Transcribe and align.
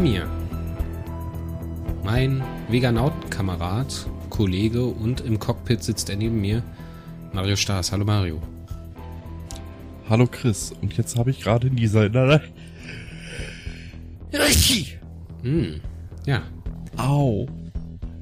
Bei 0.00 0.04
mir 0.04 0.26
mein 2.04 2.42
Veganautenkamerad, 2.70 4.06
Kollege 4.30 4.86
und 4.86 5.20
im 5.20 5.38
Cockpit 5.38 5.84
sitzt 5.84 6.08
er 6.08 6.16
neben 6.16 6.40
mir, 6.40 6.62
Mario 7.34 7.54
Staas. 7.54 7.92
Hallo 7.92 8.06
Mario. 8.06 8.40
Hallo 10.08 10.26
Chris. 10.26 10.72
Und 10.80 10.96
jetzt 10.96 11.18
habe 11.18 11.28
ich 11.30 11.42
gerade 11.42 11.66
in 11.66 11.76
dieser... 11.76 12.08
Hm, 15.42 15.82
ja. 16.24 16.44
Au. 16.96 17.46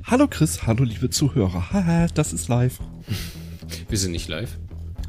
Hallo 0.02 0.27
Chris, 0.27 0.66
hallo 0.66 0.83
liebe 0.83 1.10
Zuhörer. 1.10 1.72
Haha, 1.72 2.08
das 2.12 2.33
ist 2.33 2.48
live. 2.48 2.81
Wir 3.88 3.98
sind 3.98 4.10
nicht 4.10 4.27
live. 4.27 4.58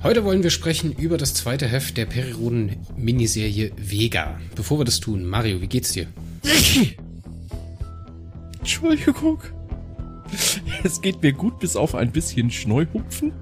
Heute 0.04 0.24
wollen 0.24 0.44
wir 0.44 0.52
sprechen 0.52 0.94
über 0.94 1.18
das 1.18 1.34
zweite 1.34 1.68
Heft 1.68 1.98
der 1.98 2.06
Perioden-Miniserie 2.06 3.72
Vega. 3.76 4.40
Bevor 4.56 4.78
wir 4.78 4.86
das 4.86 5.00
tun, 5.00 5.26
Mario, 5.26 5.62
wie 5.62 5.68
geht's 5.68 5.94
dir? 5.94 6.06
Entschuldigung. 8.60 9.40
Es 10.84 11.02
geht 11.02 11.22
mir 11.22 11.34
gut, 11.34 11.60
bis 11.60 11.76
auf 11.76 11.96
ein 11.96 12.12
bisschen 12.12 12.52
Schneuhupfen. 12.52 13.34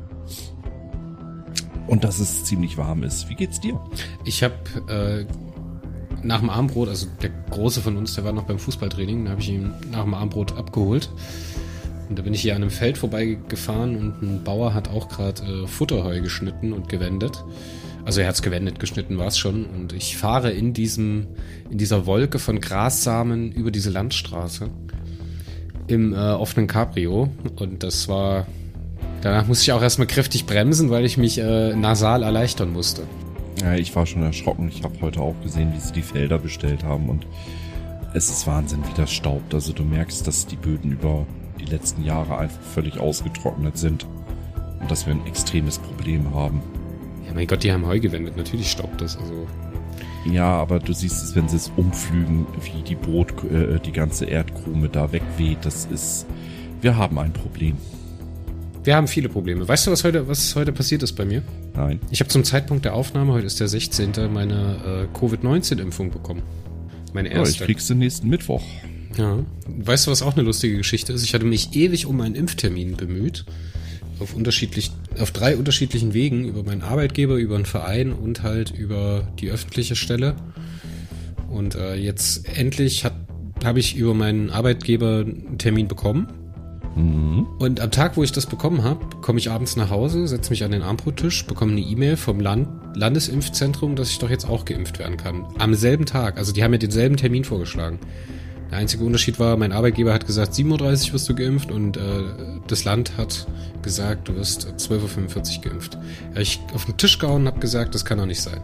Und 1.88 2.04
dass 2.04 2.20
es 2.20 2.44
ziemlich 2.44 2.78
warm 2.78 3.04
ist. 3.04 3.30
Wie 3.30 3.36
geht's 3.36 3.60
dir? 3.60 3.80
Ich 4.26 4.44
habe 4.44 4.56
äh, 4.90 5.26
nach 6.24 6.40
dem 6.40 6.50
Armbrot, 6.50 6.90
also 6.90 7.08
der 7.22 7.30
Große 7.50 7.82
von 7.82 7.98
uns, 7.98 8.16
der 8.16 8.24
war 8.24 8.34
noch 8.34 8.44
beim 8.44 8.60
Fußballtraining, 8.60 9.26
da 9.26 9.32
habe 9.32 9.42
ich 9.42 9.50
ihn 9.50 9.74
nach 9.92 10.04
dem 10.04 10.14
Armbrot 10.14 10.58
abgeholt. 10.58 11.10
Und 12.10 12.18
da 12.18 12.24
bin 12.24 12.34
ich 12.34 12.42
hier 12.42 12.56
an 12.56 12.62
einem 12.62 12.72
Feld 12.72 12.98
vorbeigefahren 12.98 13.98
und 13.98 14.22
ein 14.22 14.44
Bauer 14.44 14.74
hat 14.74 14.90
auch 14.90 15.10
gerade 15.10 15.42
äh, 15.44 15.68
Futterheu 15.68 16.22
geschnitten 16.22 16.74
und 16.74 16.90
gewendet. 16.90 17.44
Also 18.08 18.22
er 18.22 18.30
hat's 18.30 18.42
gewendet, 18.42 18.80
geschnitten 18.80 19.18
war 19.18 19.28
es 19.28 19.38
schon. 19.38 19.66
Und 19.66 19.92
ich 19.92 20.16
fahre 20.16 20.50
in 20.50 20.72
diesem, 20.72 21.28
in 21.70 21.78
dieser 21.78 22.06
Wolke 22.06 22.40
von 22.40 22.62
Grassamen 22.62 23.52
über 23.52 23.70
diese 23.70 23.90
Landstraße 23.90 24.70
im 25.88 26.14
äh, 26.14 26.16
offenen 26.16 26.68
Cabrio. 26.68 27.30
Und 27.58 27.84
das 27.84 28.08
war. 28.08 28.48
Danach 29.22 29.46
musste 29.48 29.64
ich 29.64 29.72
auch 29.74 29.82
erstmal 29.82 30.08
kräftig 30.08 30.46
bremsen, 30.46 30.90
weil 30.90 31.04
ich 31.04 31.18
mich 31.18 31.38
äh, 31.38 31.76
nasal 31.76 32.24
erleichtern 32.24 32.72
musste. 32.72 33.04
Ja, 33.62 33.76
ich 33.76 33.94
war 33.94 34.06
schon 34.06 34.24
erschrocken. 34.24 34.70
Ich 34.70 34.84
habe 34.84 34.96
heute 35.02 35.20
auch 35.20 35.36
gesehen, 35.44 35.74
wie 35.74 35.80
sie 35.82 35.92
die 35.92 36.02
Felder 36.02 36.38
bestellt 36.38 36.86
haben 36.86 37.10
und 37.10 37.28
es 38.14 38.30
ist 38.30 38.48
Wahnsinn, 38.48 38.86
wie 38.88 38.96
das 38.96 39.12
staubt. 39.12 39.54
Also 39.54 39.74
du 39.74 39.84
merkst, 39.84 40.26
dass 40.26 40.48
die 40.48 40.56
Böden 40.56 40.94
über 40.94 41.26
die 41.60 41.66
letzten 41.66 42.06
Jahre 42.06 42.38
einfach 42.38 42.62
völlig 42.62 43.02
ausgetrocknet 43.02 43.78
sind 43.78 44.06
und 44.80 44.90
dass 44.90 45.06
wir 45.06 45.14
ein 45.14 45.28
extremes 45.28 45.78
Problem 45.78 46.34
haben. 46.34 46.62
Ja, 47.28 47.34
mein 47.34 47.48
Gott, 47.48 47.64
die 47.64 47.72
haben 47.72 47.86
Heu 47.86 48.00
gewendet. 48.00 48.38
Natürlich 48.38 48.72
staubt 48.72 49.02
das. 49.02 49.18
Also 49.18 49.48
Ja, 50.32 50.46
aber 50.46 50.80
du 50.80 50.94
siehst 50.94 51.24
es, 51.24 51.36
wenn 51.36 51.48
sie 51.48 51.58
es 51.58 51.72
umflügen, 51.76 52.46
wie 52.64 52.82
die 52.82 52.96
Brot, 52.96 53.32
äh, 53.52 53.80
die 53.80 53.92
ganze 53.92 54.26
Erdkrume 54.26 54.90
da 54.90 55.12
wegweht. 55.12 55.60
Das 55.62 55.86
ist, 55.86 56.26
wir 56.82 56.96
haben 56.98 57.18
ein 57.20 57.34
Problem. 57.34 57.76
wir 58.84 58.96
haben 58.96 59.08
viele 59.08 59.28
Probleme. 59.30 59.68
Weißt 59.68 59.86
du, 59.88 59.92
was 59.92 60.04
heute, 60.06 60.28
was 60.28 60.56
heute 60.56 60.72
passiert 60.72 61.04
ist 61.04 61.14
bei 61.14 61.26
mir? 61.26 61.44
Nein. 61.76 62.00
Ich 62.10 62.20
habe 62.22 62.30
zum 62.30 62.44
Zeitpunkt 62.46 62.86
der 62.86 62.94
Aufnahme, 62.94 63.34
heute 63.34 63.46
ist 63.46 63.60
der 63.60 63.68
16., 63.68 64.14
meine 64.32 65.08
äh, 65.14 65.18
Covid-19-Impfung 65.18 66.10
bekommen. 66.12 66.42
Meine 67.14 67.30
Ja, 67.30 67.36
ich 67.42 67.50
erste. 67.50 67.66
krieg's 67.66 67.88
den 67.88 67.98
nächsten 68.00 68.30
Mittwoch. 68.30 68.64
Ja. 69.18 69.40
Weißt 69.68 70.08
du, 70.08 70.12
was 70.12 70.22
auch 70.22 70.34
eine 70.36 70.44
lustige 70.44 70.78
Geschichte 70.78 71.12
ist? 71.14 71.24
Ich 71.24 71.34
hatte 71.34 71.46
mich 71.46 71.76
ewig 71.76 72.06
um 72.06 72.22
einen 72.22 72.36
Impftermin 72.36 72.96
bemüht. 72.96 73.46
Auf 74.20 74.36
unterschiedlich, 74.36 74.92
auf 75.20 75.32
drei 75.32 75.56
unterschiedlichen 75.58 76.14
Wegen. 76.14 76.46
Über 76.46 76.64
meinen 76.64 76.82
Arbeitgeber, 76.82 77.36
über 77.36 77.56
einen 77.56 77.66
Verein 77.66 78.12
und 78.14 78.44
halt 78.44 78.72
über 78.72 79.28
die 79.40 79.50
öffentliche 79.50 79.96
Stelle. 79.96 80.36
Und 81.50 81.76
äh, 81.76 81.96
jetzt 81.96 82.48
endlich 82.58 83.06
habe 83.64 83.80
ich 83.80 83.96
über 83.96 84.14
meinen 84.14 84.50
Arbeitgeber 84.50 85.26
einen 85.26 85.58
Termin 85.58 85.88
bekommen. 85.88 86.28
Mhm. 86.96 87.48
Und 87.60 87.80
am 87.80 87.92
Tag, 87.92 88.18
wo 88.18 88.24
ich 88.24 88.32
das 88.32 88.48
bekommen 88.48 88.84
habe, 88.84 89.06
komme 89.22 89.40
ich 89.40 89.52
abends 89.52 89.76
nach 89.76 89.90
Hause, 89.90 90.28
setze 90.28 90.50
mich 90.50 90.64
an 90.64 90.72
den 90.72 90.82
Armbrottisch, 90.82 91.46
bekomme 91.46 91.74
eine 91.74 91.82
E-Mail 91.82 92.18
vom 92.18 92.40
Land 92.40 92.68
Landesimpfzentrum, 92.96 93.96
dass 93.96 94.10
ich 94.10 94.18
doch 94.18 94.30
jetzt 94.30 94.50
auch 94.50 94.66
geimpft 94.66 94.98
werden 94.98 95.18
kann. 95.18 95.46
Am 95.60 95.76
selben 95.76 96.08
Tag. 96.08 96.38
Also 96.38 96.52
die 96.52 96.64
haben 96.64 96.72
mir 96.72 96.80
denselben 96.80 97.16
Termin 97.16 97.44
vorgeschlagen. 97.44 98.00
Der 98.72 98.80
einzige 98.80 99.04
Unterschied 99.04 99.40
war, 99.40 99.56
mein 99.56 99.72
Arbeitgeber 99.72 100.14
hat 100.14 100.28
gesagt, 100.28 100.54
7.30 100.54 101.08
Uhr 101.08 101.14
wirst 101.14 101.30
du 101.30 101.36
geimpft 101.36 101.72
und 101.72 101.98
äh, 101.98 102.02
das 102.68 102.84
Land 102.84 103.18
hat 103.18 103.48
gesagt, 103.82 104.28
du 104.28 104.36
wirst 104.36 104.68
12.45 104.68 105.58
Uhr 105.58 105.64
geimpft. 105.64 105.98
Ja, 106.36 106.42
ich 106.42 106.60
auf 106.74 106.86
den 106.86 106.98
Tisch 106.98 107.18
gehauen 107.20 107.44
und 107.44 107.48
habe 107.48 107.60
gesagt, 107.60 107.96
das 107.96 108.04
kann 108.04 108.18
doch 108.18 108.26
nicht 108.26 108.42
sein. 108.42 108.62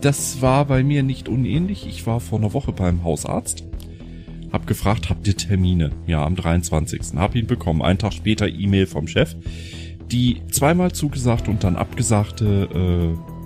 Das 0.00 0.40
war 0.42 0.64
bei 0.64 0.82
mir 0.82 1.02
nicht 1.02 1.28
unähnlich. 1.28 1.86
Ich 1.86 2.06
war 2.06 2.20
vor 2.20 2.38
einer 2.38 2.52
Woche 2.52 2.72
beim 2.72 3.04
Hausarzt. 3.04 3.64
Hab 4.52 4.66
gefragt, 4.66 5.10
habt 5.10 5.26
ihr 5.26 5.36
Termine? 5.36 5.90
Ja, 6.06 6.24
am 6.24 6.36
23. 6.36 7.00
Hab 7.16 7.34
ihn 7.34 7.46
bekommen. 7.46 7.82
Einen 7.82 7.98
Tag 7.98 8.12
später 8.12 8.48
E-Mail 8.48 8.86
vom 8.86 9.08
Chef. 9.08 9.36
Die 10.10 10.40
zweimal 10.50 10.92
zugesagte 10.92 11.50
und 11.50 11.64
dann 11.64 11.76
abgesagte 11.76 12.68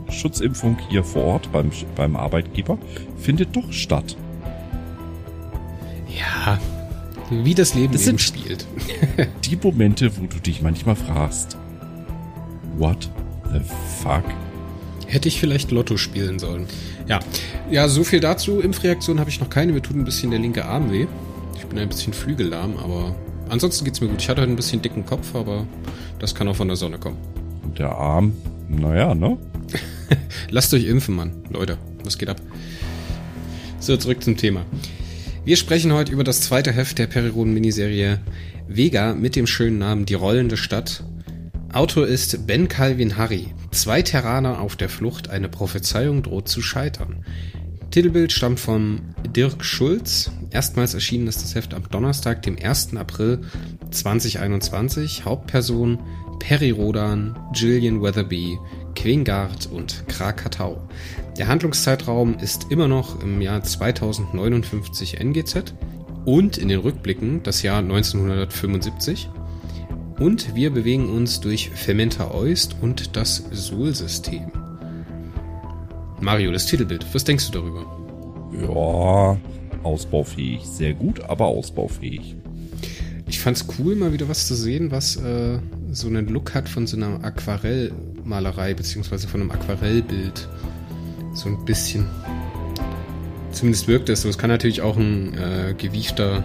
äh, 0.08 0.12
Schutzimpfung 0.12 0.76
hier 0.90 1.02
vor 1.02 1.24
Ort 1.24 1.50
beim, 1.52 1.70
beim 1.96 2.16
Arbeitgeber 2.16 2.78
findet 3.16 3.56
doch 3.56 3.72
statt. 3.72 4.16
Ja, 6.18 6.58
wie 7.30 7.54
das 7.54 7.74
Leben 7.74 7.92
Das 7.92 8.06
eben 8.06 8.18
spielt. 8.18 8.66
Die 9.44 9.56
Momente, 9.56 10.16
wo 10.16 10.26
du 10.26 10.38
dich 10.38 10.62
manchmal 10.62 10.96
fragst, 10.96 11.56
what 12.76 13.08
the 13.52 13.60
fuck? 14.02 14.24
Hätte 15.06 15.28
ich 15.28 15.40
vielleicht 15.40 15.70
Lotto 15.70 15.96
spielen 15.96 16.38
sollen. 16.38 16.66
Ja, 17.06 17.20
ja, 17.70 17.88
so 17.88 18.04
viel 18.04 18.20
dazu. 18.20 18.60
Impfreaktion 18.60 19.20
habe 19.20 19.30
ich 19.30 19.40
noch 19.40 19.50
keine. 19.50 19.72
Mir 19.72 19.82
tut 19.82 19.96
ein 19.96 20.04
bisschen 20.04 20.30
der 20.30 20.40
linke 20.40 20.64
Arm 20.64 20.90
weh. 20.90 21.06
Ich 21.56 21.66
bin 21.66 21.78
ein 21.78 21.88
bisschen 21.88 22.12
flügellahm, 22.12 22.76
aber 22.78 23.14
ansonsten 23.48 23.84
geht's 23.84 24.00
mir 24.00 24.08
gut. 24.08 24.20
Ich 24.20 24.28
hatte 24.28 24.40
heute 24.40 24.52
ein 24.52 24.56
bisschen 24.56 24.80
dicken 24.80 25.04
Kopf, 25.04 25.34
aber 25.34 25.66
das 26.18 26.34
kann 26.34 26.48
auch 26.48 26.56
von 26.56 26.68
der 26.68 26.76
Sonne 26.76 26.98
kommen. 26.98 27.18
Und 27.62 27.78
der 27.78 27.92
Arm, 27.92 28.32
naja, 28.68 29.14
ne? 29.14 29.36
Lasst 30.50 30.72
euch 30.74 30.84
impfen, 30.86 31.14
Mann. 31.14 31.32
Leute, 31.50 31.78
was 32.04 32.18
geht 32.18 32.28
ab? 32.28 32.40
So, 33.78 33.96
zurück 33.96 34.22
zum 34.22 34.36
Thema. 34.36 34.64
Wir 35.44 35.56
sprechen 35.56 35.92
heute 35.92 36.12
über 36.12 36.22
das 36.22 36.40
zweite 36.40 36.70
Heft 36.70 37.00
der 37.00 37.08
Perioden-Miniserie 37.08 38.20
Vega 38.68 39.12
mit 39.12 39.34
dem 39.34 39.48
schönen 39.48 39.78
Namen 39.78 40.06
Die 40.06 40.14
rollende 40.14 40.56
Stadt. 40.56 41.02
Autor 41.72 42.06
ist 42.06 42.46
Ben 42.46 42.68
Calvin 42.68 43.16
Harry. 43.16 43.48
Zwei 43.72 44.02
Terraner 44.02 44.60
auf 44.60 44.76
der 44.76 44.88
Flucht, 44.88 45.30
eine 45.30 45.48
Prophezeiung 45.48 46.22
droht 46.22 46.46
zu 46.46 46.62
scheitern. 46.62 47.24
Titelbild 47.90 48.30
stammt 48.30 48.60
von 48.60 49.00
Dirk 49.34 49.64
Schulz. 49.64 50.30
Erstmals 50.50 50.94
erschienen 50.94 51.26
ist 51.26 51.42
das 51.42 51.56
Heft 51.56 51.74
am 51.74 51.90
Donnerstag, 51.90 52.42
dem 52.42 52.56
1. 52.56 52.94
April 52.96 53.40
2021. 53.90 55.24
Hauptperson 55.24 55.98
Perry 56.38 56.70
Rodan, 56.70 57.36
Gillian 57.52 58.00
Weatherby, 58.00 58.58
Quengard 58.94 59.66
und 59.66 60.06
Krakatau. 60.08 60.80
Der 61.38 61.48
Handlungszeitraum 61.48 62.36
ist 62.40 62.70
immer 62.70 62.88
noch 62.88 63.20
im 63.22 63.40
Jahr 63.40 63.62
2059 63.62 65.20
NGZ 65.20 65.74
und 66.24 66.58
in 66.58 66.68
den 66.68 66.80
Rückblicken 66.80 67.42
das 67.42 67.62
Jahr 67.62 67.78
1975. 67.78 69.28
Und 70.18 70.54
wir 70.54 70.70
bewegen 70.70 71.08
uns 71.08 71.40
durch 71.40 71.70
Fermenta 71.70 72.30
Oist 72.30 72.76
und 72.80 73.16
das 73.16 73.44
Sol-System. 73.50 74.52
Mario, 76.20 76.52
das 76.52 76.66
Titelbild, 76.66 77.04
was 77.12 77.24
denkst 77.24 77.50
du 77.50 77.58
darüber? 77.58 77.86
Ja, 78.60 79.38
ausbaufähig. 79.82 80.64
Sehr 80.64 80.94
gut, 80.94 81.20
aber 81.20 81.46
ausbaufähig. 81.46 82.36
Ich 83.26 83.40
fand's 83.40 83.66
cool, 83.78 83.96
mal 83.96 84.12
wieder 84.12 84.28
was 84.28 84.46
zu 84.46 84.54
sehen, 84.54 84.90
was 84.90 85.16
äh, 85.16 85.58
so 85.90 86.06
einen 86.06 86.28
Look 86.28 86.54
hat 86.54 86.68
von 86.68 86.86
so 86.86 86.96
einer 86.96 87.24
Aquarellmalerei, 88.22 88.74
beziehungsweise 88.74 89.28
von 89.28 89.40
einem 89.40 89.50
Aquarellbild. 89.50 90.48
So 91.34 91.48
ein 91.48 91.64
bisschen. 91.64 92.06
Zumindest 93.50 93.88
wirkt 93.88 94.08
es 94.08 94.22
so. 94.22 94.28
Es 94.28 94.38
kann 94.38 94.50
natürlich 94.50 94.80
auch 94.80 94.96
ein 94.96 95.34
äh, 95.34 95.74
gewiefter, 95.76 96.42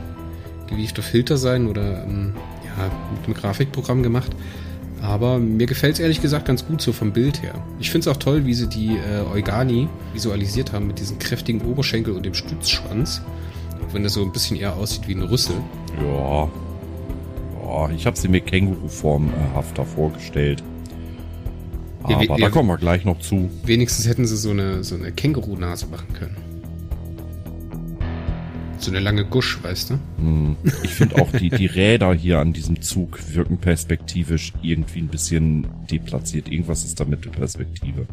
gewiefter 0.67 1.01
Filter 1.01 1.37
sein 1.37 1.67
oder 1.67 2.03
ähm, 2.03 2.33
ja, 2.63 2.89
mit 3.15 3.25
einem 3.25 3.33
Grafikprogramm 3.33 4.03
gemacht. 4.03 4.31
Aber 5.01 5.37
mir 5.37 5.67
gefällt's 5.67 5.99
ehrlich 5.99 6.21
gesagt 6.21 6.45
ganz 6.45 6.65
gut 6.65 6.81
so 6.81 6.91
vom 6.91 7.11
Bild 7.13 7.43
her. 7.43 7.53
Ich 7.79 7.91
find's 7.91 8.07
auch 8.07 8.17
toll, 8.17 8.45
wie 8.45 8.53
sie 8.53 8.67
die 8.67 8.97
äh, 8.97 9.21
Eugani 9.31 9.87
visualisiert 10.13 10.73
haben 10.73 10.87
mit 10.87 10.99
diesen 10.99 11.19
kräftigen 11.19 11.61
Oberschenkel 11.61 12.13
und 12.13 12.25
dem 12.25 12.33
Stützschwanz. 12.33 13.21
Auch 13.87 13.93
wenn 13.93 14.03
das 14.03 14.13
so 14.13 14.23
ein 14.23 14.31
bisschen 14.31 14.57
eher 14.57 14.75
aussieht 14.75 15.07
wie 15.07 15.13
ein 15.13 15.21
Rüssel. 15.21 15.57
Ja. 16.01 16.49
ja 17.63 17.89
ich 17.91 18.05
habe 18.05 18.17
sie 18.17 18.27
mir 18.27 18.41
Känguru-formhafter 18.41 19.85
vorgestellt. 19.85 20.63
Ja, 22.09 22.15
Aber 22.17 22.37
wir- 22.37 22.37
da 22.37 22.49
kommen 22.49 22.69
wir 22.69 22.77
gleich 22.77 23.03
noch 23.05 23.19
zu. 23.19 23.49
Wenigstens 23.65 24.07
hätten 24.07 24.25
sie 24.25 24.37
so 24.37 24.51
eine, 24.51 24.83
so 24.83 24.95
eine 24.95 25.11
Känguru-Nase 25.11 25.87
machen 25.87 26.13
können. 26.13 26.37
So 28.79 28.91
eine 28.91 28.99
lange 28.99 29.25
Gusch, 29.25 29.57
weißt 29.63 29.89
du? 29.89 29.99
Hm. 30.19 30.55
Ich 30.83 30.91
finde 30.91 31.15
auch 31.19 31.31
die, 31.31 31.49
die 31.49 31.65
Räder 31.65 32.13
hier 32.13 32.37
an 32.39 32.53
diesem 32.53 32.79
Zug 32.81 33.19
wirken 33.33 33.57
perspektivisch 33.57 34.53
irgendwie 34.61 34.99
ein 34.99 35.07
bisschen 35.07 35.65
deplatziert. 35.89 36.47
Irgendwas 36.49 36.85
ist 36.85 36.99
da 36.99 37.05
mit 37.05 37.25
der 37.25 37.31
Perspektive. 37.31 38.05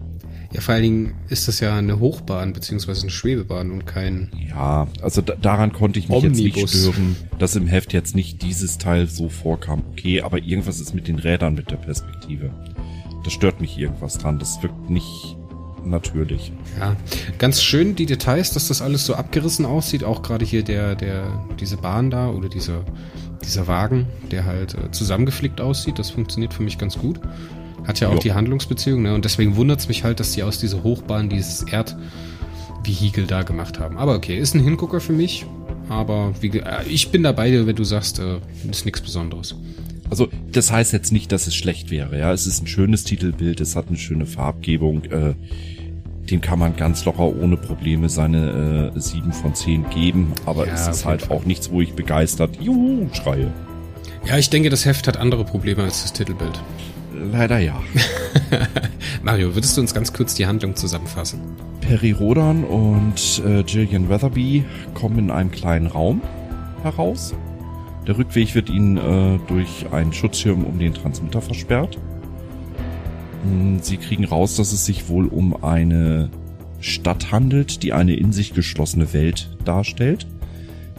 Ja, 0.54 0.60
vor 0.62 0.74
allen 0.74 0.82
Dingen 0.84 1.14
ist 1.28 1.48
das 1.48 1.60
ja 1.60 1.76
eine 1.76 1.98
Hochbahn 2.00 2.54
beziehungsweise 2.54 3.02
eine 3.02 3.10
Schwebebahn 3.10 3.72
und 3.72 3.86
kein. 3.86 4.30
Ja, 4.48 4.88
also 5.02 5.20
da, 5.20 5.34
daran 5.34 5.72
konnte 5.72 5.98
ich 5.98 6.08
mich 6.08 6.16
Omnibus. 6.16 6.38
jetzt 6.40 6.54
nicht 6.54 6.70
stören, 6.70 7.16
dass 7.38 7.56
im 7.56 7.66
Heft 7.66 7.92
jetzt 7.92 8.14
nicht 8.16 8.40
dieses 8.40 8.78
Teil 8.78 9.06
so 9.06 9.28
vorkam. 9.28 9.82
Okay, 9.92 10.22
aber 10.22 10.38
irgendwas 10.38 10.80
ist 10.80 10.94
mit 10.94 11.08
den 11.08 11.18
Rädern 11.18 11.54
mit 11.54 11.70
der 11.70 11.76
Perspektive. 11.76 12.50
Das 13.24 13.32
stört 13.32 13.60
mich 13.60 13.78
irgendwas 13.78 14.18
dran. 14.18 14.38
Das 14.38 14.62
wirkt 14.62 14.90
nicht 14.90 15.36
natürlich. 15.84 16.52
Ja, 16.78 16.96
ganz 17.38 17.62
schön 17.62 17.94
die 17.94 18.06
Details, 18.06 18.52
dass 18.52 18.68
das 18.68 18.82
alles 18.82 19.06
so 19.06 19.14
abgerissen 19.14 19.66
aussieht. 19.66 20.04
Auch 20.04 20.22
gerade 20.22 20.44
hier 20.44 20.62
der, 20.62 20.94
der, 20.94 21.26
diese 21.60 21.76
Bahn 21.76 22.10
da 22.10 22.30
oder 22.30 22.48
dieser, 22.48 22.84
dieser 23.44 23.66
Wagen, 23.66 24.06
der 24.30 24.44
halt 24.44 24.74
äh, 24.74 24.90
zusammengeflickt 24.90 25.60
aussieht. 25.60 25.98
Das 25.98 26.10
funktioniert 26.10 26.54
für 26.54 26.62
mich 26.62 26.78
ganz 26.78 26.98
gut. 26.98 27.20
Hat 27.86 28.00
ja 28.00 28.08
auch 28.08 28.14
Jo. 28.14 28.20
die 28.20 28.32
Handlungsbeziehung, 28.32 29.02
ne? 29.02 29.14
Und 29.14 29.24
deswegen 29.24 29.56
wundert 29.56 29.80
es 29.80 29.88
mich 29.88 30.04
halt, 30.04 30.20
dass 30.20 30.32
die 30.32 30.42
aus 30.42 30.58
dieser 30.58 30.82
Hochbahn 30.82 31.28
dieses 31.28 31.62
Erdvehikel 31.64 33.26
da 33.26 33.42
gemacht 33.42 33.78
haben. 33.78 33.98
Aber 33.98 34.14
okay, 34.14 34.38
ist 34.38 34.54
ein 34.54 34.62
Hingucker 34.62 35.00
für 35.00 35.12
mich. 35.12 35.44
Aber 35.90 36.32
wie, 36.40 36.48
äh, 36.48 36.84
ich 36.88 37.10
bin 37.10 37.22
dabei, 37.22 37.66
wenn 37.66 37.76
du 37.76 37.84
sagst, 37.84 38.18
äh, 38.18 38.38
ist 38.70 38.86
nichts 38.86 39.02
Besonderes. 39.02 39.54
Also 40.10 40.28
das 40.52 40.70
heißt 40.70 40.92
jetzt 40.92 41.12
nicht, 41.12 41.32
dass 41.32 41.46
es 41.46 41.54
schlecht 41.54 41.90
wäre. 41.90 42.18
Ja, 42.18 42.32
es 42.32 42.46
ist 42.46 42.62
ein 42.62 42.66
schönes 42.66 43.04
Titelbild, 43.04 43.60
es 43.60 43.74
hat 43.76 43.88
eine 43.88 43.96
schöne 43.96 44.26
Farbgebung. 44.26 45.04
Äh, 45.04 45.34
dem 46.30 46.40
kann 46.40 46.58
man 46.58 46.74
ganz 46.76 47.04
locker 47.04 47.36
ohne 47.36 47.56
Probleme 47.58 48.08
seine 48.08 48.92
äh, 48.94 48.98
7 49.00 49.32
von 49.32 49.54
10 49.54 49.90
geben. 49.90 50.32
Aber 50.46 50.66
Ja, 50.66 50.72
es 50.74 50.88
ist 50.88 51.04
halt 51.04 51.22
Fall. 51.22 51.36
auch 51.36 51.44
nichts, 51.44 51.70
wo 51.70 51.80
ich 51.82 51.92
begeistert 51.92 52.58
Juhu 52.62 53.08
schreie. 53.12 53.52
Ja, 54.26 54.38
ich 54.38 54.48
denke, 54.48 54.70
das 54.70 54.86
Heft 54.86 55.06
hat 55.06 55.18
andere 55.18 55.44
Probleme 55.44 55.82
als 55.82 56.02
das 56.02 56.12
Titelbild. 56.14 56.58
Leider 57.32 57.58
ja. 57.58 57.78
Mario, 59.22 59.54
würdest 59.54 59.76
du 59.76 59.82
uns 59.82 59.92
ganz 59.94 60.12
kurz 60.12 60.34
die 60.34 60.46
Handlung 60.46 60.74
zusammenfassen? 60.76 61.40
Perry 61.80 62.12
Rodan 62.12 62.64
und 62.64 63.42
äh, 63.46 63.62
Gillian 63.62 64.08
Weatherby 64.08 64.64
kommen 64.94 65.18
in 65.18 65.30
einem 65.30 65.50
kleinen 65.50 65.86
Raum 65.86 66.22
heraus. 66.82 67.34
Der 68.06 68.18
Rückweg 68.18 68.54
wird 68.54 68.68
ihnen 68.68 68.96
äh, 68.98 69.38
durch 69.48 69.86
einen 69.92 70.12
Schutzschirm 70.12 70.64
um 70.64 70.78
den 70.78 70.92
Transmitter 70.92 71.40
versperrt. 71.40 71.98
Mm, 73.44 73.78
Sie 73.80 73.96
kriegen 73.96 74.24
raus, 74.24 74.56
dass 74.56 74.72
es 74.72 74.84
sich 74.84 75.08
wohl 75.08 75.26
um 75.26 75.64
eine 75.64 76.30
Stadt 76.80 77.32
handelt, 77.32 77.82
die 77.82 77.94
eine 77.94 78.14
in 78.14 78.32
sich 78.32 78.52
geschlossene 78.52 79.14
Welt 79.14 79.56
darstellt, 79.64 80.26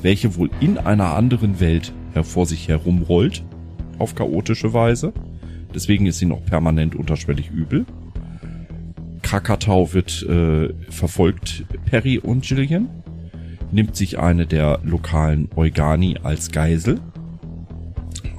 welche 0.02 0.36
wohl 0.36 0.50
in 0.60 0.80
einer 0.80 1.14
anderen 1.14 1.60
Welt 1.60 1.94
hervor 2.14 2.48
sich 2.48 2.68
herumrollt, 2.68 3.44
auf 4.00 4.16
chaotische 4.16 4.74
Weise. 4.74 5.14
Deswegen 5.76 6.08
ist 6.08 6.18
sie 6.18 6.26
noch 6.26 6.44
permanent 6.44 6.96
unterschwellig 6.96 7.52
übel. 7.52 7.86
Krakatau 9.22 9.94
wird 9.94 10.24
äh, 10.24 10.74
verfolgt 10.90 11.66
Perry 11.86 12.18
und 12.18 12.44
Gillian, 12.44 12.88
nimmt 13.76 13.96
sich 13.96 14.18
eine 14.20 14.48
der 14.48 14.80
lokalen 14.84 15.50
Eugani 15.56 16.18
als 16.24 16.52
Geisel. 16.52 17.02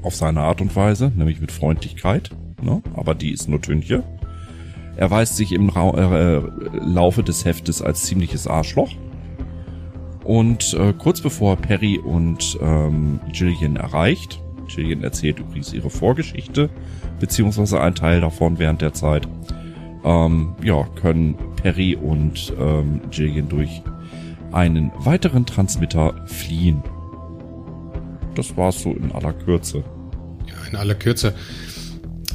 Auf 0.03 0.15
seine 0.15 0.41
Art 0.41 0.63
und 0.63 0.75
Weise, 0.75 1.13
nämlich 1.15 1.41
mit 1.41 1.53
Freundlichkeit. 1.53 2.31
Ne? 2.63 2.83
Aber 2.95 3.15
die 3.15 3.33
ist 3.33 3.49
nur 3.49 3.61
Tünche. 3.61 4.03
Er 4.97 5.11
weist 5.11 5.37
sich 5.37 5.53
im 5.53 5.69
Ra 5.69 5.91
äh, 5.91 6.43
Laufe 6.81 7.23
des 7.23 7.45
Heftes 7.45 7.83
als 7.83 8.05
ziemliches 8.05 8.47
Arschloch. 8.47 8.93
Und 10.25 10.73
äh, 10.73 10.95
kurz 10.95 11.21
bevor 11.21 11.57
Perry 11.57 11.99
und 11.99 12.59
ähm, 12.63 13.21
Gillian 13.31 13.77
erreicht, 13.77 14.41
Gillian 14.75 15.05
erzählt 15.05 15.39
übrigens 15.39 15.73
ihre 15.73 15.91
Vorgeschichte, 15.91 16.71
beziehungsweise 17.21 17.81
ein 17.81 17.95
Teil 17.95 18.23
davon 18.23 18.59
während 18.59 18.81
der 18.81 18.95
Zeit, 18.95 19.29
ähm, 20.03 20.55
ja, 20.65 20.85
können 21.01 21.37
Perry 21.63 21.95
und 21.95 22.55
ähm, 22.59 23.03
Gillian 23.11 23.49
durch 23.49 23.83
einen 24.53 24.93
weiteren 24.99 25.47
Transmitter 25.47 26.15
fliehen. 26.27 26.83
Das 28.35 28.57
war's 28.57 28.83
so 28.83 28.93
in 28.93 29.13
aller 29.13 29.33
Kürze. 29.33 29.85
Ja, 30.47 30.69
in 30.71 30.77
aller 30.77 30.95
Kürze. 30.95 31.35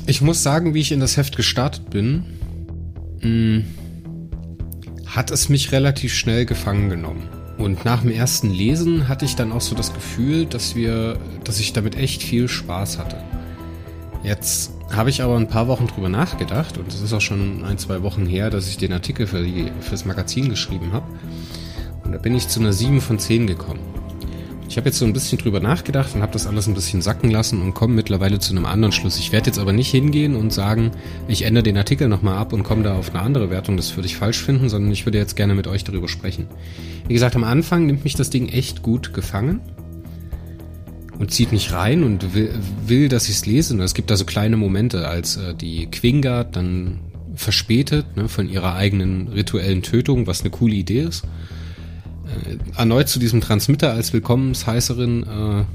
Ich 0.07 0.21
muss 0.21 0.41
sagen, 0.43 0.73
wie 0.73 0.79
ich 0.79 0.91
in 0.91 0.99
das 0.99 1.17
Heft 1.17 1.35
gestartet 1.37 1.89
bin, 1.89 2.23
mh, 3.21 3.63
hat 5.05 5.29
es 5.29 5.49
mich 5.49 5.71
relativ 5.71 6.13
schnell 6.13 6.45
gefangen 6.45 6.89
genommen. 6.89 7.29
Und 7.57 7.85
nach 7.85 8.01
dem 8.01 8.11
ersten 8.11 8.49
Lesen 8.49 9.07
hatte 9.07 9.25
ich 9.25 9.35
dann 9.35 9.51
auch 9.51 9.61
so 9.61 9.75
das 9.75 9.93
Gefühl, 9.93 10.45
dass 10.45 10.75
wir, 10.75 11.19
dass 11.43 11.59
ich 11.59 11.73
damit 11.73 11.95
echt 11.95 12.23
viel 12.23 12.47
Spaß 12.47 12.97
hatte. 12.97 13.17
Jetzt 14.23 14.71
habe 14.91 15.09
ich 15.09 15.21
aber 15.21 15.37
ein 15.37 15.47
paar 15.47 15.67
Wochen 15.67 15.87
drüber 15.87 16.09
nachgedacht 16.09 16.77
und 16.77 16.87
es 16.87 17.01
ist 17.01 17.13
auch 17.13 17.21
schon 17.21 17.63
ein, 17.63 17.77
zwei 17.77 18.03
Wochen 18.03 18.25
her, 18.25 18.49
dass 18.49 18.67
ich 18.67 18.77
den 18.77 18.93
Artikel 18.93 19.27
für 19.27 19.43
die, 19.43 19.71
fürs 19.81 20.05
Magazin 20.05 20.49
geschrieben 20.49 20.91
habe. 20.91 21.05
Und 22.11 22.15
da 22.15 22.23
bin 22.23 22.35
ich 22.35 22.49
zu 22.49 22.59
einer 22.59 22.73
7 22.73 22.99
von 22.99 23.19
10 23.19 23.47
gekommen. 23.47 23.79
Ich 24.67 24.75
habe 24.75 24.89
jetzt 24.89 24.99
so 24.99 25.05
ein 25.05 25.13
bisschen 25.13 25.37
drüber 25.37 25.61
nachgedacht 25.61 26.13
und 26.13 26.21
habe 26.21 26.33
das 26.33 26.45
alles 26.45 26.67
ein 26.67 26.73
bisschen 26.73 27.01
sacken 27.01 27.31
lassen 27.31 27.61
und 27.61 27.73
komme 27.73 27.93
mittlerweile 27.93 28.37
zu 28.37 28.51
einem 28.51 28.65
anderen 28.65 28.91
Schluss. 28.91 29.17
Ich 29.17 29.31
werde 29.31 29.45
jetzt 29.45 29.59
aber 29.59 29.71
nicht 29.71 29.89
hingehen 29.91 30.35
und 30.35 30.51
sagen, 30.51 30.91
ich 31.29 31.43
ändere 31.43 31.63
den 31.63 31.77
Artikel 31.77 32.09
nochmal 32.09 32.37
ab 32.37 32.51
und 32.51 32.63
komme 32.63 32.83
da 32.83 32.97
auf 32.97 33.11
eine 33.11 33.21
andere 33.21 33.49
Wertung. 33.49 33.77
Das 33.77 33.95
würde 33.95 34.07
ich 34.07 34.17
falsch 34.17 34.43
finden, 34.43 34.67
sondern 34.67 34.91
ich 34.91 35.05
würde 35.05 35.19
jetzt 35.19 35.37
gerne 35.37 35.55
mit 35.55 35.67
euch 35.67 35.85
darüber 35.85 36.09
sprechen. 36.09 36.47
Wie 37.07 37.13
gesagt, 37.13 37.37
am 37.37 37.45
Anfang 37.45 37.85
nimmt 37.85 38.03
mich 38.03 38.15
das 38.15 38.29
Ding 38.29 38.49
echt 38.49 38.81
gut 38.81 39.13
gefangen 39.13 39.61
und 41.17 41.31
zieht 41.31 41.53
mich 41.53 41.71
rein 41.71 42.03
und 42.03 42.35
will, 42.35 42.53
will 42.85 43.07
dass 43.07 43.29
ich 43.29 43.35
es 43.35 43.45
lese. 43.45 43.73
Und 43.73 43.79
es 43.79 43.93
gibt 43.93 44.11
da 44.11 44.17
so 44.17 44.25
kleine 44.25 44.57
Momente, 44.57 45.07
als 45.07 45.37
äh, 45.37 45.55
die 45.55 45.85
Quingard 45.85 46.57
dann 46.57 46.99
verspätet 47.35 48.17
ne, 48.17 48.27
von 48.27 48.49
ihrer 48.49 48.75
eigenen 48.75 49.29
rituellen 49.29 49.81
Tötung, 49.81 50.27
was 50.27 50.41
eine 50.41 50.49
coole 50.49 50.75
Idee 50.75 51.03
ist 51.03 51.23
erneut 52.75 53.09
zu 53.09 53.19
diesem 53.19 53.41
Transmitter 53.41 53.91
als 53.91 54.13
Willkommensheißerin 54.13 55.23
äh, 55.23 55.65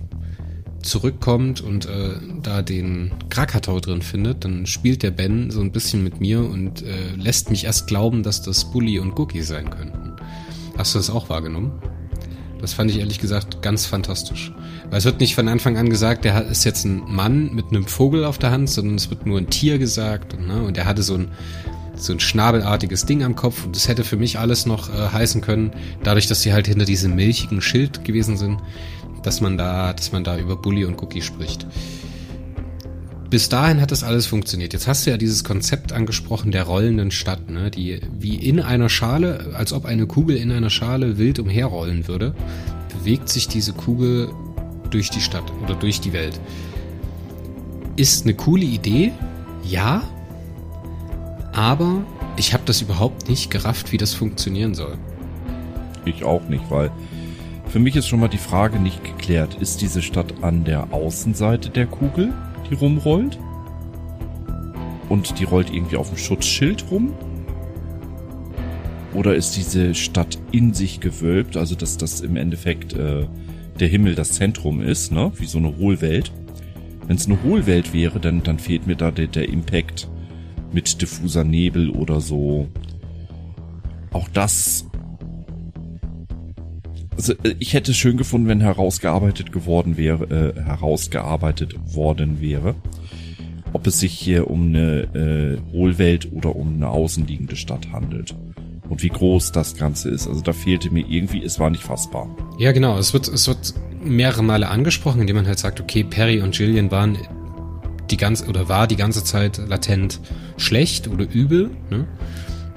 zurückkommt 0.86 1.60
und 1.60 1.86
äh, 1.86 2.14
da 2.42 2.62
den 2.62 3.10
Krakatau 3.28 3.80
drin 3.80 4.02
findet, 4.02 4.44
dann 4.44 4.66
spielt 4.66 5.02
der 5.02 5.10
Ben 5.10 5.50
so 5.50 5.60
ein 5.60 5.72
bisschen 5.72 6.02
mit 6.02 6.20
mir 6.20 6.40
und 6.40 6.82
äh, 6.82 7.14
lässt 7.16 7.50
mich 7.50 7.64
erst 7.64 7.86
glauben, 7.86 8.22
dass 8.22 8.42
das 8.42 8.70
Bully 8.70 8.98
und 8.98 9.18
Cookie 9.18 9.42
sein 9.42 9.70
könnten. 9.70 10.12
Hast 10.76 10.94
du 10.94 10.98
das 10.98 11.10
auch 11.10 11.28
wahrgenommen? 11.28 11.72
Das 12.60 12.72
fand 12.72 12.90
ich 12.90 12.98
ehrlich 12.98 13.18
gesagt 13.18 13.60
ganz 13.62 13.86
fantastisch. 13.86 14.52
Weil 14.88 14.98
es 14.98 15.04
wird 15.04 15.20
nicht 15.20 15.34
von 15.34 15.48
Anfang 15.48 15.76
an 15.76 15.90
gesagt, 15.90 16.24
der 16.24 16.46
ist 16.46 16.64
jetzt 16.64 16.84
ein 16.84 17.02
Mann 17.06 17.54
mit 17.54 17.66
einem 17.70 17.86
Vogel 17.86 18.24
auf 18.24 18.38
der 18.38 18.50
Hand, 18.50 18.70
sondern 18.70 18.96
es 18.96 19.10
wird 19.10 19.26
nur 19.26 19.38
ein 19.38 19.50
Tier 19.50 19.78
gesagt. 19.78 20.38
Ne, 20.40 20.62
und 20.62 20.78
er 20.78 20.86
hatte 20.86 21.02
so 21.02 21.14
ein, 21.14 21.28
so 21.96 22.12
ein 22.12 22.20
schnabelartiges 22.20 23.06
Ding 23.06 23.22
am 23.22 23.36
Kopf 23.36 23.64
und 23.64 23.74
das 23.74 23.88
hätte 23.88 24.04
für 24.04 24.16
mich 24.16 24.38
alles 24.38 24.66
noch 24.66 24.88
äh, 24.88 25.08
heißen 25.08 25.40
können, 25.40 25.72
dadurch, 26.02 26.26
dass 26.26 26.42
sie 26.42 26.52
halt 26.52 26.66
hinter 26.66 26.84
diesem 26.84 27.14
milchigen 27.14 27.60
Schild 27.60 28.04
gewesen 28.04 28.36
sind, 28.36 28.58
dass 29.22 29.40
man 29.40 29.58
da, 29.58 29.92
dass 29.92 30.12
man 30.12 30.24
da 30.24 30.38
über 30.38 30.56
Bully 30.56 30.84
und 30.84 31.02
Cookie 31.02 31.22
spricht. 31.22 31.66
Bis 33.28 33.48
dahin 33.48 33.80
hat 33.80 33.90
das 33.90 34.04
alles 34.04 34.26
funktioniert. 34.26 34.72
Jetzt 34.72 34.86
hast 34.86 35.04
du 35.04 35.10
ja 35.10 35.16
dieses 35.16 35.42
Konzept 35.42 35.92
angesprochen 35.92 36.52
der 36.52 36.62
rollenden 36.62 37.10
Stadt, 37.10 37.50
ne, 37.50 37.72
die 37.72 38.00
wie 38.18 38.36
in 38.36 38.60
einer 38.60 38.88
Schale, 38.88 39.52
als 39.54 39.72
ob 39.72 39.84
eine 39.84 40.06
Kugel 40.06 40.36
in 40.36 40.52
einer 40.52 40.70
Schale 40.70 41.18
wild 41.18 41.40
umherrollen 41.40 42.06
würde, 42.06 42.34
bewegt 42.96 43.28
sich 43.28 43.48
diese 43.48 43.72
Kugel 43.72 44.30
durch 44.90 45.10
die 45.10 45.20
Stadt 45.20 45.52
oder 45.64 45.74
durch 45.74 46.00
die 46.00 46.12
Welt. 46.12 46.40
Ist 47.96 48.24
eine 48.24 48.34
coole 48.34 48.64
Idee, 48.64 49.12
ja, 49.64 50.02
aber 51.56 52.04
ich 52.36 52.52
habe 52.52 52.64
das 52.66 52.82
überhaupt 52.82 53.30
nicht 53.30 53.50
gerafft, 53.50 53.90
wie 53.90 53.96
das 53.96 54.12
funktionieren 54.12 54.74
soll. 54.74 54.98
Ich 56.04 56.22
auch 56.22 56.46
nicht, 56.48 56.70
weil 56.70 56.92
für 57.68 57.78
mich 57.78 57.96
ist 57.96 58.06
schon 58.06 58.20
mal 58.20 58.28
die 58.28 58.36
Frage 58.36 58.78
nicht 58.78 59.02
geklärt. 59.02 59.54
Ist 59.54 59.80
diese 59.80 60.02
Stadt 60.02 60.34
an 60.42 60.64
der 60.64 60.92
Außenseite 60.92 61.70
der 61.70 61.86
Kugel, 61.86 62.32
die 62.70 62.74
rumrollt? 62.74 63.38
Und 65.08 65.38
die 65.38 65.44
rollt 65.44 65.72
irgendwie 65.72 65.96
auf 65.96 66.10
dem 66.10 66.18
Schutzschild 66.18 66.90
rum? 66.90 67.14
Oder 69.14 69.34
ist 69.34 69.56
diese 69.56 69.94
Stadt 69.94 70.38
in 70.52 70.74
sich 70.74 71.00
gewölbt, 71.00 71.56
also 71.56 71.74
dass 71.74 71.96
das 71.96 72.20
im 72.20 72.36
Endeffekt 72.36 72.92
äh, 72.92 73.26
der 73.80 73.88
Himmel 73.88 74.14
das 74.14 74.32
Zentrum 74.32 74.82
ist, 74.82 75.10
ne? 75.10 75.32
Wie 75.36 75.46
so 75.46 75.56
eine 75.56 75.74
Hohlwelt. 75.78 76.32
Wenn 77.06 77.16
es 77.16 77.26
eine 77.26 77.42
Hohlwelt 77.42 77.94
wäre, 77.94 78.20
dann, 78.20 78.42
dann 78.42 78.58
fehlt 78.58 78.86
mir 78.86 78.96
da 78.96 79.10
der, 79.10 79.28
der 79.28 79.48
Impact 79.48 80.08
mit 80.76 81.00
diffuser 81.00 81.42
Nebel 81.42 81.88
oder 81.88 82.20
so. 82.20 82.68
Auch 84.12 84.28
das 84.28 84.84
also 87.16 87.32
äh, 87.44 87.54
ich 87.58 87.72
hätte 87.72 87.92
es 87.92 87.96
schön 87.96 88.18
gefunden, 88.18 88.46
wenn 88.46 88.60
herausgearbeitet 88.60 89.52
geworden 89.52 89.96
wäre, 89.96 90.54
äh, 90.54 90.62
herausgearbeitet 90.62 91.74
worden 91.94 92.42
wäre, 92.42 92.74
ob 93.72 93.86
es 93.86 94.00
sich 94.00 94.12
hier 94.12 94.50
um 94.50 94.66
eine 94.68 95.04
äh, 95.14 95.72
Hohlwelt 95.72 96.30
oder 96.30 96.54
um 96.54 96.74
eine 96.74 96.90
außenliegende 96.90 97.56
Stadt 97.56 97.90
handelt. 97.90 98.34
und 98.90 99.02
wie 99.02 99.08
groß 99.08 99.52
das 99.52 99.76
Ganze 99.76 100.10
ist. 100.10 100.28
Also 100.28 100.42
da 100.42 100.52
fehlte 100.52 100.90
mir 100.90 101.06
irgendwie, 101.08 101.42
es 101.42 101.58
war 101.58 101.70
nicht 101.70 101.82
fassbar. 101.82 102.28
Ja, 102.58 102.72
genau. 102.72 102.98
Es 102.98 103.14
wird, 103.14 103.28
es 103.28 103.48
wird 103.48 103.72
mehrere 104.04 104.44
Male 104.44 104.68
angesprochen, 104.68 105.22
indem 105.22 105.36
man 105.36 105.46
halt 105.46 105.58
sagt, 105.58 105.80
okay, 105.80 106.04
Perry 106.04 106.40
und 106.40 106.56
Jillian 106.56 106.90
waren 106.90 107.16
die 108.10 108.16
ganze 108.16 108.46
oder 108.46 108.68
war 108.68 108.86
die 108.86 108.96
ganze 108.96 109.24
Zeit 109.24 109.58
latent 109.58 110.20
schlecht 110.56 111.08
oder 111.08 111.26
übel, 111.28 111.70
ne? 111.90 112.06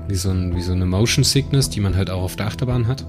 Wie 0.08 0.16
so, 0.16 0.32
ein, 0.32 0.56
wie 0.56 0.62
so 0.62 0.72
eine 0.72 0.88
Motion 0.88 1.24
Sickness, 1.24 1.70
die 1.70 1.82
man 1.82 1.96
halt 1.96 2.10
auch 2.10 2.24
auf 2.24 2.36
der 2.36 2.48
Achterbahn 2.48 2.88
hat. 2.88 3.06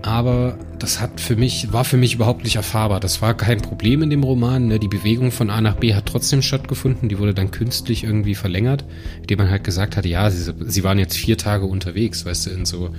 Aber 0.00 0.58
das 0.78 1.00
hat 1.00 1.20
für 1.20 1.36
mich, 1.36 1.72
war 1.72 1.84
für 1.84 1.98
mich 1.98 2.14
überhaupt 2.14 2.42
nicht 2.42 2.56
erfahrbar. 2.56 3.00
Das 3.00 3.20
war 3.20 3.36
kein 3.36 3.60
Problem 3.60 4.02
in 4.02 4.08
dem 4.08 4.24
Roman. 4.24 4.66
Ne? 4.66 4.78
Die 4.78 4.88
Bewegung 4.88 5.30
von 5.30 5.50
A 5.50 5.60
nach 5.60 5.76
B 5.76 5.94
hat 5.94 6.06
trotzdem 6.06 6.40
stattgefunden. 6.40 7.10
Die 7.10 7.18
wurde 7.18 7.34
dann 7.34 7.50
künstlich 7.50 8.02
irgendwie 8.02 8.34
verlängert, 8.34 8.84
indem 9.20 9.38
man 9.38 9.50
halt 9.50 9.62
gesagt 9.62 9.96
hat, 9.96 10.06
ja, 10.06 10.30
sie, 10.30 10.52
sie 10.58 10.84
waren 10.84 10.98
jetzt 10.98 11.16
vier 11.16 11.36
Tage 11.36 11.66
unterwegs, 11.66 12.24
weißt 12.24 12.46
du, 12.46 12.50
in 12.50 12.64
so 12.64 12.90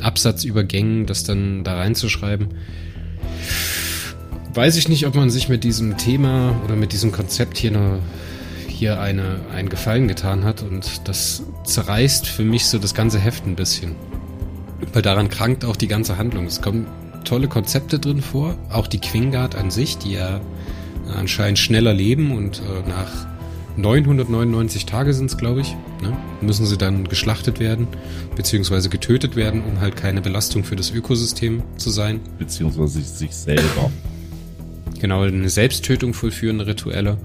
Absatzübergängen, 0.00 1.06
das 1.06 1.24
dann 1.24 1.64
da 1.64 1.76
reinzuschreiben 1.76 2.54
weiß 4.56 4.76
ich 4.76 4.88
nicht, 4.88 5.06
ob 5.06 5.14
man 5.14 5.28
sich 5.28 5.48
mit 5.48 5.64
diesem 5.64 5.98
Thema 5.98 6.58
oder 6.64 6.76
mit 6.76 6.92
diesem 6.92 7.12
Konzept 7.12 7.58
hier 7.58 7.70
eine, 7.70 7.98
hier 8.66 9.00
eine, 9.00 9.40
einen 9.54 9.68
Gefallen 9.68 10.08
getan 10.08 10.44
hat 10.44 10.62
und 10.62 11.06
das 11.08 11.42
zerreißt 11.64 12.26
für 12.26 12.44
mich 12.44 12.66
so 12.66 12.78
das 12.78 12.94
ganze 12.94 13.18
Heft 13.18 13.46
ein 13.46 13.54
bisschen. 13.54 13.94
Weil 14.92 15.02
daran 15.02 15.28
krankt 15.28 15.64
auch 15.64 15.76
die 15.76 15.88
ganze 15.88 16.16
Handlung. 16.16 16.46
Es 16.46 16.62
kommen 16.62 16.86
tolle 17.24 17.48
Konzepte 17.48 17.98
drin 17.98 18.22
vor, 18.22 18.56
auch 18.70 18.86
die 18.86 19.00
Quingard 19.00 19.56
an 19.56 19.70
sich, 19.70 19.98
die 19.98 20.12
ja 20.12 20.40
anscheinend 21.14 21.58
schneller 21.58 21.92
leben 21.92 22.32
und 22.32 22.60
äh, 22.60 22.88
nach 22.88 23.26
999 23.76 24.86
Tage 24.86 25.12
sind 25.12 25.30
es, 25.30 25.36
glaube 25.36 25.60
ich, 25.60 25.76
ne, 26.02 26.16
müssen 26.40 26.64
sie 26.64 26.78
dann 26.78 27.08
geschlachtet 27.08 27.60
werden, 27.60 27.86
beziehungsweise 28.34 28.88
getötet 28.88 29.36
werden, 29.36 29.62
um 29.62 29.80
halt 29.80 29.96
keine 29.96 30.22
Belastung 30.22 30.64
für 30.64 30.76
das 30.76 30.90
Ökosystem 30.90 31.62
zu 31.76 31.90
sein. 31.90 32.20
Beziehungsweise 32.38 33.02
sich 33.02 33.32
selber. 33.32 33.90
Genau, 35.00 35.22
eine 35.22 35.48
Selbsttötung 35.48 36.14
vollführende 36.14 36.66
Rituelle. 36.66 37.18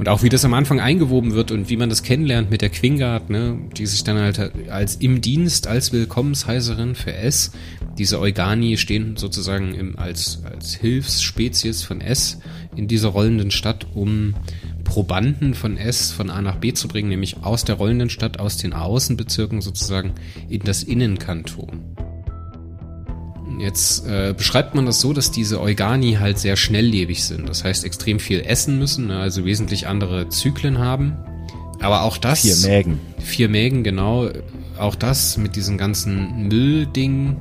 Und 0.00 0.08
auch 0.08 0.22
wie 0.22 0.30
das 0.30 0.46
am 0.46 0.54
Anfang 0.54 0.80
eingewoben 0.80 1.34
wird 1.34 1.50
und 1.50 1.68
wie 1.68 1.76
man 1.76 1.90
das 1.90 2.02
kennenlernt 2.02 2.50
mit 2.50 2.62
der 2.62 2.70
Quingard, 2.70 3.28
ne, 3.28 3.58
die 3.76 3.84
sich 3.84 4.02
dann 4.02 4.16
halt 4.16 4.50
als 4.70 4.96
im 4.96 5.20
Dienst, 5.20 5.66
als 5.66 5.92
Willkommensheißerin 5.92 6.94
für 6.94 7.12
S, 7.12 7.52
diese 7.98 8.18
Eugani 8.18 8.78
stehen 8.78 9.18
sozusagen 9.18 9.74
im, 9.74 9.98
als, 9.98 10.42
als 10.42 10.74
Hilfsspezies 10.74 11.82
von 11.82 12.00
S 12.00 12.38
in 12.76 12.88
dieser 12.88 13.10
rollenden 13.10 13.50
Stadt, 13.50 13.88
um 13.92 14.36
Probanden 14.84 15.52
von 15.52 15.76
S 15.76 16.12
von 16.12 16.30
A 16.30 16.40
nach 16.40 16.56
B 16.56 16.72
zu 16.72 16.88
bringen, 16.88 17.10
nämlich 17.10 17.42
aus 17.42 17.64
der 17.64 17.74
rollenden 17.74 18.08
Stadt, 18.08 18.40
aus 18.40 18.56
den 18.56 18.72
Außenbezirken 18.72 19.60
sozusagen 19.60 20.12
in 20.48 20.62
das 20.62 20.82
Innenkanton. 20.82 21.89
Jetzt 23.58 24.06
äh, 24.06 24.34
beschreibt 24.36 24.74
man 24.74 24.86
das 24.86 25.00
so, 25.00 25.12
dass 25.12 25.30
diese 25.30 25.60
Eugani 25.60 26.14
halt 26.14 26.38
sehr 26.38 26.56
schnelllebig 26.56 27.24
sind. 27.24 27.48
Das 27.48 27.64
heißt, 27.64 27.84
extrem 27.84 28.20
viel 28.20 28.40
essen 28.40 28.78
müssen, 28.78 29.08
ne? 29.08 29.18
also 29.18 29.44
wesentlich 29.44 29.86
andere 29.86 30.28
Zyklen 30.28 30.78
haben. 30.78 31.16
Aber 31.80 32.02
auch 32.02 32.18
das. 32.18 32.40
Vier 32.40 32.56
Mägen. 32.68 33.00
Vier 33.18 33.48
Mägen, 33.48 33.82
genau. 33.82 34.30
Auch 34.78 34.94
das 34.94 35.36
mit 35.36 35.56
diesen 35.56 35.78
ganzen 35.78 36.48
Mülldingen 36.48 37.36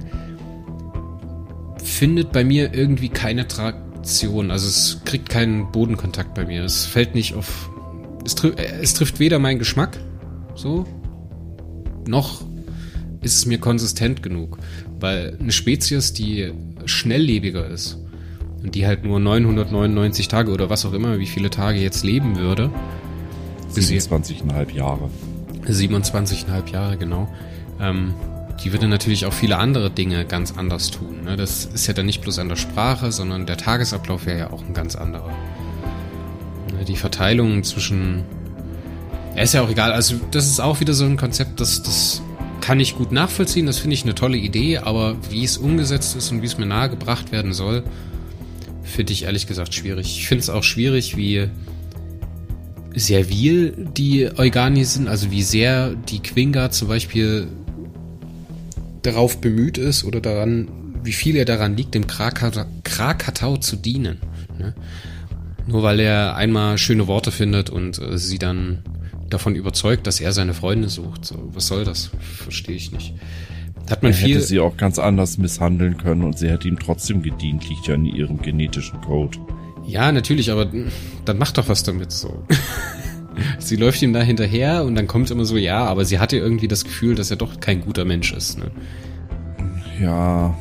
findet 1.84 2.32
bei 2.32 2.44
mir 2.44 2.74
irgendwie 2.74 3.10
keine 3.10 3.48
Traktion. 3.48 4.52
Also 4.52 4.68
es 4.68 5.02
kriegt 5.06 5.30
keinen 5.30 5.72
Bodenkontakt 5.72 6.34
bei 6.34 6.46
mir. 6.46 6.64
Es 6.64 6.86
fällt 6.86 7.16
nicht 7.16 7.34
auf. 7.36 7.70
Es, 8.26 8.36
tri 8.36 8.54
es 8.82 8.94
trifft 8.94 9.20
weder 9.20 9.40
meinen 9.40 9.60
Geschmack, 9.60 9.98
so, 10.56 10.86
noch 12.08 12.42
ist 13.22 13.38
es 13.38 13.46
mir 13.46 13.60
konsistent 13.60 14.24
genug. 14.24 14.58
Weil 15.00 15.38
eine 15.40 15.52
Spezies, 15.52 16.14
die 16.14 16.52
schnelllebiger 16.86 17.68
ist 17.68 17.98
und 18.64 18.76
die 18.76 18.86
halt 18.86 19.04
nur 19.04 19.20
999 19.20 20.28
Tage 20.28 20.52
oder 20.52 20.70
was 20.70 20.86
auch 20.86 20.94
immer, 20.94 21.20
wie 21.20 21.28
viele 21.28 21.50
Tage 21.50 21.80
jetzt 21.80 22.04
leben 22.04 22.38
würde. 22.38 22.70
27,5 23.74 24.74
Jahre. 24.74 25.10
27,5 25.66 26.72
Jahre, 26.72 26.98
genau. 26.98 27.28
Ähm, 27.80 28.14
die 28.64 28.74
würde 28.74 28.88
natürlich 28.88 29.26
auch 29.26 29.34
viele 29.34 29.58
andere 29.58 29.90
Dinge 29.90 30.26
ganz 30.26 30.58
anders 30.58 30.92
tun. 30.92 31.24
Ne? 31.24 31.38
Das 31.38 31.66
ist 31.66 31.88
ja 31.88 31.94
dann 31.94 32.06
nicht 32.06 32.22
bloß 32.22 32.40
an 32.40 32.50
der 32.50 32.58
Sprache, 32.58 33.12
sondern 33.12 33.46
der 33.46 33.58
Tagesablauf 33.58 34.26
wäre 34.26 34.40
ja 34.40 34.52
auch 34.52 34.64
ein 34.66 34.74
ganz 34.74 34.96
anderer. 34.96 35.32
Ne? 36.74 36.86
Die 36.86 36.98
Verteilung 36.98 37.64
zwischen... 37.64 38.24
Ja, 39.36 39.44
ist 39.44 39.54
ja 39.54 39.62
auch 39.62 39.70
egal. 39.70 39.94
Also 39.94 40.16
das 40.32 40.48
ist 40.48 40.60
auch 40.60 40.80
wieder 40.80 40.94
so 40.94 41.06
ein 41.06 41.16
Konzept, 41.16 41.62
das, 41.62 41.84
das 41.84 42.22
kann 42.62 42.80
ich 42.80 42.96
gut 42.96 43.12
nachvollziehen, 43.12 43.66
das 43.66 43.80
finde 43.80 43.96
ich 43.96 44.04
eine 44.04 44.16
tolle 44.16 44.38
Idee, 44.38 44.78
aber 44.78 45.18
wie 45.30 45.44
es 45.44 45.58
umgesetzt 45.58 46.16
ist 46.16 46.32
und 46.32 46.42
wie 46.42 46.46
es 46.46 46.58
mir 46.58 46.66
nahegebracht 46.66 47.32
werden 47.32 47.54
soll, 47.54 47.84
finde 48.84 49.14
ich 49.14 49.24
ehrlich 49.24 49.48
gesagt 49.48 49.74
schwierig. 49.74 50.18
Ich 50.18 50.28
finde 50.28 50.42
es 50.42 50.50
auch 50.50 50.64
schwierig, 50.64 51.16
wie 51.18 51.50
servil 52.96 53.88
die 53.96 54.30
Eugani 54.38 54.84
sind, 54.84 55.08
also 55.08 55.32
wie 55.32 55.44
sehr 55.44 55.96
die 55.96 56.20
Quinga 56.20 56.72
zum 56.72 56.88
Beispiel 56.88 57.48
darauf 59.02 59.40
bemüht 59.40 59.78
ist 59.78 60.04
oder 60.04 60.22
daran, 60.22 60.68
wie 61.04 61.14
viel 61.14 61.36
er 61.36 61.46
daran 61.46 61.78
liegt, 61.78 61.96
dem 61.96 62.08
Krakatau 62.08 63.58
zu 63.58 63.76
dienen. 63.76 64.20
Ne? 64.58 64.76
Nur 65.68 65.84
weil 65.84 66.00
er 66.00 66.36
einmal 66.36 66.78
schöne 66.78 67.08
Worte 67.08 67.32
findet 67.32 67.70
und 67.70 68.00
äh, 68.00 68.18
sie 68.18 68.40
dann 68.40 68.84
davon 69.30 69.56
überzeugt, 69.56 70.08
dass 70.08 70.20
er 70.20 70.32
seine 70.32 70.54
Freunde 70.54 70.90
sucht. 70.90 71.26
So, 71.26 71.50
was 71.54 71.68
soll 71.68 71.86
das? 71.86 72.12
Verstehe 72.20 72.76
ich 72.76 72.92
nicht. 72.92 73.14
Hat 73.90 74.04
man 74.04 74.12
er 74.12 74.18
viel 74.18 74.36
hätte 74.36 74.46
sie 74.46 74.60
auch 74.60 74.78
ganz 74.78 75.00
anders 75.00 75.38
misshandeln 75.38 75.98
können 75.98 76.24
und 76.24 76.38
sie 76.38 76.50
hätte 76.50 76.68
ihm 76.68 76.80
trotzdem 76.80 77.24
gedient, 77.24 77.68
liegt 77.68 77.88
ja 77.88 77.96
in 77.96 78.06
ihrem 78.06 78.42
genetischen 78.42 79.02
Code. 79.02 79.40
Ja, 79.88 80.12
natürlich, 80.12 80.52
aber 80.52 80.70
dann 81.26 81.38
macht 81.38 81.58
doch 81.58 81.68
was 81.68 81.82
damit 81.84 82.12
so. 82.12 82.44
sie 83.60 83.76
läuft 83.76 84.02
ihm 84.02 84.14
da 84.14 84.22
hinterher 84.22 84.84
und 84.84 84.96
dann 84.96 85.08
kommt 85.08 85.32
immer 85.32 85.46
so, 85.46 85.58
ja, 85.58 85.86
aber 85.86 86.06
sie 86.06 86.20
hatte 86.20 86.38
irgendwie 86.38 86.68
das 86.68 86.84
Gefühl, 86.84 87.16
dass 87.16 87.32
er 87.32 87.38
doch 87.38 87.60
kein 87.60 87.82
guter 87.82 88.06
Mensch 88.06 88.32
ist. 88.34 88.60
Ne? 88.60 88.70
Ja. 90.00 90.56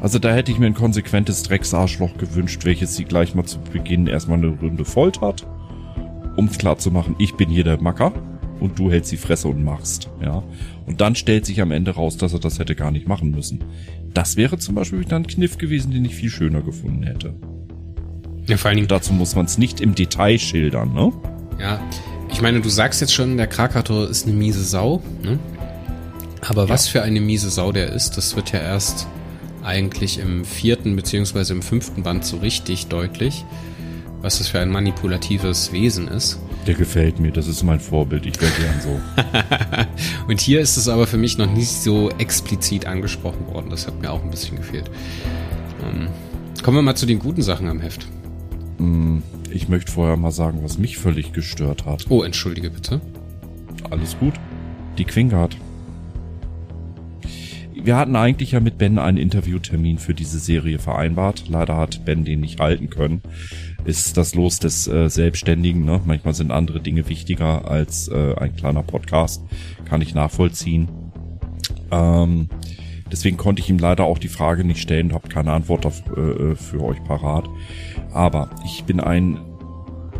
Also 0.00 0.18
da 0.18 0.32
hätte 0.32 0.52
ich 0.52 0.58
mir 0.58 0.66
ein 0.66 0.74
konsequentes 0.74 1.42
Drecksarschloch 1.44 2.16
gewünscht, 2.16 2.64
welches 2.64 2.94
sie 2.94 3.04
gleich 3.04 3.34
mal 3.34 3.44
zu 3.44 3.58
Beginn 3.58 4.06
erstmal 4.06 4.38
eine 4.38 4.48
Runde 4.48 4.84
foltert 4.84 5.46
um 6.36 6.50
klar 6.50 6.78
zu 6.78 6.90
machen, 6.90 7.14
ich 7.18 7.34
bin 7.34 7.48
hier 7.48 7.64
der 7.64 7.80
Macker 7.80 8.12
und 8.60 8.78
du 8.78 8.90
hältst 8.90 9.12
die 9.12 9.16
Fresse 9.16 9.48
und 9.48 9.62
machst, 9.64 10.08
ja. 10.22 10.42
Und 10.86 11.00
dann 11.00 11.14
stellt 11.14 11.46
sich 11.46 11.60
am 11.60 11.70
Ende 11.70 11.92
raus, 11.92 12.16
dass 12.16 12.32
er 12.32 12.40
das 12.40 12.58
hätte 12.58 12.74
gar 12.74 12.90
nicht 12.90 13.08
machen 13.08 13.30
müssen. 13.30 13.64
Das 14.14 14.36
wäre 14.36 14.58
zum 14.58 14.74
Beispiel 14.74 15.04
dann 15.04 15.22
ein 15.22 15.26
Kniff 15.26 15.58
gewesen, 15.58 15.92
den 15.92 16.04
ich 16.04 16.14
viel 16.14 16.30
schöner 16.30 16.62
gefunden 16.62 17.02
hätte. 17.02 17.34
Ja, 18.46 18.56
vor 18.56 18.68
allen 18.68 18.76
Dingen. 18.76 18.88
Dazu 18.88 19.12
muss 19.12 19.34
man 19.34 19.46
es 19.46 19.58
nicht 19.58 19.80
im 19.80 19.94
Detail 19.94 20.38
schildern, 20.38 20.92
ne? 20.92 21.12
Ja, 21.60 21.80
ich 22.30 22.40
meine, 22.40 22.60
du 22.60 22.68
sagst 22.68 23.00
jetzt 23.00 23.12
schon, 23.12 23.36
der 23.36 23.46
Krakator 23.46 24.08
ist 24.08 24.26
eine 24.26 24.34
miese 24.34 24.64
Sau, 24.64 25.02
ne? 25.22 25.38
Aber 26.40 26.64
ja. 26.64 26.68
was 26.68 26.88
für 26.88 27.02
eine 27.02 27.20
miese 27.20 27.50
Sau 27.50 27.72
der 27.72 27.92
ist, 27.92 28.16
das 28.16 28.34
wird 28.34 28.52
ja 28.52 28.60
erst 28.60 29.06
eigentlich 29.62 30.18
im 30.18 30.44
vierten 30.44 30.96
beziehungsweise 30.96 31.52
im 31.52 31.62
fünften 31.62 32.02
Band 32.02 32.24
so 32.24 32.38
richtig 32.38 32.88
deutlich 32.88 33.44
was 34.22 34.38
das 34.38 34.48
für 34.48 34.60
ein 34.60 34.70
manipulatives 34.70 35.72
Wesen 35.72 36.08
ist. 36.08 36.38
Der 36.66 36.74
gefällt 36.74 37.18
mir, 37.18 37.32
das 37.32 37.48
ist 37.48 37.64
mein 37.64 37.80
Vorbild, 37.80 38.24
ich 38.24 38.40
wäre 38.40 38.52
gern 38.52 38.80
so. 38.80 39.00
und 40.28 40.40
hier 40.40 40.60
ist 40.60 40.76
es 40.76 40.88
aber 40.88 41.08
für 41.08 41.18
mich 41.18 41.36
noch 41.38 41.50
nicht 41.52 41.72
so 41.72 42.08
explizit 42.10 42.86
angesprochen 42.86 43.46
worden, 43.48 43.68
das 43.68 43.86
hat 43.86 44.00
mir 44.00 44.10
auch 44.12 44.22
ein 44.22 44.30
bisschen 44.30 44.56
gefehlt. 44.56 44.90
Ähm, 45.82 46.06
kommen 46.62 46.78
wir 46.78 46.82
mal 46.82 46.94
zu 46.94 47.06
den 47.06 47.18
guten 47.18 47.42
Sachen 47.42 47.68
am 47.68 47.80
Heft. 47.80 48.06
Mm, 48.78 49.18
ich 49.50 49.68
möchte 49.68 49.90
vorher 49.90 50.16
mal 50.16 50.30
sagen, 50.30 50.60
was 50.62 50.78
mich 50.78 50.98
völlig 50.98 51.32
gestört 51.32 51.84
hat. 51.84 52.06
Oh, 52.08 52.22
entschuldige 52.22 52.70
bitte. 52.70 53.00
Alles 53.90 54.16
gut. 54.18 54.34
Die 54.98 55.04
Quingard. 55.04 55.56
Wir 57.74 57.96
hatten 57.96 58.14
eigentlich 58.14 58.52
ja 58.52 58.60
mit 58.60 58.78
Ben 58.78 59.00
einen 59.00 59.16
Interviewtermin 59.16 59.98
für 59.98 60.14
diese 60.14 60.38
Serie 60.38 60.78
vereinbart. 60.78 61.48
Leider 61.48 61.76
hat 61.76 62.04
Ben 62.04 62.24
den 62.24 62.40
nicht 62.40 62.60
halten 62.60 62.90
können 62.90 63.22
ist 63.84 64.16
das 64.16 64.34
Los 64.34 64.58
des 64.58 64.86
äh, 64.86 65.08
Selbstständigen. 65.08 65.84
Ne? 65.84 66.00
Manchmal 66.04 66.34
sind 66.34 66.50
andere 66.50 66.80
Dinge 66.80 67.08
wichtiger 67.08 67.68
als 67.68 68.08
äh, 68.08 68.34
ein 68.36 68.54
kleiner 68.56 68.82
Podcast. 68.82 69.42
Kann 69.84 70.00
ich 70.02 70.14
nachvollziehen. 70.14 70.88
Ähm, 71.90 72.48
deswegen 73.10 73.36
konnte 73.36 73.60
ich 73.60 73.70
ihm 73.70 73.78
leider 73.78 74.04
auch 74.04 74.18
die 74.18 74.28
Frage 74.28 74.64
nicht 74.64 74.80
stellen 74.80 75.08
und 75.08 75.14
habe 75.14 75.28
keine 75.28 75.52
Antwort 75.52 75.86
auf, 75.86 76.02
äh, 76.16 76.20
äh, 76.20 76.54
für 76.56 76.82
euch 76.82 77.02
parat. 77.04 77.48
Aber 78.12 78.50
ich 78.64 78.84
bin 78.84 79.00
ein 79.00 79.38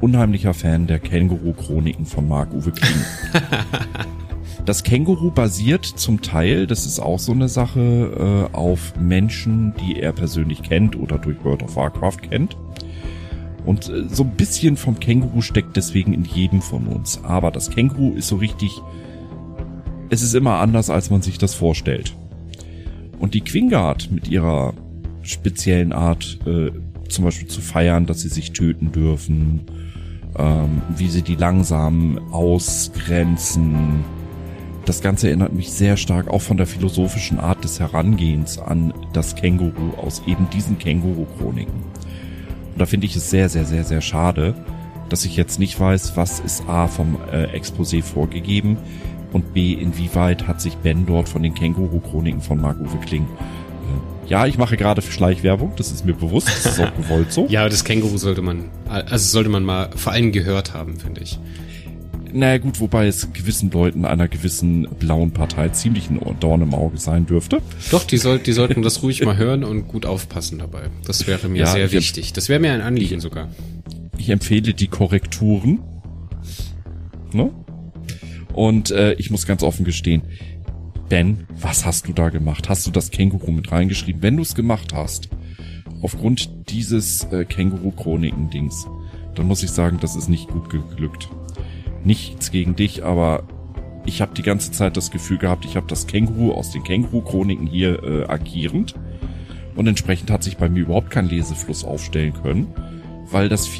unheimlicher 0.01 0.55
Fan 0.55 0.87
der 0.87 0.99
Känguru-Chroniken 0.99 2.07
von 2.07 2.27
Marc-Uwe 2.29 2.73
Kling. 2.73 3.05
Das 4.65 4.85
Känguru 4.85 5.33
basiert 5.33 5.85
zum 5.85 6.23
Teil, 6.23 6.69
das 6.69 6.87
ist 6.87 7.01
auch 7.01 7.19
so 7.19 7.33
eine 7.33 7.49
Sache, 7.49 8.49
äh, 8.53 8.57
auf 8.57 8.95
Menschen, 8.97 9.75
die 9.81 9.99
er 9.99 10.13
persönlich 10.13 10.63
kennt 10.63 10.95
oder 10.95 11.19
durch 11.19 11.43
World 11.45 11.65
of 11.65 11.75
Warcraft 11.75 12.19
kennt. 12.31 12.57
Und 13.65 13.89
äh, 13.89 14.09
so 14.09 14.25
ein 14.25 14.35
bisschen 14.37 14.77
vom 14.77 14.99
Känguru 14.99 15.41
steckt 15.41 15.77
deswegen 15.77 16.13
in 16.13 16.25
jedem 16.25 16.63
von 16.63 16.87
uns. 16.87 17.23
Aber 17.23 17.51
das 17.51 17.71
Känguru 17.71 18.15
ist 18.15 18.29
so 18.29 18.37
richtig 18.37 18.81
es 20.13 20.21
ist 20.21 20.35
immer 20.35 20.57
anders, 20.59 20.91
als 20.91 21.09
man 21.09 21.23
sich 21.23 21.39
das 21.39 21.55
vorstellt. 21.55 22.15
Und 23.19 23.33
die 23.33 23.41
Quingard 23.41 24.11
mit 24.11 24.29
ihrer 24.29 24.75
speziellen 25.23 25.95
Art, 25.95 26.39
äh, 26.47 26.71
zum 27.09 27.25
Beispiel 27.25 27.49
zu 27.49 27.63
feiern, 27.63 28.05
dass 28.05 28.21
sie 28.21 28.29
sich 28.29 28.53
töten 28.53 28.93
dürfen, 28.93 29.63
ähm, 30.37 30.83
wie 30.95 31.09
sie 31.09 31.23
die 31.23 31.37
langsam 31.37 32.21
ausgrenzen. 32.31 34.05
Das 34.85 35.01
Ganze 35.01 35.29
erinnert 35.29 35.55
mich 35.55 35.73
sehr 35.73 35.97
stark 35.97 36.29
auch 36.29 36.43
von 36.43 36.59
der 36.59 36.67
philosophischen 36.67 37.41
Art 37.41 37.65
des 37.65 37.81
Herangehens 37.81 38.59
an 38.59 38.93
das 39.15 39.35
Känguru 39.35 39.95
aus 39.97 40.21
eben 40.27 40.51
diesen 40.51 40.79
Känguru-Chroniken. 40.79 41.92
Und 42.73 42.81
da 42.81 42.87
finde 42.87 43.07
ich 43.07 43.17
es 43.17 43.31
sehr, 43.31 43.49
sehr, 43.49 43.65
sehr, 43.65 43.85
sehr 43.85 44.01
schade, 44.01 44.55
dass 45.09 45.25
ich 45.25 45.37
jetzt 45.37 45.59
nicht 45.59 45.79
weiß, 45.79 46.17
was 46.17 46.41
ist 46.41 46.69
A 46.69 46.89
vom 46.89 47.19
äh, 47.31 47.57
Exposé 47.57 48.03
vorgegeben 48.03 48.79
und 49.33 49.53
B, 49.55 49.73
inwieweit 49.73 50.47
hat 50.47 50.61
sich 50.61 50.77
Ben 50.77 51.07
dort 51.07 51.29
von 51.29 51.43
den 51.43 51.55
Känguru-Chroniken 51.55 52.41
von 52.41 52.61
Marc-Uwe 52.61 52.99
Kling 53.05 53.25
äh, 53.25 54.29
ja, 54.31 54.47
ich 54.47 54.57
mache 54.57 54.77
gerade 54.77 55.03
Schleichwerbung, 55.03 55.73
das 55.77 55.91
ist 55.91 56.07
mir 56.07 56.15
bewusst, 56.15 56.49
das 56.49 56.79
ist 56.79 56.81
auch 56.81 56.95
gewollt 56.97 57.33
so. 57.33 57.47
ja, 57.51 57.69
das 57.69 57.85
Känguru 57.85 58.17
sollte 58.17 58.41
man, 58.41 58.71
also 58.89 59.19
sollte 59.19 59.51
man 59.51 59.65
mal 59.65 59.91
vor 59.97 60.13
allem 60.13 60.33
gehört 60.33 60.73
haben, 60.73 60.99
finde 60.99 61.23
ich. 61.23 61.39
Naja 62.35 62.59
gut, 62.59 62.81
wobei 62.81 63.07
es 63.07 63.33
gewissen 63.33 63.71
Leuten 63.71 64.07
einer 64.07 64.27
gewissen 64.27 64.89
blauen 64.99 65.33
Partei 65.33 65.69
ziemlich 65.69 66.09
ein 66.09 66.19
Dorn 66.41 66.63
im 66.63 66.73
Auge 66.73 66.97
sein 66.97 67.27
dürfte. 67.27 67.61
Doch, 67.91 68.05
die, 68.05 68.17
soll, 68.17 68.39
die 68.39 68.53
sollten 68.53 68.83
das 68.83 69.03
ruhig 69.03 69.23
mal 69.25 69.37
hören 69.39 69.65
und 69.65 69.87
gut 69.87 70.07
aufpassen 70.07 70.59
dabei. 70.59 70.89
Das 71.05 71.27
wäre 71.27 71.49
mir 71.49 71.61
ja, 71.61 71.67
sehr 71.67 71.93
wichtig. 71.93 72.33
Das 72.33 72.49
wäre 72.49 72.59
mir 72.59 72.73
ein 72.73 72.81
Anliegen 72.81 73.21
sogar. 73.21 73.49
Ich 74.17 74.31
empfehle 74.31 74.73
die 74.73 74.89
Korrekturen. 74.89 75.81
Ne? 77.33 77.51
Und 78.55 78.91
äh, 78.91 79.13
ich 79.15 79.31
muss 79.31 79.47
ganz 79.47 79.63
offen 79.63 79.85
gestehen, 79.85 80.23
Ben, 81.11 81.47
was 81.61 81.85
hast 81.85 82.09
du 82.09 82.15
da 82.15 82.31
gemacht? 82.31 82.71
Hast 82.71 82.87
du 82.87 82.91
das 82.91 83.11
Känguru 83.11 83.51
mit 83.51 83.71
reingeschrieben? 83.71 84.23
Wenn 84.23 84.37
du 84.37 84.43
es 84.43 84.55
gemacht 84.55 84.95
hast, 84.95 85.29
aufgrund 86.01 86.71
dieses 86.71 87.25
äh, 87.25 87.45
Känguru-Chroniken-Dings, 87.45 88.87
dann 89.35 89.47
muss 89.47 89.63
ich 89.63 89.71
sagen, 89.71 89.99
das 90.01 90.17
ist 90.17 90.31
nicht 90.31 90.49
gut 90.49 90.71
geglückt 90.71 91.29
nichts 92.05 92.51
gegen 92.51 92.77
dich, 92.77 93.05
aber 93.05 93.45
ich 94.05 94.21
habe 94.21 94.35
die 94.35 94.43
ganze 94.43 94.73
Zeit 94.73 94.97
das 94.97 95.11
Gefühl 95.11 95.39
gehabt, 95.39 95.65
ich 95.65 95.77
habe 95.77 95.87
das 95.87 96.07
Känguru 96.07 96.53
aus 96.53 96.71
den 96.71 96.83
Känguru-Chroniken 96.83 97.67
hier 97.67 98.03
äh, 98.03 98.25
agierend. 98.27 98.95
Und 99.75 99.87
entsprechend 99.87 100.31
hat 100.31 100.43
sich 100.43 100.57
bei 100.59 100.69
mir 100.69 100.81
überhaupt 100.81 101.11
kein 101.11 101.29
Lesefluss 101.29 101.85
aufstellen 101.85 102.35
können, 102.43 102.67
weil 103.31 103.49
das 103.49 103.71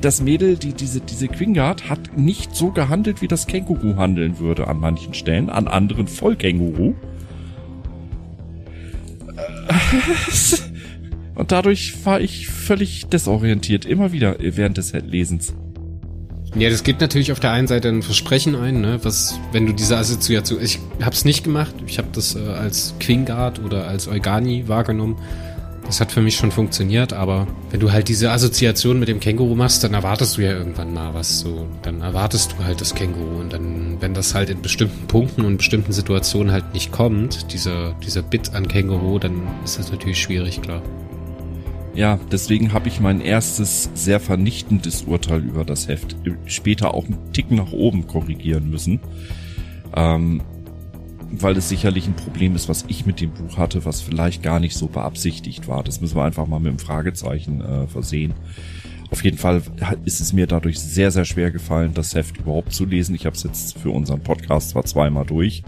das 0.00 0.22
Mädel, 0.22 0.56
die 0.56 0.72
diese 0.72 1.00
diese 1.00 1.26
Quingard 1.26 1.88
hat 1.90 2.16
nicht 2.16 2.54
so 2.54 2.70
gehandelt, 2.70 3.22
wie 3.22 3.28
das 3.28 3.46
Känguru 3.46 3.96
handeln 3.96 4.38
würde 4.38 4.68
an 4.68 4.78
manchen 4.78 5.14
Stellen, 5.14 5.50
an 5.50 5.68
anderen 5.68 6.06
voll 6.06 6.36
Känguru. 6.36 6.94
Und 11.34 11.52
dadurch 11.52 12.06
war 12.06 12.20
ich 12.20 12.48
völlig 12.48 13.06
desorientiert, 13.08 13.84
immer 13.84 14.12
wieder 14.12 14.36
während 14.38 14.78
des 14.78 14.92
Lesens. 14.92 15.54
Ja, 16.58 16.70
das 16.70 16.84
gibt 16.84 17.02
natürlich 17.02 17.32
auf 17.32 17.40
der 17.40 17.52
einen 17.52 17.66
Seite 17.66 17.88
ein 17.88 18.02
Versprechen 18.02 18.54
ein, 18.54 18.80
ne, 18.80 18.98
was, 19.02 19.38
wenn 19.52 19.66
du 19.66 19.74
diese 19.74 19.98
Assoziation, 19.98 20.62
ich 20.62 20.78
hab's 21.02 21.26
nicht 21.26 21.44
gemacht, 21.44 21.74
ich 21.86 21.98
habe 21.98 22.08
das 22.12 22.34
äh, 22.34 22.48
als 22.48 22.94
Quingard 22.98 23.62
oder 23.62 23.86
als 23.86 24.08
Eugani 24.08 24.66
wahrgenommen. 24.66 25.16
Das 25.84 26.00
hat 26.00 26.10
für 26.10 26.22
mich 26.22 26.34
schon 26.36 26.50
funktioniert, 26.50 27.12
aber 27.12 27.46
wenn 27.70 27.78
du 27.78 27.92
halt 27.92 28.08
diese 28.08 28.32
Assoziation 28.32 28.98
mit 28.98 29.08
dem 29.08 29.20
Känguru 29.20 29.54
machst, 29.54 29.84
dann 29.84 29.92
erwartest 29.92 30.38
du 30.38 30.42
ja 30.42 30.52
irgendwann 30.52 30.94
mal 30.94 31.12
was 31.12 31.40
so. 31.40 31.66
Dann 31.82 32.00
erwartest 32.00 32.52
du 32.52 32.64
halt 32.64 32.80
das 32.80 32.94
Känguru 32.94 33.38
und 33.38 33.52
dann, 33.52 33.98
wenn 34.00 34.14
das 34.14 34.34
halt 34.34 34.48
in 34.48 34.62
bestimmten 34.62 35.06
Punkten 35.06 35.44
und 35.44 35.58
bestimmten 35.58 35.92
Situationen 35.92 36.52
halt 36.52 36.72
nicht 36.72 36.90
kommt, 36.90 37.52
dieser, 37.52 37.92
dieser 38.04 38.22
Bit 38.22 38.54
an 38.54 38.66
Känguru, 38.66 39.18
dann 39.18 39.42
ist 39.62 39.78
das 39.78 39.92
natürlich 39.92 40.20
schwierig, 40.20 40.62
klar. 40.62 40.82
Ja, 41.96 42.20
deswegen 42.30 42.74
habe 42.74 42.88
ich 42.88 43.00
mein 43.00 43.22
erstes 43.22 43.88
sehr 43.94 44.20
vernichtendes 44.20 45.04
Urteil 45.04 45.40
über 45.40 45.64
das 45.64 45.88
Heft 45.88 46.14
später 46.44 46.92
auch 46.92 47.06
einen 47.06 47.32
Tick 47.32 47.50
nach 47.50 47.72
oben 47.72 48.06
korrigieren 48.06 48.68
müssen. 48.68 49.00
Ähm, 49.96 50.42
weil 51.30 51.56
es 51.56 51.70
sicherlich 51.70 52.06
ein 52.06 52.14
Problem 52.14 52.54
ist, 52.54 52.68
was 52.68 52.84
ich 52.88 53.06
mit 53.06 53.22
dem 53.22 53.30
Buch 53.30 53.56
hatte, 53.56 53.86
was 53.86 54.02
vielleicht 54.02 54.42
gar 54.42 54.60
nicht 54.60 54.76
so 54.76 54.88
beabsichtigt 54.88 55.68
war. 55.68 55.82
Das 55.82 56.02
müssen 56.02 56.16
wir 56.16 56.24
einfach 56.24 56.46
mal 56.46 56.60
mit 56.60 56.68
einem 56.68 56.78
Fragezeichen 56.78 57.62
äh, 57.62 57.86
versehen. 57.86 58.34
Auf 59.10 59.24
jeden 59.24 59.38
Fall 59.38 59.62
ist 60.04 60.20
es 60.20 60.34
mir 60.34 60.46
dadurch 60.46 60.78
sehr, 60.78 61.10
sehr 61.10 61.24
schwer 61.24 61.50
gefallen, 61.50 61.94
das 61.94 62.14
Heft 62.14 62.36
überhaupt 62.36 62.74
zu 62.74 62.84
lesen. 62.84 63.14
Ich 63.14 63.24
habe 63.24 63.36
es 63.36 63.42
jetzt 63.42 63.78
für 63.78 63.90
unseren 63.90 64.20
Podcast 64.20 64.70
zwar 64.70 64.84
zweimal 64.84 65.24
durch, 65.24 65.62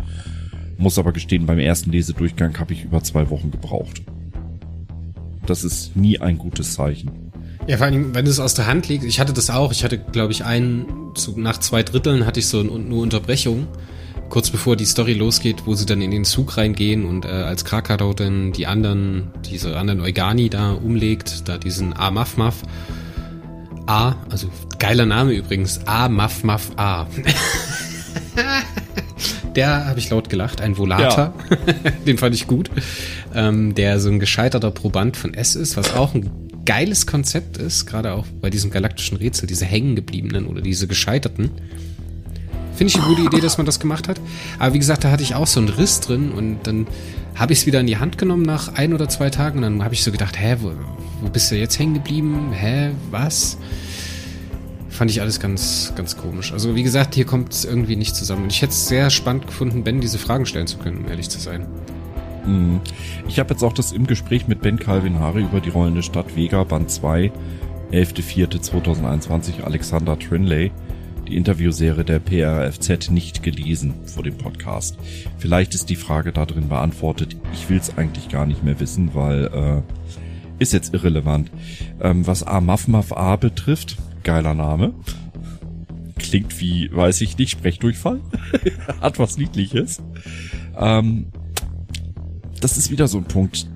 muss 0.77 0.99
aber 0.99 1.13
gestehen, 1.13 1.47
beim 1.47 1.59
ersten 1.59 1.91
Lesedurchgang 1.91 2.59
habe 2.59 2.75
ich 2.75 2.85
über 2.85 3.03
zwei 3.03 3.31
Wochen 3.31 3.51
gebraucht. 3.51 4.03
Das 5.49 5.65
ist 5.65 5.97
nie 5.97 6.21
ein 6.21 6.37
gutes 6.37 6.75
Zeichen. 6.75 7.33
Ja, 7.67 7.79
vor 7.79 7.87
allem, 7.87 8.15
wenn 8.15 8.27
es 8.27 8.39
aus 8.39 8.55
der 8.55 8.67
Hand 8.67 8.89
liegt. 8.89 9.05
Ich 9.05 9.19
hatte 9.21 9.33
das 9.33 9.51
auch. 9.51 9.73
Ich 9.73 9.85
hatte, 9.85 9.99
glaube 9.99 10.33
ich, 10.33 10.45
einen, 10.45 11.13
so 11.15 11.33
nach 11.37 11.59
zwei 11.59 11.83
Dritteln 11.83 12.27
hatte 12.27 12.41
ich 12.41 12.47
so 12.47 12.61
eine 12.61 12.71
Unterbrechung. 12.71 13.67
Kurz 14.29 14.51
bevor 14.51 14.77
die 14.77 14.85
Story 14.85 15.15
losgeht, 15.15 15.63
wo 15.65 15.75
sie 15.75 15.87
dann 15.87 16.03
in 16.03 16.11
den 16.11 16.25
Zug 16.27 16.59
reingehen 16.59 17.07
und 17.07 17.25
äh, 17.25 17.29
als 17.29 17.65
Krakadau 17.65 18.13
dann 18.13 18.53
die 18.53 18.67
anderen, 18.67 19.31
diese 19.51 19.77
anderen 19.79 20.03
Eugani 20.03 20.51
da 20.51 20.73
umlegt, 20.73 21.49
da 21.49 21.57
diesen 21.57 21.95
A 21.95 22.11
Muff 22.11 22.37
Muff. 22.37 22.63
A, 23.87 24.17
also 24.29 24.51
geiler 24.79 25.07
Name 25.07 25.33
übrigens, 25.33 25.81
A 25.87 26.11
Muff 26.11 26.45
Muff 26.45 26.71
A. 26.77 27.07
der 29.59 29.87
habe 29.87 29.99
ich 29.99 30.09
laut 30.09 30.31
gelacht, 30.31 30.61
ein 30.61 30.79
Volata. 30.79 31.35
Ja. 31.51 31.91
Den 32.07 32.17
fand 32.17 32.33
ich 32.33 32.47
gut. 32.47 32.71
Ähm, 33.35 33.75
der 33.75 33.99
so 33.99 34.09
ein 34.09 34.21
gescheiterter 34.21 34.71
Proband 34.71 35.17
von 35.17 35.35
S 35.35 35.57
ist, 35.57 35.77
was 35.77 35.95
auch 35.95 36.15
ein 36.15 36.31
geiles 36.65 37.09
Konzept 37.09 37.57
ist, 37.57 37.85
gerade 37.85 38.13
auch 38.13 38.25
bei 38.41 38.51
diesem 38.51 38.71
galaktischen 38.71 39.19
Rätsel, 39.19 39.49
diese 39.49 39.65
hängengebliebenen 39.65 40.47
oder 40.47 40.61
diese 40.61 40.87
gescheiterten. 40.87 41.51
Finde 42.77 42.93
ich 42.93 42.97
eine 43.01 43.07
gute 43.07 43.23
Idee, 43.23 43.41
dass 43.41 43.59
man 43.59 43.67
das 43.67 43.81
gemacht 43.81 44.07
hat. 44.07 44.21
Aber 44.61 44.75
wie 44.75 44.79
gesagt, 44.79 45.03
da 45.03 45.11
hatte 45.11 45.25
ich 45.25 45.35
auch 45.35 45.49
so 45.49 45.59
einen 45.59 45.71
Riss 45.71 45.99
drin 45.99 46.31
und 46.31 46.61
dann 46.63 46.87
habe 47.35 47.53
ich 47.53 47.61
es 47.61 47.67
wieder 47.67 47.81
in 47.81 47.89
die 47.89 47.97
Hand 47.97 48.17
genommen 48.17 48.45
nach 48.45 48.75
ein 48.75 48.95
oder 48.95 49.09
zwei 49.09 49.29
Tagen 49.29 49.59
und 49.59 49.63
dann 49.63 49.83
habe 49.83 49.95
ich 49.95 50.05
so 50.05 50.13
gedacht, 50.13 50.39
hä, 50.39 50.59
wo, 50.61 50.71
wo 51.21 51.29
bist 51.31 51.51
du 51.51 51.57
jetzt 51.57 51.81
hängen 51.81 51.95
geblieben? 51.95 52.53
Hä, 52.53 52.91
was? 53.11 53.59
Fand 54.89 55.11
ich 55.11 55.21
alles 55.21 55.41
ganz, 55.41 55.93
ganz 55.97 56.17
komisch. 56.17 56.53
Also 56.53 56.75
wie 56.75 56.83
gesagt, 56.83 57.15
hier 57.15 57.25
kommt 57.25 57.53
es 57.53 57.65
irgendwie 57.65 57.97
nicht 57.97 58.17
zusammen. 58.17 58.45
Und 58.45 58.53
ich 58.53 58.63
hätte 58.63 58.73
es 58.73 58.89
sehr 58.89 59.11
spannend 59.11 59.47
gefunden, 59.47 59.85
Ben 59.85 60.01
diese 60.01 60.19
Fragen 60.19 60.47
stellen 60.47 60.67
zu 60.67 60.79
können, 60.79 60.99
um 60.99 61.09
ehrlich 61.09 61.29
zu 61.29 61.39
sein. 61.39 61.67
Mhm. 62.47 62.81
Ich 63.29 63.39
habe 63.39 63.53
jetzt 63.53 63.63
auch 63.63 63.73
das 63.73 63.93
im 63.93 64.07
Gespräch 64.07 64.49
mit 64.49 64.61
Ben 64.61 64.79
Calvin 64.79 65.19
Hari 65.19 65.43
über 65.43 65.61
die 65.61 65.71
rollende 65.71 66.03
Stadt 66.03 66.37
Vega, 66.37 66.65
Band 66.65 66.91
2, 66.91 67.31
11.04.2021, 67.93 69.63
Alexander 69.63 70.19
Trinley, 70.19 70.73
die 71.27 71.37
Interviewserie 71.37 72.05
der 72.05 72.19
PRFZ 72.19 73.11
nicht 73.11 73.43
gelesen 73.43 73.95
vor 74.07 74.23
dem 74.23 74.37
Podcast. 74.39 74.97
Vielleicht 75.39 75.75
ist 75.75 75.91
die 75.91 75.97
Frage 75.97 76.33
da 76.33 76.47
drin 76.47 76.69
beantwortet. 76.69 77.37
Ich 77.53 77.69
will 77.69 77.79
es 77.79 77.97
eigentlich 77.99 78.29
gar 78.29 78.47
nicht 78.47 78.65
mehr 78.65 78.81
wissen, 78.81 79.15
weil 79.15 79.45
äh, 79.47 80.63
ist 80.63 80.73
jetzt 80.73 80.95
irrelevant. 80.95 81.51
Ähm, 82.01 82.27
was 82.27 82.43
A 82.43 82.61
Muff 82.61 82.89
Muff 82.89 83.13
A 83.13 83.37
betrifft, 83.37 83.97
geiler 84.23 84.55
Name. 84.55 84.95
Klingt 86.19 86.61
wie, 86.61 86.91
weiß 86.93 87.21
ich 87.21 87.39
nicht, 87.39 87.51
Sprechdurchfall. 87.51 88.21
Hat 89.01 89.19
was 89.19 89.39
Niedliches. 89.39 90.03
Ähm, 90.77 91.27
das 92.61 92.77
ist 92.77 92.91
wieder 92.91 93.09
so 93.09 93.19
ein 93.19 93.25
Punkt. 93.25 93.69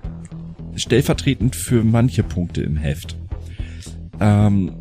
Stellvertretend 0.74 1.54
für 1.54 1.84
manche 1.84 2.22
Punkte 2.22 2.62
im 2.62 2.76
Heft. 2.76 3.16
Ähm, 4.20 4.72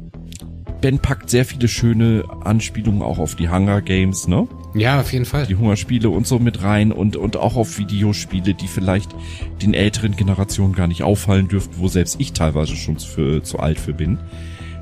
Ben 0.81 0.97
packt 0.97 1.29
sehr 1.29 1.45
viele 1.45 1.67
schöne 1.67 2.23
Anspielungen 2.43 3.03
auch 3.03 3.19
auf 3.19 3.35
die 3.35 3.49
Hunger 3.49 3.81
Games, 3.81 4.27
ne? 4.27 4.47
Ja, 4.73 4.99
auf 4.99 5.13
jeden 5.13 5.25
Fall. 5.25 5.45
Die 5.45 5.55
Hungerspiele 5.55 6.09
und 6.09 6.25
so 6.25 6.39
mit 6.39 6.63
rein 6.63 6.91
und, 6.91 7.17
und 7.17 7.37
auch 7.37 7.55
auf 7.55 7.77
Videospiele, 7.77 8.53
die 8.55 8.67
vielleicht 8.67 9.13
den 9.61 9.73
älteren 9.75 10.15
Generationen 10.15 10.73
gar 10.73 10.87
nicht 10.87 11.03
auffallen 11.03 11.47
dürften, 11.47 11.75
wo 11.77 11.87
selbst 11.87 12.19
ich 12.19 12.33
teilweise 12.33 12.75
schon 12.75 12.97
für, 12.97 13.43
zu 13.43 13.59
alt 13.59 13.79
für 13.79 13.93
bin 13.93 14.17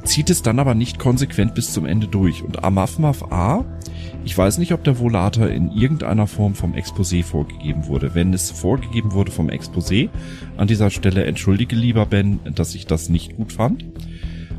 zieht 0.10 0.32
es 0.32 0.42
dann 0.42 0.58
aber 0.58 0.74
nicht 0.74 0.98
konsequent 0.98 1.54
bis 1.54 1.72
zum 1.72 1.86
Ende 1.86 2.08
durch. 2.08 2.44
Und 2.44 2.64
Amafmaf 2.64 3.32
A, 3.32 3.64
ich 4.26 4.36
weiß 4.36 4.58
nicht, 4.58 4.74
ob 4.74 4.84
der 4.84 5.00
Volata 5.00 5.46
in 5.46 5.72
irgendeiner 5.72 6.26
Form 6.26 6.56
vom 6.56 6.74
Exposé 6.74 7.24
vorgegeben 7.24 7.86
wurde. 7.86 8.16
Wenn 8.16 8.34
es 8.34 8.50
vorgegeben 8.50 9.14
wurde 9.14 9.32
vom 9.32 9.50
Exposé, 9.50 10.10
an 10.58 10.68
dieser 10.68 10.90
Stelle 10.90 11.26
entschuldige 11.26 11.76
lieber 11.76 12.08
Ben, 12.08 12.40
dass 12.56 12.74
ich 12.74 12.88
das 12.88 13.10
nicht 13.10 13.38
gut 13.38 13.54
fand. 13.54 13.86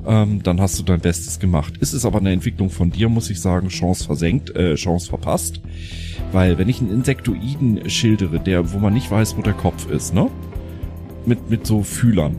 Ähm, 0.07 0.43
dann 0.43 0.61
hast 0.61 0.79
du 0.79 0.85
dein 0.85 1.01
Bestes 1.01 1.41
gemacht. 1.41 1.77
Ist 1.79 1.95
es 1.95 2.07
aber 2.07 2.21
eine 2.21 2.33
Entwicklung 2.33 2.71
von 2.71 2.91
dir, 2.91 3.09
muss 3.09 3.29
ich 3.29 3.41
sagen, 3.41 3.69
Chance 3.69 4.05
versenkt, 4.05 4.55
äh, 4.55 4.77
Chance 4.77 5.09
verpasst. 5.09 5.61
Weil 6.31 6.59
wenn 6.59 6.69
ich 6.69 6.81
einen 6.81 6.93
Insektoiden 6.93 7.91
schildere, 7.91 8.39
der, 8.39 8.73
wo 8.73 8.79
man 8.79 8.95
nicht 8.95 9.11
weiß, 9.11 9.37
wo 9.37 9.43
der 9.43 9.53
Kopf 9.53 9.91
ist, 9.91 10.15
ne? 10.15 10.31
Mit, 11.27 11.51
mit 11.51 11.67
so 11.67 11.83
Fühlern, 11.83 12.37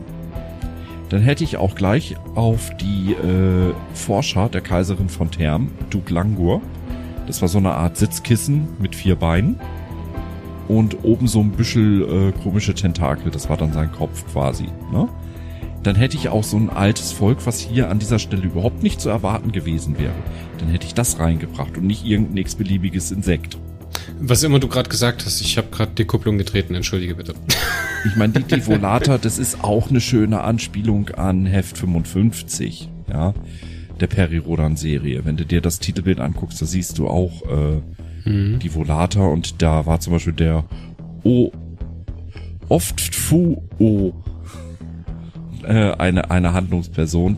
dann 1.12 1.20
hätte 1.20 1.44
ich 1.44 1.58
auch 1.58 1.74
gleich 1.74 2.16
auf 2.36 2.74
die 2.78 3.12
äh, 3.12 3.74
Forscher 3.92 4.48
der 4.48 4.62
Kaiserin 4.62 5.10
von 5.10 5.30
Term, 5.30 5.70
Duke 5.90 6.12
Langur, 6.12 6.62
Das 7.26 7.42
war 7.42 7.48
so 7.48 7.58
eine 7.58 7.74
Art 7.74 7.98
Sitzkissen 7.98 8.68
mit 8.78 8.96
vier 8.96 9.16
Beinen 9.16 9.60
und 10.68 11.04
oben 11.04 11.28
so 11.28 11.40
ein 11.40 11.50
büschel 11.50 12.30
äh, 12.30 12.42
komische 12.42 12.72
Tentakel. 12.72 13.30
Das 13.30 13.50
war 13.50 13.58
dann 13.58 13.74
sein 13.74 13.92
Kopf 13.92 14.24
quasi. 14.32 14.68
Ne? 14.90 15.06
Dann 15.82 15.96
hätte 15.96 16.16
ich 16.16 16.30
auch 16.30 16.44
so 16.44 16.56
ein 16.56 16.70
altes 16.70 17.12
Volk, 17.12 17.44
was 17.44 17.60
hier 17.60 17.90
an 17.90 17.98
dieser 17.98 18.18
Stelle 18.18 18.44
überhaupt 18.44 18.82
nicht 18.82 18.98
zu 18.98 19.10
erwarten 19.10 19.52
gewesen 19.52 19.98
wäre. 19.98 20.14
Dann 20.56 20.68
hätte 20.68 20.86
ich 20.86 20.94
das 20.94 21.18
reingebracht 21.18 21.76
und 21.76 21.86
nicht 21.86 22.06
irgendein 22.06 22.38
x-beliebiges 22.38 23.10
Insekt. 23.10 23.58
Was 24.18 24.42
immer 24.44 24.60
du 24.60 24.68
gerade 24.68 24.88
gesagt 24.88 25.26
hast, 25.26 25.42
ich 25.42 25.58
habe 25.58 25.68
gerade 25.70 25.92
die 25.92 26.06
Kupplung 26.06 26.38
getreten, 26.38 26.74
entschuldige 26.74 27.16
bitte. 27.16 27.34
Ich 28.04 28.16
meine, 28.16 28.32
die 28.32 28.42
Divolata, 28.42 29.18
das 29.18 29.38
ist 29.38 29.62
auch 29.62 29.88
eine 29.88 30.00
schöne 30.00 30.40
Anspielung 30.40 31.10
an 31.10 31.46
Heft 31.46 31.78
55, 31.78 32.90
ja, 33.08 33.32
der 34.00 34.06
Peri-Rodan-Serie. 34.08 35.24
Wenn 35.24 35.36
du 35.36 35.46
dir 35.46 35.60
das 35.60 35.78
Titelbild 35.78 36.18
anguckst, 36.18 36.60
da 36.60 36.66
siehst 36.66 36.98
du 36.98 37.06
auch 37.06 37.42
äh, 37.42 38.28
mhm. 38.28 38.58
die 38.58 38.74
Volata 38.74 39.24
und 39.24 39.62
da 39.62 39.86
war 39.86 40.00
zum 40.00 40.14
Beispiel 40.14 40.32
der 40.32 40.64
O 41.22 41.52
oft 42.68 43.00
Fu 43.00 43.62
O 43.78 44.12
äh, 45.62 45.92
eine, 45.92 46.30
eine 46.30 46.54
Handlungsperson 46.54 47.36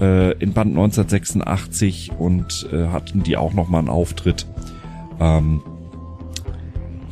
äh, 0.00 0.32
in 0.38 0.52
Band 0.52 0.70
1986 0.70 2.12
und 2.18 2.68
äh, 2.72 2.88
hatten 2.88 3.22
die 3.22 3.36
auch 3.36 3.52
nochmal 3.52 3.80
einen 3.80 3.88
Auftritt. 3.90 4.46
Ähm, 5.20 5.62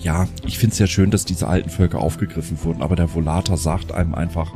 ja, 0.09 0.27
ich 0.47 0.59
finde 0.59 0.73
es 0.73 0.79
ja 0.79 0.87
schön, 0.87 1.11
dass 1.11 1.27
diese 1.27 1.49
alten 1.49 1.69
Völker 1.69 2.01
aufgegriffen 2.01 2.59
wurden, 2.65 2.81
aber 2.81 2.97
der 2.97 3.13
Volata 3.15 3.59
sagt 3.59 3.93
einem 3.93 4.15
einfach 4.15 4.55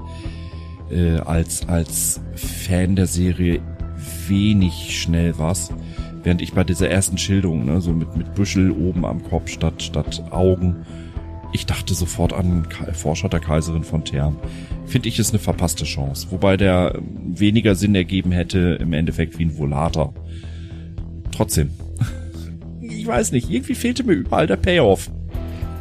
äh, 0.91 1.19
als, 1.19 1.69
als 1.69 2.23
Fan 2.35 2.97
der 2.97 3.07
Serie 3.07 3.61
wenig 4.29 4.99
schnell 4.99 5.35
was. 5.37 5.71
Während 6.23 6.41
ich 6.41 6.55
bei 6.55 6.65
dieser 6.65 6.89
ersten 6.89 7.19
Schilderung, 7.19 7.67
ne, 7.67 7.83
so 7.83 7.93
mit, 7.93 8.17
mit 8.17 8.35
Büschel 8.35 8.71
oben 8.71 9.05
am 9.05 9.23
Kopf 9.25 9.51
statt, 9.51 9.83
statt 9.83 10.25
Augen, 10.31 10.87
ich 11.53 11.67
dachte 11.67 11.93
sofort 11.93 12.33
an 12.33 12.67
Forscher 12.95 13.29
der 13.29 13.41
Kaiserin 13.41 13.85
von 13.85 14.07
Term. 14.07 14.39
Finde 14.87 15.11
ich, 15.11 15.19
ist 15.19 15.33
eine 15.33 15.39
verpasste 15.39 15.85
Chance. 15.85 16.29
Wobei 16.31 16.57
der 16.57 16.99
weniger 17.27 17.75
Sinn 17.75 17.95
ergeben 17.95 18.33
hätte 18.33 18.79
im 18.81 18.95
Endeffekt 18.95 19.39
wie 19.39 19.45
ein 19.45 19.59
Volater. 19.59 20.15
Trotzdem. 21.31 21.73
Ich 22.81 23.09
weiß 23.09 23.33
nicht, 23.33 23.51
irgendwie 23.51 23.75
fehlte 23.75 24.05
mir 24.05 24.13
überall 24.13 24.47
der 24.47 24.57
Payoff. 24.57 25.11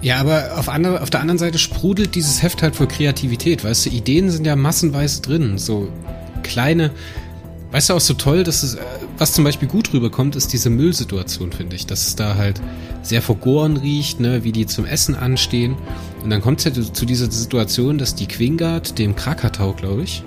Ja, 0.02 0.18
aber 0.18 0.58
auf, 0.58 0.70
andere, 0.70 1.02
auf 1.02 1.10
der 1.10 1.22
anderen 1.22 1.38
Seite 1.38 1.60
sprudelt 1.60 2.16
dieses 2.16 2.42
Heft 2.42 2.64
halt 2.64 2.76
vor 2.76 2.88
Kreativität, 2.88 3.64
weißt 3.64 3.86
du, 3.86 3.90
Ideen 3.92 4.32
sind 4.32 4.46
ja 4.46 4.56
massenweise 4.56 5.22
drin, 5.22 5.58
so 5.58 5.90
kleine, 6.42 6.92
weißt 7.72 7.92
du 7.92 7.94
auch 7.94 8.02
so 8.02 8.16
toll, 8.16 8.44
dass 8.44 8.64
es, 8.64 8.76
äh, 8.76 8.80
was 9.20 9.34
zum 9.34 9.44
Beispiel 9.44 9.68
gut 9.68 9.94
rüberkommt, 9.94 10.36
ist 10.36 10.54
diese 10.54 10.72
Müllsituation, 10.72 11.52
finde 11.52 11.76
ich, 11.76 11.86
dass 11.86 12.08
es 12.08 12.16
da 12.16 12.36
halt 12.36 12.60
sehr 13.04 13.22
vergoren 13.22 13.78
riecht, 13.78 14.20
ne, 14.20 14.44
wie 14.44 14.52
die 14.52 14.66
zum 14.66 14.86
Essen 14.86 15.14
anstehen 15.14 15.76
und 16.24 16.30
dann 16.30 16.42
kommt 16.42 16.60
es 16.60 16.66
ja 16.66 16.94
zu 16.94 17.06
dieser 17.06 17.30
Situation, 17.32 17.98
dass 17.98 18.16
die 18.16 18.28
Quingard 18.28 18.98
dem 18.98 19.16
Krakatau, 19.16 19.74
glaube 19.74 20.04
ich, 20.04 20.24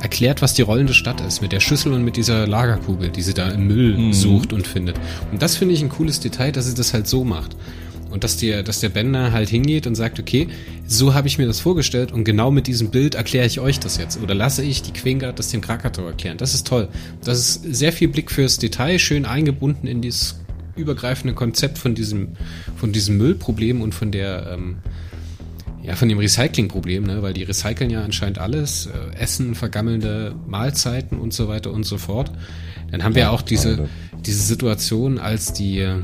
erklärt, 0.00 0.42
was 0.42 0.52
die 0.52 0.62
rollende 0.62 0.92
Stadt 0.92 1.22
ist, 1.22 1.40
mit 1.40 1.52
der 1.52 1.60
Schüssel 1.60 1.92
und 1.94 2.04
mit 2.04 2.16
dieser 2.16 2.46
Lagerkugel, 2.46 3.08
die 3.08 3.22
sie 3.22 3.32
da 3.32 3.48
im 3.48 3.66
Müll 3.66 3.96
mhm. 3.96 4.12
sucht 4.12 4.52
und 4.52 4.66
findet. 4.66 4.96
Und 5.32 5.40
das 5.40 5.56
finde 5.56 5.74
ich 5.74 5.82
ein 5.82 5.88
cooles 5.88 6.20
Detail, 6.20 6.52
dass 6.52 6.66
sie 6.66 6.74
das 6.74 6.92
halt 6.92 7.08
so 7.08 7.24
macht. 7.24 7.56
Und 8.14 8.22
dass 8.22 8.36
der, 8.36 8.62
dass 8.62 8.78
der 8.78 8.90
Bender 8.90 9.32
halt 9.32 9.48
hingeht 9.48 9.88
und 9.88 9.96
sagt, 9.96 10.20
okay, 10.20 10.46
so 10.86 11.14
habe 11.14 11.26
ich 11.26 11.36
mir 11.36 11.48
das 11.48 11.58
vorgestellt 11.58 12.12
und 12.12 12.22
genau 12.22 12.52
mit 12.52 12.68
diesem 12.68 12.90
Bild 12.90 13.16
erkläre 13.16 13.44
ich 13.44 13.58
euch 13.58 13.80
das 13.80 13.98
jetzt. 13.98 14.22
Oder 14.22 14.34
lasse 14.34 14.62
ich 14.62 14.82
die 14.82 14.92
Quingard 14.92 15.36
das 15.36 15.50
dem 15.50 15.60
Krakatoa 15.60 16.10
erklären. 16.10 16.38
Das 16.38 16.54
ist 16.54 16.64
toll. 16.64 16.88
Das 17.24 17.40
ist 17.40 17.74
sehr 17.74 17.92
viel 17.92 18.06
Blick 18.06 18.30
fürs 18.30 18.58
Detail, 18.58 19.00
schön 19.00 19.24
eingebunden 19.24 19.88
in 19.88 20.00
dieses 20.00 20.38
übergreifende 20.76 21.34
Konzept 21.34 21.76
von 21.76 21.96
diesem, 21.96 22.36
von 22.76 22.92
diesem 22.92 23.16
Müllproblem 23.16 23.82
und 23.82 23.96
von 23.96 24.12
der, 24.12 24.52
ähm, 24.52 24.76
ja, 25.82 25.96
von 25.96 26.08
dem 26.08 26.18
Recyclingproblem, 26.18 27.02
ne? 27.02 27.20
weil 27.20 27.34
die 27.34 27.42
recyceln 27.42 27.90
ja 27.90 28.04
anscheinend 28.04 28.38
alles, 28.38 28.86
äh, 28.86 29.16
Essen, 29.18 29.56
vergammelnde 29.56 30.36
Mahlzeiten 30.46 31.18
und 31.18 31.34
so 31.34 31.48
weiter 31.48 31.72
und 31.72 31.82
so 31.82 31.98
fort. 31.98 32.30
Dann 32.92 33.02
haben 33.02 33.16
wir 33.16 33.22
ja, 33.22 33.30
auch 33.30 33.42
diese, 33.42 33.88
diese 34.24 34.42
Situation, 34.42 35.18
als 35.18 35.52
die, 35.52 35.80
äh, 35.80 35.96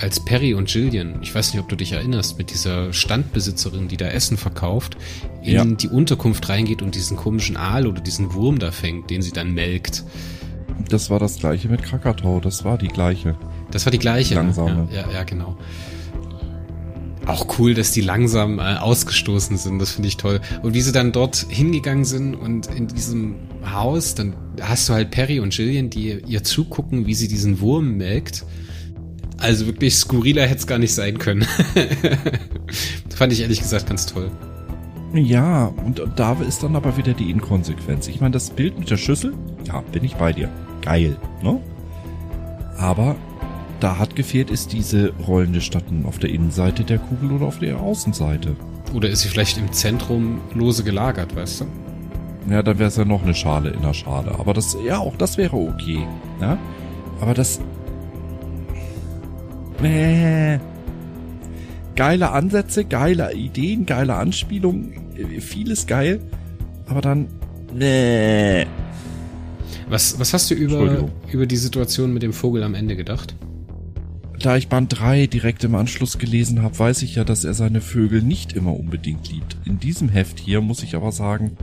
als 0.00 0.24
Perry 0.24 0.54
und 0.54 0.72
Jillian, 0.72 1.18
ich 1.22 1.34
weiß 1.34 1.52
nicht, 1.52 1.62
ob 1.62 1.68
du 1.68 1.76
dich 1.76 1.92
erinnerst, 1.92 2.38
mit 2.38 2.50
dieser 2.50 2.92
Standbesitzerin, 2.92 3.88
die 3.88 3.96
da 3.96 4.06
Essen 4.06 4.36
verkauft, 4.36 4.96
in 5.42 5.52
ja. 5.52 5.64
die 5.64 5.88
Unterkunft 5.88 6.48
reingeht 6.48 6.82
und 6.82 6.94
diesen 6.94 7.16
komischen 7.16 7.56
Aal 7.56 7.86
oder 7.86 8.00
diesen 8.00 8.34
Wurm 8.34 8.58
da 8.58 8.72
fängt, 8.72 9.10
den 9.10 9.22
sie 9.22 9.32
dann 9.32 9.52
melkt. 9.52 10.04
Das 10.88 11.10
war 11.10 11.18
das 11.18 11.38
gleiche 11.38 11.68
mit 11.68 11.82
Krakatau, 11.82 12.40
das 12.40 12.64
war 12.64 12.78
die 12.78 12.88
gleiche. 12.88 13.36
Das 13.70 13.86
war 13.86 13.90
die 13.90 13.98
gleiche. 13.98 14.34
Langsame. 14.34 14.88
Ja, 14.92 15.02
ja, 15.02 15.12
ja, 15.12 15.22
genau. 15.24 15.56
Auch 17.26 17.58
cool, 17.58 17.72
dass 17.72 17.92
die 17.92 18.02
langsam 18.02 18.58
äh, 18.58 18.76
ausgestoßen 18.76 19.56
sind, 19.56 19.78
das 19.78 19.92
finde 19.92 20.08
ich 20.08 20.18
toll. 20.18 20.40
Und 20.62 20.74
wie 20.74 20.82
sie 20.82 20.92
dann 20.92 21.12
dort 21.12 21.46
hingegangen 21.48 22.04
sind 22.04 22.34
und 22.34 22.66
in 22.66 22.86
diesem 22.86 23.36
Haus, 23.72 24.14
dann 24.14 24.34
hast 24.60 24.88
du 24.88 24.92
halt 24.92 25.10
Perry 25.10 25.40
und 25.40 25.56
Jillian, 25.56 25.88
die 25.88 26.22
ihr 26.26 26.44
zugucken, 26.44 27.06
wie 27.06 27.14
sie 27.14 27.28
diesen 27.28 27.60
Wurm 27.60 27.96
melkt 27.96 28.44
also 29.38 29.66
wirklich 29.66 29.94
skurriler 29.94 30.46
hätte 30.46 30.58
es 30.58 30.66
gar 30.66 30.78
nicht 30.78 30.94
sein 30.94 31.18
können. 31.18 31.46
Fand 33.14 33.32
ich 33.32 33.40
ehrlich 33.40 33.60
gesagt 33.60 33.86
ganz 33.86 34.06
toll. 34.06 34.30
Ja, 35.12 35.66
und 35.84 36.02
da 36.16 36.32
ist 36.34 36.62
dann 36.62 36.74
aber 36.74 36.96
wieder 36.96 37.12
die 37.12 37.30
Inkonsequenz. 37.30 38.08
Ich 38.08 38.20
meine, 38.20 38.32
das 38.32 38.50
Bild 38.50 38.78
mit 38.78 38.90
der 38.90 38.96
Schüssel, 38.96 39.34
ja, 39.66 39.80
bin 39.92 40.02
ich 40.04 40.16
bei 40.16 40.32
dir. 40.32 40.48
Geil, 40.82 41.16
ne? 41.42 41.60
Aber 42.78 43.14
da 43.78 43.98
hat 43.98 44.16
gefehlt, 44.16 44.50
ist 44.50 44.72
diese 44.72 45.12
rollende 45.26 45.60
Stadt 45.60 45.84
auf 46.04 46.18
der 46.18 46.30
Innenseite 46.30 46.82
der 46.82 46.98
Kugel 46.98 47.32
oder 47.32 47.46
auf 47.46 47.60
der 47.60 47.78
Außenseite. 47.78 48.56
Oder 48.92 49.08
ist 49.08 49.20
sie 49.20 49.28
vielleicht 49.28 49.58
im 49.58 49.72
Zentrum 49.72 50.40
lose 50.54 50.82
gelagert, 50.82 51.36
weißt 51.36 51.60
du? 51.62 51.66
Ja, 52.50 52.62
dann 52.62 52.78
wäre 52.78 52.88
es 52.88 52.96
ja 52.96 53.04
noch 53.04 53.22
eine 53.22 53.34
Schale 53.34 53.70
in 53.70 53.82
der 53.82 53.94
Schale. 53.94 54.32
Aber 54.38 54.52
das, 54.52 54.76
ja, 54.84 54.98
auch 54.98 55.16
das 55.16 55.38
wäre 55.38 55.56
okay. 55.56 56.06
Ja? 56.40 56.58
Aber 57.20 57.34
das 57.34 57.60
Nee. 59.80 60.58
Geile 61.96 62.30
Ansätze, 62.32 62.84
geile 62.84 63.32
Ideen, 63.34 63.86
geile 63.86 64.14
Anspielungen, 64.14 65.40
vieles 65.40 65.86
geil, 65.86 66.20
aber 66.86 67.00
dann 67.00 67.28
nee. 67.72 68.66
Was, 69.88 70.18
was 70.18 70.32
hast 70.32 70.50
du 70.50 70.54
über, 70.54 71.08
über 71.30 71.46
die 71.46 71.56
Situation 71.56 72.12
mit 72.12 72.22
dem 72.22 72.32
Vogel 72.32 72.62
am 72.62 72.74
Ende 72.74 72.96
gedacht? 72.96 73.36
Da 74.40 74.56
ich 74.56 74.68
Band 74.68 74.98
3 74.98 75.26
direkt 75.28 75.62
im 75.64 75.74
Anschluss 75.74 76.18
gelesen 76.18 76.62
habe, 76.62 76.78
weiß 76.78 77.02
ich 77.02 77.14
ja, 77.14 77.24
dass 77.24 77.44
er 77.44 77.54
seine 77.54 77.80
Vögel 77.80 78.22
nicht 78.22 78.52
immer 78.52 78.74
unbedingt 78.74 79.30
liebt. 79.30 79.56
In 79.64 79.78
diesem 79.78 80.08
Heft 80.08 80.40
hier 80.40 80.60
muss 80.60 80.82
ich 80.82 80.96
aber 80.96 81.12
sagen, 81.12 81.56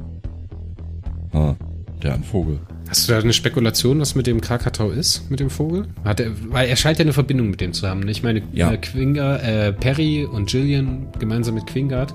ah, 1.34 1.56
der 2.02 2.14
ein 2.14 2.24
Vogel. 2.24 2.60
Hast 2.92 3.08
du 3.08 3.14
da 3.14 3.20
eine 3.20 3.32
Spekulation, 3.32 4.02
was 4.02 4.16
mit 4.16 4.28
dem 4.28 4.42
Krakatau 4.42 4.92
ist, 4.92 5.32
mit 5.32 5.40
dem 5.40 5.50
Vogel? 5.50 5.88
Hat 6.04 6.20
er, 6.20 6.34
weil 6.50 6.68
er 6.68 6.76
scheint 6.76 7.00
ja 7.00 7.04
eine 7.04 7.14
Verbindung 7.14 7.50
mit 7.50 7.62
dem 7.62 7.72
zu 7.72 7.88
haben. 7.88 8.02
Ne? 8.02 8.12
Ich 8.12 8.22
meine, 8.22 8.42
ja. 8.52 8.70
äh, 8.70 8.78
Quingard, 8.78 9.44
äh, 9.44 9.72
Perry 9.72 10.26
und 10.26 10.50
Gillian 10.50 11.08
gemeinsam 11.18 11.56
mit 11.56 11.66
Quingard 11.68 12.14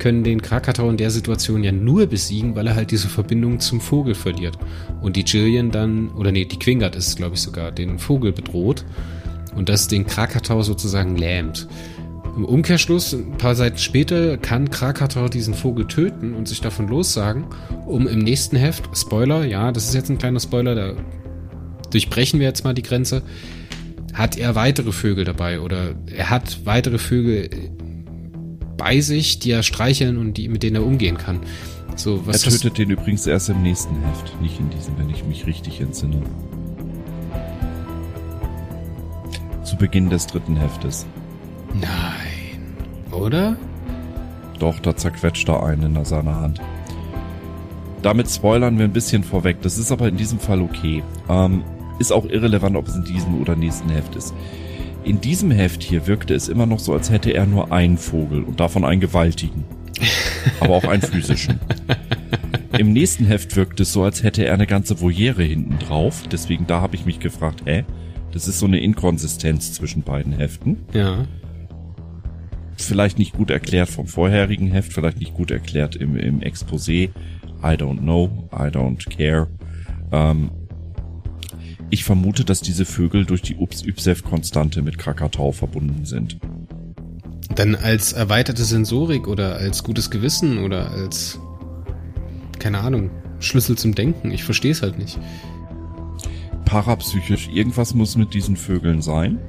können 0.00 0.24
den 0.24 0.42
Krakatau 0.42 0.90
in 0.90 0.96
der 0.96 1.12
Situation 1.12 1.62
ja 1.62 1.70
nur 1.70 2.08
besiegen, 2.08 2.56
weil 2.56 2.66
er 2.66 2.74
halt 2.74 2.90
diese 2.90 3.06
Verbindung 3.06 3.60
zum 3.60 3.80
Vogel 3.80 4.16
verliert. 4.16 4.58
Und 5.00 5.14
die 5.14 5.24
Gillian 5.24 5.70
dann, 5.70 6.10
oder 6.10 6.32
nee, 6.32 6.44
die 6.44 6.58
Quingard 6.58 6.96
ist, 6.96 7.16
glaube 7.16 7.36
ich, 7.36 7.42
sogar, 7.42 7.70
den 7.70 8.00
Vogel 8.00 8.32
bedroht 8.32 8.84
und 9.54 9.68
das 9.68 9.86
den 9.86 10.06
Krakatau 10.08 10.62
sozusagen 10.62 11.16
lähmt. 11.16 11.68
Im 12.36 12.44
Umkehrschluss, 12.44 13.12
ein 13.12 13.36
paar 13.38 13.54
Seiten 13.54 13.78
später, 13.78 14.38
kann 14.38 14.70
Krakatau 14.70 15.28
diesen 15.28 15.54
Vogel 15.54 15.86
töten 15.86 16.34
und 16.34 16.48
sich 16.48 16.60
davon 16.60 16.88
lossagen, 16.88 17.44
um 17.86 18.06
im 18.06 18.20
nächsten 18.20 18.56
Heft, 18.56 18.88
Spoiler, 18.96 19.44
ja, 19.44 19.72
das 19.72 19.88
ist 19.88 19.94
jetzt 19.94 20.10
ein 20.10 20.18
kleiner 20.18 20.40
Spoiler, 20.40 20.74
da 20.74 20.94
durchbrechen 21.90 22.38
wir 22.38 22.46
jetzt 22.46 22.64
mal 22.64 22.72
die 22.72 22.82
Grenze, 22.82 23.22
hat 24.14 24.38
er 24.38 24.54
weitere 24.54 24.92
Vögel 24.92 25.24
dabei 25.24 25.60
oder 25.60 25.94
er 26.06 26.30
hat 26.30 26.64
weitere 26.64 26.98
Vögel 26.98 27.50
bei 28.76 29.00
sich, 29.00 29.40
die 29.40 29.50
er 29.50 29.62
streicheln 29.62 30.16
und 30.16 30.34
die, 30.34 30.48
mit 30.48 30.62
denen 30.62 30.76
er 30.76 30.86
umgehen 30.86 31.18
kann. 31.18 31.40
So, 31.96 32.26
was 32.26 32.44
er 32.44 32.52
tötet 32.52 32.78
den 32.78 32.90
übrigens 32.90 33.26
erst 33.26 33.50
im 33.50 33.62
nächsten 33.62 33.94
Heft, 34.02 34.40
nicht 34.40 34.58
in 34.58 34.70
diesem, 34.70 34.96
wenn 34.98 35.10
ich 35.10 35.24
mich 35.24 35.46
richtig 35.46 35.80
entsinne. 35.80 36.22
Zu 39.64 39.76
Beginn 39.76 40.08
des 40.08 40.26
dritten 40.26 40.56
Heftes. 40.56 41.06
Nein. 41.74 42.74
Oder? 43.12 43.56
Doch, 44.58 44.78
da 44.80 44.96
zerquetscht 44.96 45.48
er 45.48 45.64
einen 45.64 45.96
in 45.96 46.04
seiner 46.04 46.36
Hand. 46.36 46.60
Damit 48.02 48.30
spoilern 48.30 48.78
wir 48.78 48.84
ein 48.84 48.92
bisschen 48.92 49.24
vorweg. 49.24 49.60
Das 49.62 49.78
ist 49.78 49.92
aber 49.92 50.08
in 50.08 50.16
diesem 50.16 50.38
Fall 50.38 50.60
okay. 50.62 51.02
Ähm, 51.28 51.64
ist 51.98 52.12
auch 52.12 52.24
irrelevant, 52.24 52.76
ob 52.76 52.88
es 52.88 52.96
in 52.96 53.04
diesem 53.04 53.40
oder 53.40 53.56
nächsten 53.56 53.90
Heft 53.90 54.16
ist. 54.16 54.34
In 55.04 55.20
diesem 55.20 55.50
Heft 55.50 55.82
hier 55.82 56.06
wirkte 56.06 56.34
es 56.34 56.48
immer 56.48 56.66
noch 56.66 56.78
so, 56.78 56.92
als 56.92 57.10
hätte 57.10 57.30
er 57.30 57.46
nur 57.46 57.72
einen 57.72 57.98
Vogel 57.98 58.42
und 58.42 58.60
davon 58.60 58.84
einen 58.84 59.00
gewaltigen. 59.00 59.64
aber 60.60 60.76
auch 60.76 60.84
einen 60.84 61.02
physischen. 61.02 61.60
Im 62.78 62.92
nächsten 62.92 63.26
Heft 63.26 63.56
wirkt 63.56 63.80
es 63.80 63.92
so, 63.92 64.02
als 64.02 64.22
hätte 64.22 64.44
er 64.44 64.54
eine 64.54 64.66
ganze 64.66 65.00
Voliere 65.00 65.42
hinten 65.42 65.78
drauf. 65.78 66.22
Deswegen 66.30 66.66
da 66.66 66.80
habe 66.80 66.96
ich 66.96 67.04
mich 67.04 67.20
gefragt, 67.20 67.62
hä? 67.64 67.84
Das 68.32 68.46
ist 68.46 68.60
so 68.60 68.66
eine 68.66 68.78
Inkonsistenz 68.78 69.72
zwischen 69.72 70.02
beiden 70.02 70.32
Heften. 70.32 70.78
Ja. 70.94 71.26
Vielleicht 72.82 73.18
nicht 73.18 73.34
gut 73.34 73.50
erklärt 73.50 73.88
vom 73.88 74.06
vorherigen 74.06 74.68
Heft, 74.68 74.92
vielleicht 74.92 75.18
nicht 75.18 75.34
gut 75.34 75.50
erklärt 75.50 75.96
im, 75.96 76.16
im 76.16 76.40
Exposé. 76.40 77.10
I 77.62 77.76
don't 77.76 77.98
know, 77.98 78.48
I 78.52 78.68
don't 78.68 79.08
care. 79.08 79.48
Ähm, 80.12 80.50
ich 81.90 82.04
vermute, 82.04 82.44
dass 82.44 82.60
diese 82.60 82.84
Vögel 82.84 83.24
durch 83.24 83.42
die 83.42 83.56
Ups-Ypsef-Konstante 83.56 84.82
mit 84.82 84.96
Krakatau 84.96 85.52
verbunden 85.52 86.04
sind. 86.04 86.38
Dann 87.54 87.74
als 87.74 88.12
erweiterte 88.12 88.64
Sensorik 88.64 89.26
oder 89.26 89.56
als 89.56 89.82
gutes 89.82 90.10
Gewissen 90.10 90.58
oder 90.58 90.90
als, 90.92 91.40
keine 92.60 92.78
Ahnung, 92.78 93.10
Schlüssel 93.40 93.76
zum 93.76 93.94
Denken. 93.94 94.30
Ich 94.30 94.44
verstehe 94.44 94.70
es 94.70 94.82
halt 94.82 94.98
nicht. 94.98 95.18
Parapsychisch, 96.64 97.48
irgendwas 97.52 97.94
muss 97.94 98.16
mit 98.16 98.34
diesen 98.34 98.56
Vögeln 98.56 99.02
sein, 99.02 99.40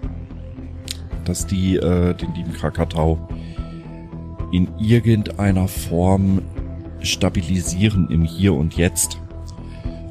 dass 1.25 1.45
die 1.47 1.77
äh, 1.77 2.13
den 2.13 2.33
lieben 2.33 2.53
Krakatau 2.53 3.27
in 4.51 4.67
irgendeiner 4.79 5.67
Form 5.67 6.41
stabilisieren 7.01 8.09
im 8.09 8.23
Hier 8.23 8.53
und 8.53 8.75
Jetzt. 8.75 9.19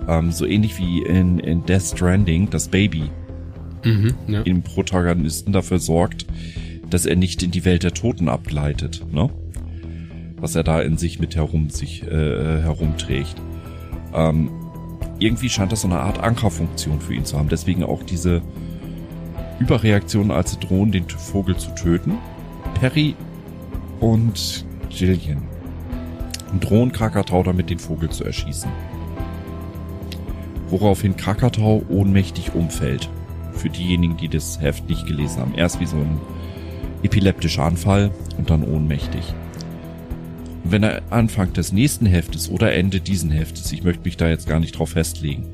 Ähm, 0.08 0.32
so 0.32 0.46
ähnlich 0.46 0.78
wie 0.78 1.02
in, 1.02 1.38
in 1.38 1.64
Death 1.64 1.82
Stranding, 1.94 2.50
das 2.50 2.68
Baby 2.68 3.10
Mhm, 3.84 4.14
ja. 4.26 4.42
im 4.42 4.62
Protagonisten 4.62 5.52
dafür 5.52 5.78
sorgt, 5.78 6.26
dass 6.88 7.06
er 7.06 7.16
nicht 7.16 7.42
in 7.42 7.50
die 7.50 7.64
Welt 7.64 7.82
der 7.82 7.94
Toten 7.94 8.28
abgleitet, 8.28 9.06
ne? 9.10 9.30
Was 10.36 10.54
er 10.54 10.64
da 10.64 10.80
in 10.80 10.96
sich 10.96 11.18
mit 11.18 11.36
herum 11.36 11.70
sich 11.70 12.02
äh, 12.02 12.62
herumträgt. 12.62 13.36
Ähm, 14.14 14.50
irgendwie 15.18 15.50
scheint 15.50 15.70
das 15.70 15.82
so 15.82 15.88
eine 15.88 16.00
Art 16.00 16.18
Ankerfunktion 16.18 17.00
für 17.00 17.14
ihn 17.14 17.26
zu 17.26 17.38
haben. 17.38 17.48
Deswegen 17.50 17.84
auch 17.84 18.02
diese 18.02 18.40
Überreaktion, 19.60 20.32
als 20.32 20.52
sie 20.52 20.58
drohen, 20.58 20.90
den 20.90 21.08
Vogel 21.08 21.56
zu 21.56 21.70
töten. 21.74 22.18
Perry 22.80 23.14
und 24.00 24.64
Jillian 24.90 25.42
drohen 26.58 26.90
Krakatau 26.90 27.42
damit, 27.44 27.70
den 27.70 27.78
Vogel 27.78 28.10
zu 28.10 28.24
erschießen. 28.24 28.70
Woraufhin 30.68 31.16
Krakatau 31.16 31.84
ohnmächtig 31.88 32.54
umfällt. 32.54 33.08
Für 33.52 33.68
diejenigen, 33.68 34.16
die 34.16 34.28
das 34.28 34.60
Heft 34.60 34.88
nicht 34.88 35.06
gelesen 35.06 35.40
haben. 35.40 35.54
Erst 35.54 35.80
wie 35.80 35.86
so 35.86 35.96
ein 35.96 36.18
epileptischer 37.02 37.64
Anfall 37.64 38.10
und 38.38 38.50
dann 38.50 38.64
ohnmächtig. 38.64 39.34
Wenn 40.64 40.82
er 40.82 41.02
Anfang 41.10 41.52
des 41.52 41.72
nächsten 41.72 42.06
Heftes 42.06 42.50
oder 42.50 42.72
Ende 42.72 43.00
diesen 43.00 43.30
Heftes, 43.30 43.72
ich 43.72 43.82
möchte 43.82 44.04
mich 44.04 44.16
da 44.16 44.28
jetzt 44.28 44.48
gar 44.48 44.60
nicht 44.60 44.78
drauf 44.78 44.90
festlegen, 44.90 45.44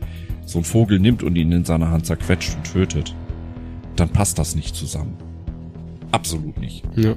so 0.45 0.59
ein 0.59 0.65
Vogel 0.65 0.99
nimmt 0.99 1.23
und 1.23 1.37
ihn 1.37 1.53
in 1.53 1.65
seiner 1.65 1.91
Hand 1.91 2.07
zerquetscht 2.07 2.57
und 2.57 2.73
tötet, 2.73 3.15
dann 4.01 4.11
passt 4.11 4.39
das 4.39 4.55
nicht 4.55 4.75
zusammen. 4.77 5.17
Absolut 6.13 6.59
nicht. 6.59 6.85
ja. 6.97 7.15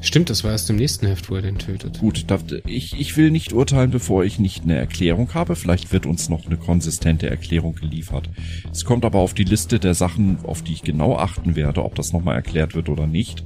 Stimmt, 0.00 0.30
das 0.30 0.44
war 0.44 0.52
erst 0.52 0.68
im 0.70 0.76
nächsten 0.76 1.06
Heft, 1.06 1.30
wo 1.30 1.36
er 1.36 1.42
den 1.42 1.58
tötet. 1.58 1.98
Gut, 1.98 2.24
ich, 2.66 3.00
ich 3.00 3.16
will 3.16 3.30
nicht 3.30 3.52
urteilen, 3.52 3.90
bevor 3.90 4.24
ich 4.24 4.38
nicht 4.38 4.64
eine 4.64 4.76
Erklärung 4.76 5.32
habe. 5.34 5.56
Vielleicht 5.56 5.92
wird 5.92 6.06
uns 6.06 6.28
noch 6.28 6.46
eine 6.46 6.56
konsistente 6.56 7.28
Erklärung 7.28 7.74
geliefert. 7.74 8.28
Es 8.70 8.84
kommt 8.84 9.04
aber 9.04 9.18
auf 9.18 9.34
die 9.34 9.44
Liste 9.44 9.78
der 9.78 9.94
Sachen, 9.94 10.38
auf 10.44 10.62
die 10.62 10.72
ich 10.72 10.82
genau 10.82 11.16
achten 11.16 11.56
werde, 11.56 11.84
ob 11.84 11.94
das 11.94 12.12
nochmal 12.12 12.36
erklärt 12.36 12.74
wird 12.74 12.88
oder 12.88 13.06
nicht. 13.06 13.44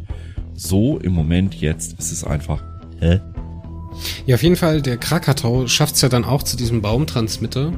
So 0.55 0.99
im 0.99 1.13
Moment 1.13 1.55
jetzt 1.55 1.99
ist 1.99 2.13
es 2.13 2.25
einfach, 2.25 2.63
hä? 3.01 3.21
Ja, 4.27 4.35
auf 4.35 4.43
jeden 4.43 4.57
Fall, 4.57 4.83
der 4.83 4.97
Krakatau 4.97 5.67
schafft 5.67 5.95
es 5.95 6.03
ja 6.03 6.09
dann 6.09 6.25
auch 6.25 6.43
zu 6.43 6.57
diesem 6.57 6.83
Baumtransmitter. 6.83 7.73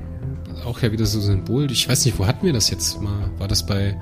Auch 0.64 0.80
ja 0.80 0.90
wieder 0.90 1.07
so 1.07 1.20
Symbol. 1.20 1.70
Ich 1.70 1.88
weiß 1.88 2.04
nicht, 2.07 2.18
wo 2.18 2.26
hatten 2.26 2.46
wir 2.46 2.52
das 2.52 2.70
jetzt 2.70 3.00
mal? 3.00 3.30
War 3.38 3.48
das 3.48 3.66
bei, 3.66 3.96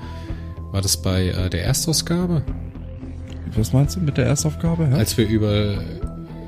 war 0.72 0.80
das 0.80 1.00
bei 1.00 1.28
äh, 1.28 1.50
der 1.50 1.64
Erstausgabe? 1.64 2.42
Was 3.54 3.72
meinst 3.72 3.96
du 3.96 4.00
mit 4.00 4.16
der 4.16 4.26
Erstaufgabe? 4.26 4.88
Hä? 4.88 4.94
Als 4.94 5.18
wir 5.18 5.28
über 5.28 5.78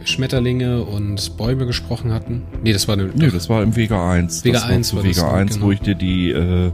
Schmetterlinge 0.05 0.83
und 0.83 1.37
Bäume 1.37 1.67
gesprochen 1.67 2.13
hatten? 2.13 2.43
Nee, 2.63 2.73
das 2.73 2.89
war 2.89 2.95
eine. 2.95 3.11
Nö, 3.15 3.31
das 3.31 3.49
war 3.49 3.63
im 3.63 3.77
Vega 3.77 4.11
1. 4.11 4.45
Vega 4.45 4.55
das 4.55 4.65
1 4.65 4.95
war 4.95 5.03
zu 5.03 5.09
das, 5.09 5.17
Vega 5.19 5.33
1, 5.33 5.55
genau. 5.55 5.67
wo 5.67 5.73
ich 5.73 5.81
dir 5.81 5.95
die, 5.95 6.31
äh, 6.31 6.73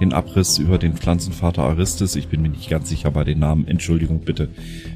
den 0.00 0.12
Abriss 0.12 0.58
über 0.58 0.78
den 0.78 0.94
Pflanzenvater 0.94 1.62
Aristis, 1.62 2.16
ich 2.16 2.28
bin 2.28 2.42
mir 2.42 2.50
nicht 2.50 2.68
ganz 2.68 2.88
sicher 2.88 3.10
bei 3.10 3.24
den 3.24 3.38
Namen, 3.38 3.66
Entschuldigung 3.66 4.20
bitte, 4.20 4.48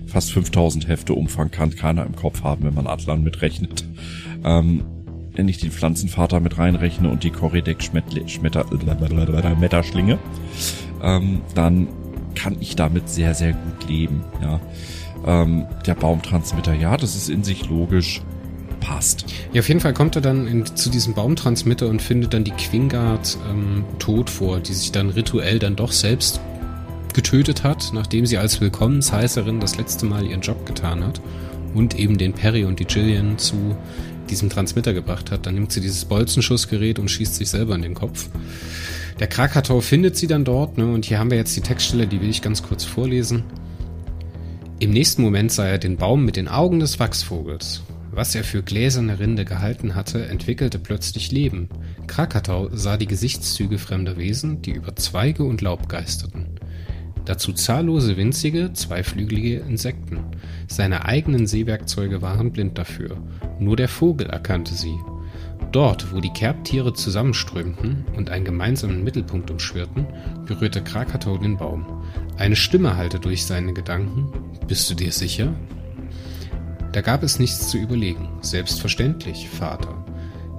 fast 0.07 0.33
5000 0.33 0.89
Hefte 0.89 1.15
Umfang 1.15 1.51
kann 1.51 1.75
keiner 1.75 2.05
im 2.05 2.17
Kopf 2.17 2.43
haben, 2.43 2.65
wenn 2.65 2.75
man 2.75 2.87
Atlan 2.87 3.23
mitrechnet. 3.23 3.85
Ähm, 4.45 4.85
wenn 5.35 5.49
ich 5.49 5.59
den 5.59 5.73
Pflanzenvater 5.73 6.41
mit 6.41 6.59
reinrechne 6.59 7.09
und 7.09 7.25
die 7.25 7.31
Corridec 7.31 7.83
Schmetter, 7.83 8.29
Schmetter, 8.29 8.67
Metterschlinge, 9.59 10.19
ähm, 11.05 11.43
dann 11.55 11.89
kann 12.35 12.57
ich 12.61 12.75
damit 12.75 13.09
sehr, 13.09 13.35
sehr 13.35 13.53
gut 13.53 13.89
leben, 13.89 14.25
ja. 14.43 14.61
Ähm, 15.27 15.67
der 15.87 15.95
Baumtransmitter, 15.95 16.75
ja, 16.75 16.97
das 16.97 17.15
ist 17.17 17.31
in 17.31 17.45
sich 17.45 17.69
logisch, 17.69 18.23
passt. 18.81 19.25
Ja, 19.53 19.61
auf 19.61 19.69
jeden 19.69 19.81
Fall 19.81 19.95
kommt 19.95 20.17
er 20.17 20.23
dann 20.23 20.47
in, 20.47 20.67
zu 20.67 20.91
diesem 20.91 21.15
Baumtransmitter 21.15 21.89
und 21.89 22.03
findet 22.03 22.35
dann 22.35 22.45
die 22.45 22.51
Quingard 22.51 23.39
ähm, 23.51 23.85
tot 23.99 24.29
vor, 24.29 24.61
die 24.61 24.75
sich 24.75 24.93
dann 24.93 25.11
rituell 25.11 25.59
dann 25.59 25.77
doch 25.77 25.93
selbst 25.93 26.41
getötet 27.15 27.65
hat, 27.65 27.93
nachdem 27.95 28.27
sie 28.27 28.37
als 28.37 28.61
Willkommensheißerin 28.61 29.61
das 29.61 29.79
letzte 29.79 30.05
Mal 30.05 30.27
ihren 30.27 30.41
Job 30.41 30.67
getan 30.67 31.05
hat 31.05 31.21
und 31.73 31.99
eben 31.99 32.19
den 32.19 32.33
Perry 32.33 32.65
und 32.65 32.81
die 32.81 32.87
Jillian 32.89 33.39
zu 33.39 33.77
diesem 34.29 34.51
Transmitter 34.51 34.93
gebracht 34.93 35.31
hat. 35.31 35.47
Dann 35.47 35.55
nimmt 35.55 35.73
sie 35.73 35.81
dieses 35.81 36.05
Bolzenschussgerät 36.05 36.99
und 36.99 37.11
schießt 37.11 37.37
sich 37.37 37.49
selber 37.49 37.75
in 37.75 37.83
den 37.83 37.95
Kopf. 37.95 38.29
Der 39.25 39.31
Krakatau 39.31 39.81
findet 39.81 40.19
sie 40.19 40.27
dann 40.27 40.45
dort, 40.45 40.77
ne, 40.77 40.85
und 40.85 41.07
hier 41.07 41.19
haben 41.19 41.31
wir 41.31 41.39
jetzt 41.39 41.57
die 41.57 41.63
Textstelle, 41.63 42.07
die 42.07 42.21
will 42.21 42.29
ich 42.29 42.43
ganz 42.43 42.63
kurz 42.63 42.85
vorlesen. 42.85 43.43
Im 44.81 44.91
nächsten 44.91 45.23
Moment 45.23 45.51
sah 45.51 45.67
er 45.67 45.79
den 45.79 45.97
Baum 45.97 46.27
mit 46.27 46.37
den 46.37 46.47
Augen 46.47 46.79
des 46.79 47.01
Wachsvogels. 47.01 47.85
Was 48.11 48.35
er 48.35 48.45
für 48.45 48.63
gläserne 48.63 49.19
Rinde 49.19 49.47
gehalten 49.47 49.95
hatte, 49.95 50.27
entwickelte 50.27 50.79
plötzlich 50.79 51.33
Leben. 51.33 51.71
Krakatau 52.07 52.69
sah 52.71 52.99
die 52.99 53.07
Gesichtszüge 53.07 53.79
fremder 53.79 54.19
Wesen, 54.19 54.61
die 54.61 54.73
über 54.73 54.95
Zweige 54.95 55.45
und 55.45 55.63
Laub 55.63 55.89
geisterten. 55.89 56.61
Dazu 57.25 57.55
zahllose 57.55 58.19
winzige, 58.19 58.75
zweiflügelige 58.75 59.61
Insekten. 59.61 60.19
Seine 60.69 61.07
eigenen 61.07 61.47
Sehwerkzeuge 61.47 62.21
waren 62.21 62.53
blind 62.53 62.77
dafür. 62.77 63.17
Nur 63.59 63.77
der 63.77 63.89
Vogel 63.89 64.29
erkannte 64.29 64.75
sie. 64.75 64.99
Dort, 65.75 66.13
wo 66.13 66.21
die 66.21 66.33
Kerbtiere 66.33 66.95
zusammenströmten 66.95 68.05
und 68.17 68.31
einen 68.31 68.45
gemeinsamen 68.45 69.03
Mittelpunkt 69.03 69.51
umschwirrten, 69.51 70.07
berührte 70.47 70.85
Krakatau 70.85 71.37
den 71.37 71.57
Baum. 71.57 72.05
Eine 72.37 72.55
Stimme 72.55 72.97
hallte 72.97 73.19
durch 73.19 73.45
seine 73.45 73.73
Gedanken. 73.73 74.33
Bist 74.69 74.89
du 74.89 74.95
dir 74.95 75.11
sicher? 75.11 75.53
Da 76.93 77.01
gab 77.01 77.25
es 77.25 77.41
nichts 77.41 77.71
zu 77.71 77.79
überlegen. 77.79 78.29
Selbstverständlich, 78.41 79.49
Vater. 79.49 80.05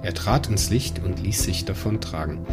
Er 0.02 0.12
trat 0.12 0.50
ins 0.50 0.68
Licht 0.68 1.02
und 1.02 1.22
ließ 1.22 1.44
sich 1.44 1.64
davon 1.64 2.02
tragen. 2.02 2.44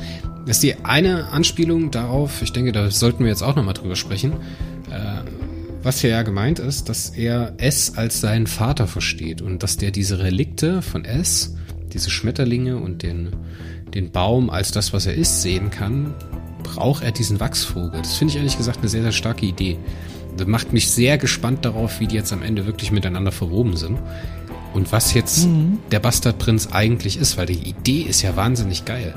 Das 0.46 0.56
ist 0.56 0.64
die 0.64 0.86
eine 0.86 1.32
Anspielung 1.34 1.92
darauf, 1.92 2.42
ich 2.42 2.54
denke, 2.54 2.72
da 2.72 2.90
sollten 2.90 3.26
wir 3.26 3.30
jetzt 3.30 3.44
auch 3.44 3.58
nochmal 3.58 3.74
drüber 3.74 3.98
sprechen, 3.98 4.36
äh, 4.90 5.22
was 5.84 6.00
hier 6.00 6.12
ja 6.12 6.22
gemeint 6.22 6.60
ist, 6.60 6.88
dass 6.88 7.10
er 7.10 7.56
S 7.58 7.98
als 7.98 8.22
seinen 8.22 8.48
Vater 8.48 8.88
versteht 8.88 9.42
und 9.42 9.64
dass 9.64 9.76
der 9.76 9.92
diese 9.92 10.20
Relikte 10.20 10.82
von 10.82 11.04
S, 11.04 11.58
diese 11.94 12.10
Schmetterlinge 12.10 12.78
und 12.78 13.04
den, 13.04 13.30
den 13.94 14.12
Baum 14.12 14.50
als 14.50 14.72
das, 14.72 14.94
was 14.94 15.06
er 15.06 15.14
ist, 15.14 15.42
sehen 15.42 15.70
kann, 15.70 16.14
braucht 16.64 17.04
er 17.04 17.12
diesen 17.12 17.40
Wachsvogel. 17.40 18.02
Das 18.02 18.16
finde 18.16 18.32
ich 18.32 18.38
ehrlich 18.38 18.58
gesagt 18.58 18.80
eine 18.80 18.90
sehr, 18.90 19.04
sehr 19.04 19.12
starke 19.12 19.46
Idee. 19.46 19.78
Das 20.38 20.48
macht 20.48 20.74
mich 20.74 20.90
sehr 20.90 21.18
gespannt 21.18 21.66
darauf, 21.66 22.00
wie 22.00 22.08
die 22.08 22.16
jetzt 22.16 22.34
am 22.34 22.42
Ende 22.42 22.66
wirklich 22.66 22.92
miteinander 22.92 23.32
verwoben 23.32 23.78
sind. 23.78 24.00
Und 24.74 24.92
was 24.92 25.14
jetzt 25.14 25.48
der 25.92 26.00
Bastardprinz 26.00 26.70
eigentlich 26.72 27.18
ist, 27.18 27.38
weil 27.38 27.46
die 27.46 27.70
Idee 27.70 28.02
ist 28.02 28.24
ja 28.24 28.36
wahnsinnig 28.36 28.86
geil. 28.86 29.14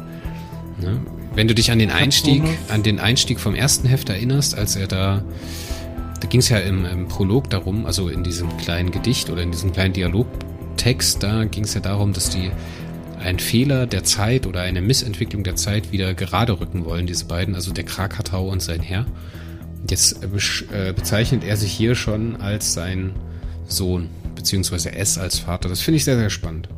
Ne? 0.78 1.00
Wenn 1.34 1.48
du 1.48 1.54
dich 1.54 1.70
an 1.70 1.78
den 1.78 1.90
Einstieg, 1.90 2.42
an 2.68 2.82
den 2.82 2.98
Einstieg 2.98 3.40
vom 3.40 3.54
ersten 3.54 3.88
Heft 3.88 4.10
erinnerst, 4.10 4.56
als 4.56 4.76
er 4.76 4.86
da, 4.86 5.24
da 6.20 6.28
ging 6.28 6.40
es 6.40 6.50
ja 6.50 6.58
im, 6.58 6.84
im 6.84 7.08
Prolog 7.08 7.48
darum, 7.48 7.86
also 7.86 8.08
in 8.08 8.22
diesem 8.22 8.54
kleinen 8.58 8.90
Gedicht 8.90 9.30
oder 9.30 9.42
in 9.42 9.50
diesem 9.50 9.72
kleinen 9.72 9.94
Dialogtext, 10.76 11.22
da 11.22 11.44
ging 11.44 11.64
es 11.64 11.74
ja 11.74 11.80
darum, 11.80 12.12
dass 12.12 12.30
die 12.30 12.50
einen 13.18 13.38
Fehler 13.38 13.86
der 13.86 14.04
Zeit 14.04 14.46
oder 14.46 14.60
eine 14.60 14.80
Missentwicklung 14.80 15.42
der 15.42 15.56
Zeit 15.56 15.90
wieder 15.90 16.14
gerade 16.14 16.60
rücken 16.60 16.84
wollen, 16.84 17.06
diese 17.06 17.24
beiden, 17.24 17.54
also 17.54 17.72
der 17.72 17.84
Krakatau 17.84 18.48
und 18.48 18.62
sein 18.62 18.80
Herr. 18.80 19.06
Und 19.80 19.90
Jetzt 19.90 20.22
äh, 20.22 20.88
äh, 20.88 20.92
bezeichnet 20.92 21.44
er 21.44 21.56
sich 21.56 21.72
hier 21.72 21.94
schon 21.94 22.36
als 22.36 22.74
sein 22.74 23.12
Sohn, 23.66 24.08
beziehungsweise 24.34 24.92
S 24.92 25.18
als 25.18 25.38
Vater. 25.38 25.68
Das 25.68 25.80
finde 25.80 25.96
ich 25.96 26.04
sehr, 26.04 26.18
sehr 26.18 26.30
spannend. 26.30 26.68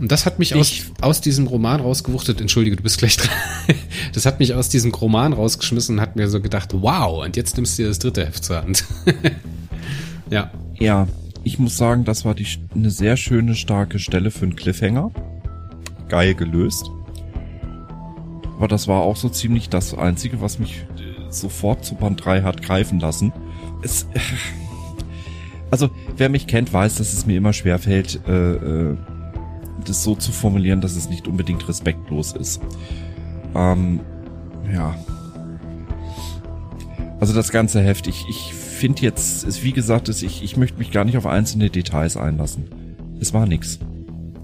Und 0.00 0.10
das 0.10 0.26
hat 0.26 0.40
mich 0.40 0.56
aus, 0.56 0.72
aus 1.00 1.20
diesem 1.20 1.46
Roman 1.46 1.80
rausgewuchtet. 1.80 2.40
Entschuldige, 2.40 2.76
du 2.76 2.82
bist 2.82 2.98
gleich 2.98 3.16
dran. 3.16 3.30
Das 4.12 4.26
hat 4.26 4.38
mich 4.38 4.54
aus 4.54 4.68
diesem 4.68 4.92
Roman 4.92 5.32
rausgeschmissen 5.32 5.96
und 5.96 6.00
hat 6.00 6.14
mir 6.14 6.28
so 6.28 6.40
gedacht, 6.40 6.70
wow, 6.72 7.24
und 7.24 7.36
jetzt 7.36 7.56
nimmst 7.56 7.78
du 7.78 7.82
dir 7.82 7.88
das 7.88 7.98
dritte 7.98 8.24
Heft 8.24 8.44
zur 8.44 8.62
Hand. 8.62 8.84
ja. 10.30 10.52
Ja, 10.78 11.08
ich 11.44 11.58
muss 11.58 11.76
sagen, 11.76 12.04
das 12.04 12.24
war 12.24 12.34
die, 12.34 12.46
eine 12.74 12.90
sehr 12.90 13.16
schöne, 13.16 13.54
starke 13.54 13.98
Stelle 13.98 14.30
für 14.30 14.44
einen 14.46 14.56
Cliffhanger. 14.56 15.10
Geil 16.08 16.34
gelöst. 16.34 16.90
Aber 18.56 18.66
das 18.66 18.88
war 18.88 19.02
auch 19.02 19.16
so 19.16 19.28
ziemlich 19.28 19.68
das 19.68 19.94
Einzige, 19.96 20.40
was 20.40 20.58
mich 20.58 20.86
äh, 20.96 21.30
sofort 21.30 21.84
zu 21.84 21.96
Band 21.96 22.24
3 22.24 22.42
hat 22.42 22.62
greifen 22.62 22.98
lassen. 22.98 23.32
Es, 23.82 24.06
also, 25.70 25.90
wer 26.16 26.30
mich 26.30 26.46
kennt, 26.46 26.72
weiß, 26.72 26.96
dass 26.96 27.12
es 27.12 27.26
mir 27.26 27.36
immer 27.36 27.52
schwer 27.52 27.78
fällt, 27.78 28.20
äh, 28.26 28.52
äh, 28.54 28.96
das 29.84 30.02
so 30.02 30.14
zu 30.14 30.32
formulieren, 30.32 30.80
dass 30.80 30.96
es 30.96 31.10
nicht 31.10 31.28
unbedingt 31.28 31.68
respektlos 31.68 32.32
ist. 32.32 32.62
Ähm, 33.54 34.00
ja. 34.72 34.96
Also 37.20 37.34
das 37.34 37.50
ganze 37.50 37.82
Heft, 37.82 38.06
ich, 38.06 38.24
ich 38.28 38.54
finde 38.74 39.02
jetzt, 39.02 39.44
ist 39.44 39.62
wie 39.62 39.72
gesagt, 39.72 40.08
ist, 40.08 40.22
ich, 40.22 40.42
ich 40.42 40.56
möchte 40.56 40.78
mich 40.78 40.90
gar 40.90 41.04
nicht 41.04 41.16
auf 41.16 41.26
einzelne 41.26 41.70
Details 41.70 42.16
einlassen. 42.16 42.64
Es 43.20 43.32
war 43.32 43.46
nix. 43.46 43.78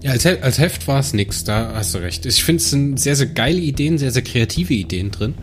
Ja, 0.03 0.11
als, 0.11 0.25
als 0.25 0.57
Heft 0.57 0.87
war 0.87 0.99
es 0.99 1.13
nix, 1.13 1.43
da 1.43 1.73
hast 1.75 1.93
du 1.93 1.99
recht. 1.99 2.25
Ich 2.25 2.43
finde, 2.43 2.61
es 2.61 2.71
sind 2.71 2.99
sehr, 2.99 3.15
sehr 3.15 3.27
geile 3.27 3.59
Ideen, 3.59 3.97
sehr, 3.97 4.11
sehr 4.11 4.23
kreative 4.23 4.73
Ideen 4.73 5.11
drin. 5.11 5.35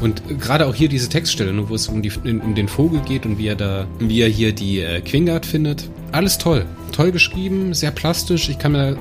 Und 0.00 0.22
gerade 0.40 0.66
auch 0.66 0.74
hier 0.74 0.88
diese 0.88 1.08
Textstelle, 1.08 1.68
wo 1.68 1.74
es 1.74 1.88
um, 1.88 2.02
die, 2.02 2.12
um 2.24 2.54
den 2.54 2.68
Vogel 2.68 3.00
geht 3.00 3.24
und 3.26 3.38
wie 3.38 3.48
er 3.48 3.56
da, 3.56 3.86
wie 3.98 4.20
er 4.20 4.28
hier 4.28 4.52
die 4.52 4.80
äh, 4.80 5.00
Quingard 5.00 5.46
findet. 5.46 5.88
Alles 6.12 6.38
toll. 6.38 6.66
Toll 6.92 7.12
geschrieben, 7.12 7.74
sehr 7.74 7.90
plastisch. 7.90 8.48
Ich 8.48 8.58
kann 8.58 8.72
mir, 8.72 8.96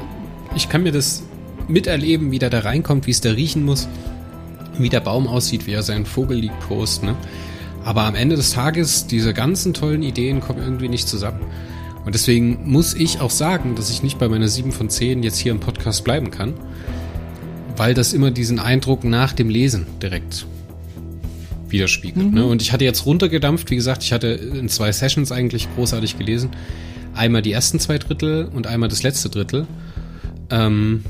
ich 0.56 0.69
kann 0.69 0.84
mir 0.84 0.91
das 0.91 1.24
miterleben, 1.67 2.32
wie 2.32 2.39
der 2.39 2.50
da 2.50 2.60
reinkommt, 2.60 3.08
wie 3.08 3.12
es 3.12 3.21
da 3.21 3.32
riechen 3.32 3.63
muss, 3.63 3.88
wie 4.78 4.89
der 4.89 5.02
Baum 5.02 5.28
aussieht, 5.28 5.67
wie 5.67 5.74
er 5.74 5.84
seinen 5.84 6.06
Vogel 6.06 6.38
liegt 6.38 6.60
post, 6.62 7.04
ne. 7.04 7.15
Aber 7.86 8.02
am 8.04 8.15
Ende 8.15 8.36
des 8.36 8.52
Tages, 8.52 9.06
diese 9.06 9.32
ganzen 9.32 9.76
tollen 9.76 10.02
Ideen 10.02 10.41
kommen 10.41 10.60
irgendwie 10.60 10.89
nicht 10.89 11.08
zusammen. 11.08 11.41
Und 12.04 12.15
deswegen 12.15 12.69
muss 12.69 12.95
ich 12.95 13.21
auch 13.21 13.30
sagen, 13.30 13.76
dass 13.76 13.91
ich 13.91 14.02
nicht 14.02 14.17
bei 14.17 14.28
meiner 14.28 14.48
7 14.48 14.71
von 14.71 14.89
10 14.89 15.21
jetzt 15.21 15.38
hier 15.38 15.52
im 15.52 15.60
Podcast 15.60 16.04
bleiben 16.04 16.32
kann, 16.32 16.56
weil 17.78 17.93
das 17.93 18.13
immer 18.13 18.32
diesen 18.32 18.58
Eindruck 18.58 19.04
nach 19.04 19.34
dem 19.34 19.50
Lesen 19.50 19.86
direkt 20.02 20.48
widerspiegelt. 21.69 22.17
Ne? 22.17 22.24
Mhm. 22.24 22.34
Ne? 22.34 22.45
Und 22.45 22.63
ich 22.63 22.71
hatte 22.71 22.86
jetzt 22.86 23.06
runtergedampft, 23.06 23.69
wie 23.69 23.76
gesagt, 23.76 24.04
ich 24.04 24.13
hatte 24.13 24.30
in 24.30 24.67
zwei 24.67 24.91
Sessions 24.91 25.32
eigentlich 25.32 25.67
großartig 25.76 26.17
gelesen. 26.17 26.50
Einmal 27.13 27.43
die 27.43 27.52
ersten 27.52 27.80
zwei 27.80 28.00
Drittel 28.00 28.50
und 28.52 28.65
einmal 28.65 28.89
das 28.89 29.04
letzte 29.04 29.30
Drittel. 29.30 29.67
Ähm 30.50 31.04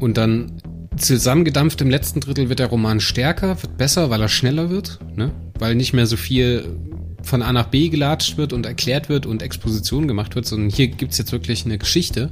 und 0.00 0.18
dann 0.18 0.60
zusammengedampft 0.96 1.80
im 1.80 1.90
letzten 1.90 2.20
Drittel 2.20 2.48
wird 2.48 2.58
der 2.58 2.68
Roman 2.68 3.00
stärker, 3.00 3.62
wird 3.62 3.76
besser, 3.76 4.10
weil 4.10 4.20
er 4.20 4.28
schneller 4.28 4.70
wird, 4.70 4.98
ne? 5.16 5.32
weil 5.58 5.74
nicht 5.74 5.92
mehr 5.92 6.06
so 6.06 6.16
viel 6.16 6.76
von 7.22 7.42
A 7.42 7.52
nach 7.52 7.66
B 7.66 7.88
gelatscht 7.88 8.36
wird 8.36 8.52
und 8.52 8.66
erklärt 8.66 9.08
wird 9.08 9.26
und 9.26 9.42
Exposition 9.42 10.06
gemacht 10.06 10.34
wird, 10.34 10.46
sondern 10.46 10.70
hier 10.70 10.88
gibt's 10.88 11.18
jetzt 11.18 11.32
wirklich 11.32 11.64
eine 11.64 11.78
Geschichte 11.78 12.30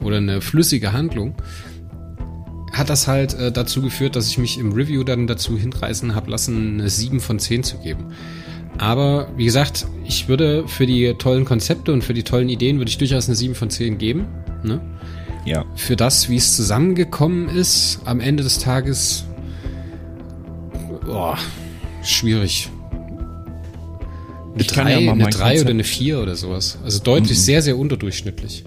oder 0.00 0.16
eine 0.16 0.40
flüssige 0.40 0.92
Handlung 0.92 1.36
hat 2.74 2.90
das 2.90 3.06
halt 3.06 3.34
äh, 3.34 3.52
dazu 3.52 3.80
geführt, 3.82 4.16
dass 4.16 4.28
ich 4.28 4.38
mich 4.38 4.58
im 4.58 4.72
Review 4.72 5.04
dann 5.04 5.26
dazu 5.26 5.56
hinreißen 5.56 6.14
habe 6.14 6.30
lassen, 6.30 6.80
eine 6.80 6.90
7 6.90 7.20
von 7.20 7.38
10 7.38 7.62
zu 7.62 7.78
geben. 7.78 8.06
Aber 8.78 9.28
wie 9.36 9.44
gesagt, 9.44 9.86
ich 10.04 10.28
würde 10.28 10.66
für 10.66 10.84
die 10.84 11.14
tollen 11.14 11.44
Konzepte 11.44 11.92
und 11.92 12.02
für 12.02 12.14
die 12.14 12.24
tollen 12.24 12.48
Ideen 12.48 12.78
würde 12.78 12.88
ich 12.88 12.98
durchaus 12.98 13.28
eine 13.28 13.36
7 13.36 13.54
von 13.54 13.70
10 13.70 13.98
geben. 13.98 14.26
Ne? 14.64 14.80
Ja. 15.44 15.64
Für 15.76 15.96
das, 15.96 16.28
wie 16.28 16.36
es 16.36 16.56
zusammengekommen 16.56 17.48
ist, 17.48 18.00
am 18.04 18.20
Ende 18.20 18.42
des 18.42 18.58
Tages, 18.58 19.24
boah, 21.04 21.38
schwierig. 22.02 22.70
Eine 24.54 24.62
3 24.62 25.00
ja 25.00 25.12
eine 25.12 25.60
oder 25.60 25.70
eine 25.70 25.84
4 25.84 26.20
oder 26.20 26.36
sowas. 26.36 26.78
Also 26.84 27.00
deutlich 27.02 27.38
mhm. 27.38 27.42
sehr, 27.42 27.62
sehr 27.62 27.76
unterdurchschnittlich. 27.76 28.64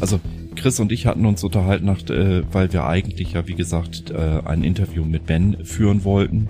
Also 0.00 0.18
Chris 0.56 0.80
und 0.80 0.92
ich 0.92 1.06
hatten 1.06 1.26
uns 1.26 1.44
unterhalten, 1.44 1.84
nach, 1.84 2.02
äh, 2.08 2.42
weil 2.52 2.72
wir 2.72 2.86
eigentlich 2.86 3.32
ja, 3.32 3.46
wie 3.46 3.54
gesagt, 3.54 4.10
äh, 4.10 4.40
ein 4.44 4.64
Interview 4.64 5.04
mit 5.04 5.26
Ben 5.26 5.64
führen 5.64 6.04
wollten. 6.04 6.48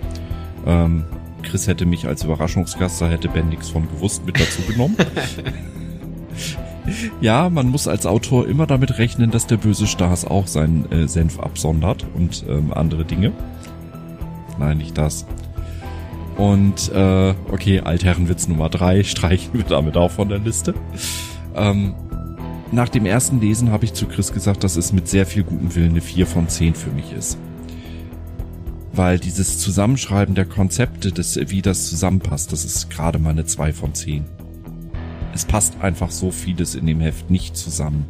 Ähm, 0.65 1.03
Chris 1.43 1.67
hätte 1.67 1.85
mich 1.85 2.07
als 2.07 2.23
Überraschungsgast, 2.23 3.01
da 3.01 3.09
hätte 3.09 3.27
Ben 3.27 3.49
nichts 3.49 3.69
von 3.69 3.87
gewusst, 3.87 4.25
mit 4.25 4.39
dazu 4.39 4.61
genommen. 4.63 4.95
ja, 7.21 7.49
man 7.49 7.69
muss 7.69 7.87
als 7.87 8.05
Autor 8.05 8.47
immer 8.47 8.67
damit 8.67 8.97
rechnen, 8.97 9.31
dass 9.31 9.47
der 9.47 9.57
böse 9.57 9.87
Stars 9.87 10.25
auch 10.25 10.47
seinen 10.47 10.91
äh, 10.91 11.07
Senf 11.07 11.39
absondert 11.39 12.05
und 12.15 12.45
ähm, 12.47 12.73
andere 12.73 13.05
Dinge. 13.05 13.31
Nein, 14.59 14.77
nicht 14.77 14.97
das. 14.97 15.25
Und 16.37 16.91
äh, 16.91 17.33
okay, 17.51 17.79
Altherrenwitz 17.81 18.47
Nummer 18.47 18.69
drei 18.69 19.03
streichen 19.05 19.53
wir 19.53 19.63
damit 19.63 19.97
auch 19.97 20.11
von 20.11 20.29
der 20.29 20.39
Liste. 20.39 20.73
Ähm, 21.55 21.95
nach 22.71 22.89
dem 22.89 23.05
ersten 23.05 23.39
Lesen 23.39 23.71
habe 23.71 23.85
ich 23.85 23.93
zu 23.93 24.05
Chris 24.07 24.33
gesagt, 24.33 24.63
dass 24.63 24.75
es 24.75 24.91
mit 24.91 25.07
sehr 25.07 25.25
viel 25.25 25.43
gutem 25.43 25.75
Willen 25.75 25.91
eine 25.91 26.01
4 26.01 26.27
von 26.27 26.49
10 26.49 26.75
für 26.75 26.89
mich 26.89 27.13
ist. 27.13 27.37
Weil 28.91 29.19
dieses 29.19 29.59
Zusammenschreiben 29.59 30.35
der 30.35 30.45
Konzepte, 30.45 31.11
das, 31.11 31.37
wie 31.37 31.61
das 31.61 31.87
zusammenpasst, 31.87 32.51
das 32.51 32.65
ist 32.65 32.89
gerade 32.89 33.19
mal 33.19 33.31
eine 33.31 33.45
2 33.45 33.73
von 33.73 33.93
10. 33.93 34.25
Es 35.35 35.43
passt 35.43 35.81
einfach 35.81 36.11
so 36.11 36.31
vieles 36.31 36.75
in 36.75 36.85
dem 36.87 37.01
Heft 37.01 37.29
nicht 37.29 37.57
zusammen. 37.57 38.05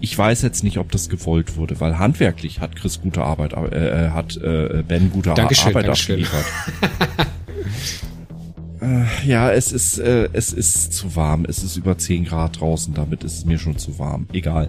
Ich 0.00 0.16
weiß 0.16 0.42
jetzt 0.42 0.62
nicht, 0.62 0.76
ob 0.76 0.92
das 0.92 1.08
gewollt 1.08 1.56
wurde, 1.56 1.80
weil 1.80 1.98
handwerklich 1.98 2.60
hat 2.60 2.76
Chris 2.76 3.00
gute 3.00 3.24
Arbeit, 3.24 3.54
äh, 3.54 4.06
äh 4.06 4.10
hat 4.10 4.36
äh, 4.36 4.84
Ben 4.86 5.10
gute 5.10 5.32
Dankeschön, 5.32 5.68
Arbeit 5.68 5.86
Dankeschön. 5.86 6.22
abgeliefert. 6.22 6.44
Äh, 8.80 9.06
ja, 9.26 9.50
es 9.50 9.72
ist, 9.72 9.98
äh, 9.98 10.28
es 10.34 10.52
ist 10.52 10.92
zu 10.92 11.16
warm. 11.16 11.46
Es 11.48 11.62
ist 11.62 11.76
über 11.78 11.96
10 11.96 12.26
Grad 12.26 12.60
draußen, 12.60 12.92
damit 12.92 13.24
ist 13.24 13.38
es 13.38 13.44
mir 13.46 13.58
schon 13.58 13.78
zu 13.78 13.98
warm. 13.98 14.26
Egal. 14.30 14.68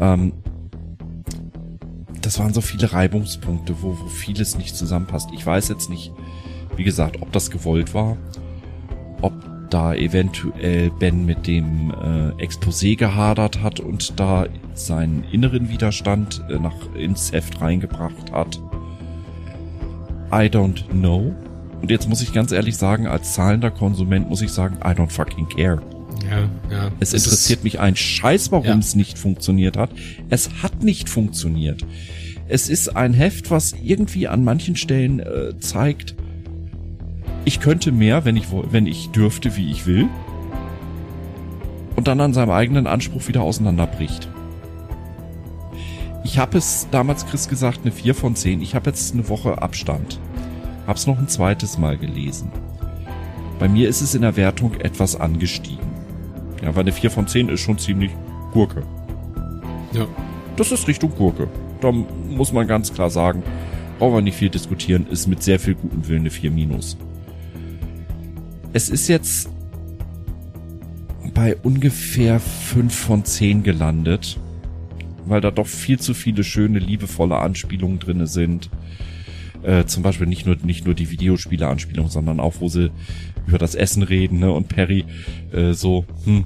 Ähm, 0.00 0.32
das 2.22 2.38
waren 2.38 2.54
so 2.54 2.62
viele 2.62 2.94
Reibungspunkte, 2.94 3.74
wo, 3.82 3.98
wo 4.00 4.08
vieles 4.08 4.56
nicht 4.56 4.74
zusammenpasst. 4.74 5.28
Ich 5.34 5.44
weiß 5.44 5.68
jetzt 5.68 5.90
nicht, 5.90 6.12
wie 6.76 6.84
gesagt, 6.84 7.20
ob 7.20 7.30
das 7.32 7.50
gewollt 7.50 7.92
war, 7.92 8.16
ob 9.20 9.34
da 9.70 9.94
eventuell 9.94 10.90
Ben 10.90 11.26
mit 11.26 11.46
dem 11.46 11.90
äh, 11.90 12.42
Exposé 12.42 12.96
gehadert 12.96 13.62
hat 13.62 13.80
und 13.80 14.18
da 14.18 14.46
seinen 14.74 15.24
inneren 15.30 15.68
Widerstand 15.68 16.44
äh, 16.48 16.58
nach 16.58 16.94
ins 16.94 17.32
Heft 17.32 17.60
reingebracht 17.60 18.32
hat. 18.32 18.60
I 20.32 20.48
don't 20.48 20.88
know. 20.90 21.34
Und 21.80 21.90
jetzt 21.90 22.08
muss 22.08 22.22
ich 22.22 22.32
ganz 22.32 22.52
ehrlich 22.52 22.76
sagen, 22.76 23.06
als 23.06 23.34
zahlender 23.34 23.70
Konsument 23.70 24.28
muss 24.28 24.42
ich 24.42 24.50
sagen, 24.50 24.76
I 24.78 24.88
don't 24.88 25.10
fucking 25.10 25.48
care. 25.48 25.80
Ja, 26.30 26.48
ja. 26.70 26.90
Es, 27.00 27.12
es 27.12 27.24
interessiert 27.24 27.64
mich 27.64 27.78
ein 27.78 27.94
Scheiß, 27.94 28.50
warum 28.50 28.66
ja. 28.66 28.78
es 28.78 28.94
nicht 28.94 29.18
funktioniert 29.18 29.76
hat. 29.76 29.90
Es 30.30 30.62
hat 30.62 30.82
nicht 30.82 31.08
funktioniert. 31.08 31.84
Es 32.48 32.68
ist 32.68 32.96
ein 32.96 33.12
Heft, 33.12 33.50
was 33.50 33.74
irgendwie 33.82 34.28
an 34.28 34.44
manchen 34.44 34.76
Stellen 34.76 35.20
äh, 35.20 35.58
zeigt, 35.58 36.14
ich 37.46 37.60
könnte 37.60 37.92
mehr, 37.92 38.24
wenn 38.24 38.36
ich, 38.36 38.48
wenn 38.50 38.86
ich 38.86 39.10
dürfte, 39.12 39.56
wie 39.56 39.70
ich 39.70 39.86
will. 39.86 40.08
Und 41.94 42.08
dann 42.08 42.20
an 42.20 42.34
seinem 42.34 42.50
eigenen 42.50 42.88
Anspruch 42.88 43.28
wieder 43.28 43.42
auseinanderbricht. 43.42 44.28
Ich 46.24 46.38
habe 46.38 46.58
es 46.58 46.88
damals 46.90 47.24
Chris 47.24 47.48
gesagt, 47.48 47.80
eine 47.84 47.92
4 47.92 48.16
von 48.16 48.34
10. 48.34 48.60
Ich 48.60 48.74
habe 48.74 48.90
jetzt 48.90 49.14
eine 49.14 49.28
Woche 49.28 49.62
Abstand. 49.62 50.18
Hab's 50.88 51.06
noch 51.06 51.18
ein 51.18 51.28
zweites 51.28 51.78
Mal 51.78 51.96
gelesen. 51.96 52.50
Bei 53.60 53.68
mir 53.68 53.88
ist 53.88 54.00
es 54.00 54.16
in 54.16 54.22
der 54.22 54.36
Wertung 54.36 54.74
etwas 54.80 55.14
angestiegen. 55.14 55.86
Ja, 56.62 56.74
weil 56.74 56.82
eine 56.82 56.92
4 56.92 57.12
von 57.12 57.28
10 57.28 57.48
ist 57.48 57.60
schon 57.60 57.78
ziemlich 57.78 58.10
Gurke. 58.52 58.82
Ja. 59.92 60.06
Das 60.56 60.72
ist 60.72 60.88
Richtung 60.88 61.14
Gurke. 61.14 61.46
Da 61.80 61.92
muss 61.92 62.52
man 62.52 62.66
ganz 62.66 62.92
klar 62.92 63.08
sagen, 63.08 63.44
brauchen 64.00 64.14
wir 64.14 64.22
nicht 64.22 64.36
viel 64.36 64.50
diskutieren, 64.50 65.06
ist 65.08 65.28
mit 65.28 65.44
sehr 65.44 65.60
viel 65.60 65.76
gutem 65.76 66.08
Willen 66.08 66.20
eine 66.22 66.30
4 66.30 66.50
minus. 66.50 66.96
Es 68.76 68.90
ist 68.90 69.08
jetzt 69.08 69.48
bei 71.32 71.56
ungefähr 71.56 72.38
5 72.38 72.94
von 72.94 73.24
10 73.24 73.62
gelandet, 73.62 74.38
weil 75.24 75.40
da 75.40 75.50
doch 75.50 75.66
viel 75.66 75.98
zu 75.98 76.12
viele 76.12 76.44
schöne, 76.44 76.78
liebevolle 76.78 77.38
Anspielungen 77.38 78.00
drinne 78.00 78.26
sind 78.26 78.68
äh, 79.62 79.86
zum 79.86 80.02
Beispiel 80.02 80.26
nicht 80.26 80.44
nur 80.44 80.56
nicht 80.56 80.84
nur 80.84 80.92
die 80.92 81.10
Videospiele-Anspielung, 81.10 82.10
sondern 82.10 82.38
auch, 82.38 82.56
wo 82.60 82.68
sie 82.68 82.90
über 83.46 83.56
das 83.56 83.74
Essen 83.74 84.02
reden 84.02 84.40
ne? 84.40 84.52
und 84.52 84.68
Perry 84.68 85.06
äh, 85.52 85.72
so, 85.72 86.04
hm, 86.24 86.44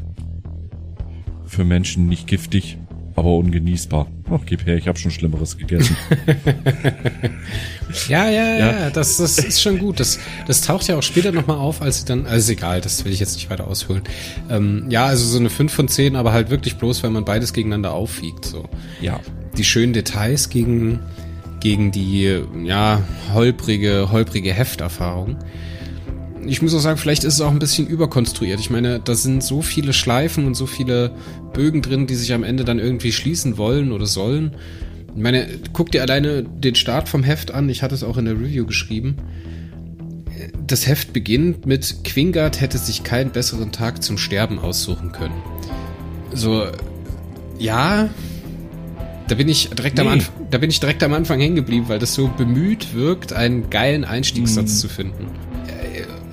für 1.47 1.65
Menschen 1.65 2.07
nicht 2.07 2.29
giftig, 2.29 2.79
aber 3.17 3.37
ungenießbar. 3.37 4.07
Ach, 4.31 4.41
gib 4.47 4.67
her, 4.67 4.77
ich 4.77 4.89
habe 4.89 4.99
schon 4.99 5.11
Schlimmeres 5.11 5.59
gegessen. 5.59 5.97
ja, 8.09 8.29
ja, 8.29 8.45
ja, 8.45 8.59
ja, 8.59 8.91
das, 8.91 9.17
das 9.17 9.39
ist 9.39 9.61
schon 9.61 9.79
gut. 9.79 10.01
Das, 10.01 10.19
das 10.47 10.63
taucht 10.63 10.87
ja 10.89 10.97
auch 10.97 11.03
später 11.03 11.33
nochmal 11.33 11.59
auf, 11.59 11.83
als 11.83 12.01
sie 12.01 12.05
dann, 12.07 12.27
also 12.27 12.53
egal, 12.53 12.81
das 12.81 13.05
will 13.05 13.13
ich 13.13 13.21
jetzt 13.21 13.35
nicht 13.35 13.51
weiter 13.51 13.67
ausholen. 13.67 14.03
Ähm, 14.49 14.87
ja, 14.89 15.07
also 15.07 15.25
so 15.25 15.39
eine 15.39 15.51
5 15.51 15.73
von 15.73 15.89
10, 15.89 16.17
aber 16.17 16.33
halt 16.33 16.51
wirklich 16.51 16.77
bloß, 16.77 17.03
weil 17.03 17.11
man 17.11 17.25
beides 17.25 17.53
gegeneinander 17.53 17.93
aufwiegt. 17.93 18.45
So. 18.45 18.69
Ja. 19.01 19.21
Die 19.57 19.65
schönen 19.65 19.93
Details 19.93 20.49
gegen 20.49 21.01
gegen 21.61 21.93
die, 21.93 22.43
ja, 22.65 23.03
holprige, 23.33 24.09
holprige 24.11 24.53
Hefterfahrung. 24.53 25.37
Ich 26.47 26.63
muss 26.63 26.75
auch 26.75 26.81
sagen, 26.81 26.99
vielleicht 26.99 27.25
ist 27.25 27.35
es 27.35 27.41
auch 27.41 27.51
ein 27.51 27.59
bisschen 27.59 27.87
überkonstruiert. 27.87 28.61
Ich 28.61 28.71
meine, 28.71 29.01
da 29.01 29.15
sind 29.15 29.43
so 29.43 29.63
viele 29.63 29.93
Schleifen 29.93 30.47
und 30.47 30.55
so 30.55 30.67
viele 30.67 31.13
Bögen 31.53 31.83
drin, 31.83 32.07
die 32.07 32.15
sich 32.15 32.33
am 32.33 32.45
Ende 32.45 32.65
dann 32.65 32.79
irgendwie 32.79 33.13
schließen 33.13 33.59
wollen 33.59 33.93
oder 33.93 34.07
sollen, 34.07 34.57
Ich 35.15 35.23
meine, 35.23 35.47
guck 35.73 35.91
dir 35.91 36.03
alleine 36.03 36.43
den 36.43 36.75
Start 36.75 37.09
vom 37.09 37.23
Heft 37.23 37.53
an. 37.53 37.69
Ich 37.69 37.83
hatte 37.83 37.95
es 37.95 38.05
auch 38.05 38.17
in 38.17 38.25
der 38.25 38.35
Review 38.35 38.65
geschrieben. 38.65 39.17
Das 40.67 40.87
Heft 40.87 41.13
beginnt 41.13 41.67
mit 41.67 42.05
Quingard 42.05 42.61
hätte 42.61 42.79
sich 42.79 43.03
keinen 43.03 43.31
besseren 43.31 43.73
Tag 43.73 44.03
zum 44.03 44.17
Sterben 44.17 44.59
aussuchen 44.59 45.13
können. 45.13 45.43
So, 46.33 46.67
ja, 47.59 48.09
da 49.31 49.35
bin 49.35 49.49
ich 49.49 49.69
direkt 49.69 49.97
nee. 49.97 50.03
am 50.03 50.09
Anfang, 50.09 50.47
da 50.51 50.59
bin 50.59 50.71
ich 50.71 50.81
direkt 50.81 51.03
am 51.03 51.13
Anfang 51.13 51.39
hängen 51.41 51.57
geblieben, 51.57 51.85
weil 51.89 51.99
das 51.99 52.15
so 52.15 52.29
bemüht 52.29 52.95
wirkt, 52.95 53.33
einen 53.33 53.71
geilen 53.71 54.05
Einstiegssatz 54.05 54.73
mhm. 54.73 54.77
zu 54.77 54.89
finden. 54.89 55.27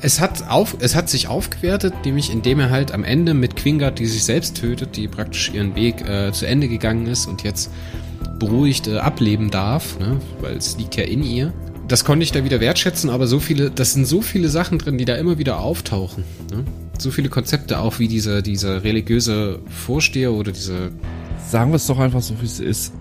Es 0.01 0.19
hat 0.19 0.47
auf, 0.49 0.77
es 0.79 0.95
hat 0.95 1.09
sich 1.09 1.27
aufgewertet, 1.27 1.93
nämlich 2.05 2.31
indem 2.31 2.59
er 2.59 2.69
halt 2.69 2.91
am 2.91 3.03
Ende 3.03 3.33
mit 3.33 3.55
Quingard, 3.55 3.97
die 3.97 4.05
sich 4.05 4.23
selbst 4.23 4.57
tötet, 4.57 4.95
die 4.95 5.07
praktisch 5.07 5.51
ihren 5.53 5.75
Weg 5.75 6.07
äh, 6.07 6.31
zu 6.31 6.45
Ende 6.45 6.67
gegangen 6.67 7.07
ist 7.07 7.25
und 7.25 7.43
jetzt 7.43 7.71
beruhigt 8.37 8.87
äh, 8.87 8.97
ableben 8.97 9.49
darf, 9.49 9.97
ne? 9.99 10.19
weil 10.39 10.55
es 10.55 10.77
liegt 10.77 10.95
ja 10.97 11.03
in 11.03 11.23
ihr. 11.23 11.51
Das 11.87 12.05
konnte 12.05 12.23
ich 12.23 12.31
da 12.31 12.43
wieder 12.43 12.59
wertschätzen, 12.59 13.09
aber 13.09 13.27
so 13.27 13.39
viele, 13.39 13.71
das 13.71 13.93
sind 13.93 14.05
so 14.05 14.21
viele 14.21 14.49
Sachen 14.49 14.77
drin, 14.77 14.97
die 14.97 15.05
da 15.05 15.15
immer 15.15 15.39
wieder 15.39 15.59
auftauchen. 15.59 16.23
Ne? 16.51 16.63
So 16.99 17.09
viele 17.09 17.29
Konzepte, 17.29 17.79
auch 17.79 17.97
wie 17.97 18.07
dieser, 18.07 18.41
dieser 18.41 18.83
religiöse 18.83 19.59
Vorsteher 19.67 20.33
oder 20.33 20.51
diese. 20.51 20.91
Sagen 21.49 21.71
wir 21.71 21.77
es 21.77 21.87
doch 21.87 21.97
einfach 21.97 22.21
so, 22.21 22.39
wie 22.41 22.45
es 22.45 22.59
ist. 22.59 22.93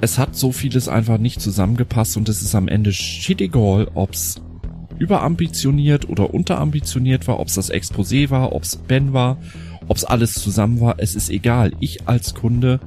Es 0.00 0.18
hat 0.18 0.34
so 0.34 0.50
vieles 0.50 0.88
einfach 0.88 1.18
nicht 1.18 1.40
zusammengepasst 1.40 2.16
und 2.16 2.28
es 2.28 2.42
ist 2.42 2.54
am 2.54 2.68
Ende 2.68 2.92
shit 2.92 3.40
egal, 3.40 3.88
ob's 3.94 4.40
überambitioniert 4.98 6.08
oder 6.08 6.32
unterambitioniert 6.32 7.26
war, 7.26 7.40
ob's 7.40 7.54
das 7.54 7.72
Exposé 7.72 8.30
war, 8.30 8.52
ob's 8.52 8.76
Ben 8.76 9.12
war, 9.12 9.38
ob's 9.88 10.04
alles 10.04 10.34
zusammen 10.34 10.80
war. 10.80 10.96
Es 10.98 11.14
ist 11.14 11.30
egal. 11.30 11.72
Ich 11.80 12.06
als 12.06 12.34
Kunde 12.34 12.80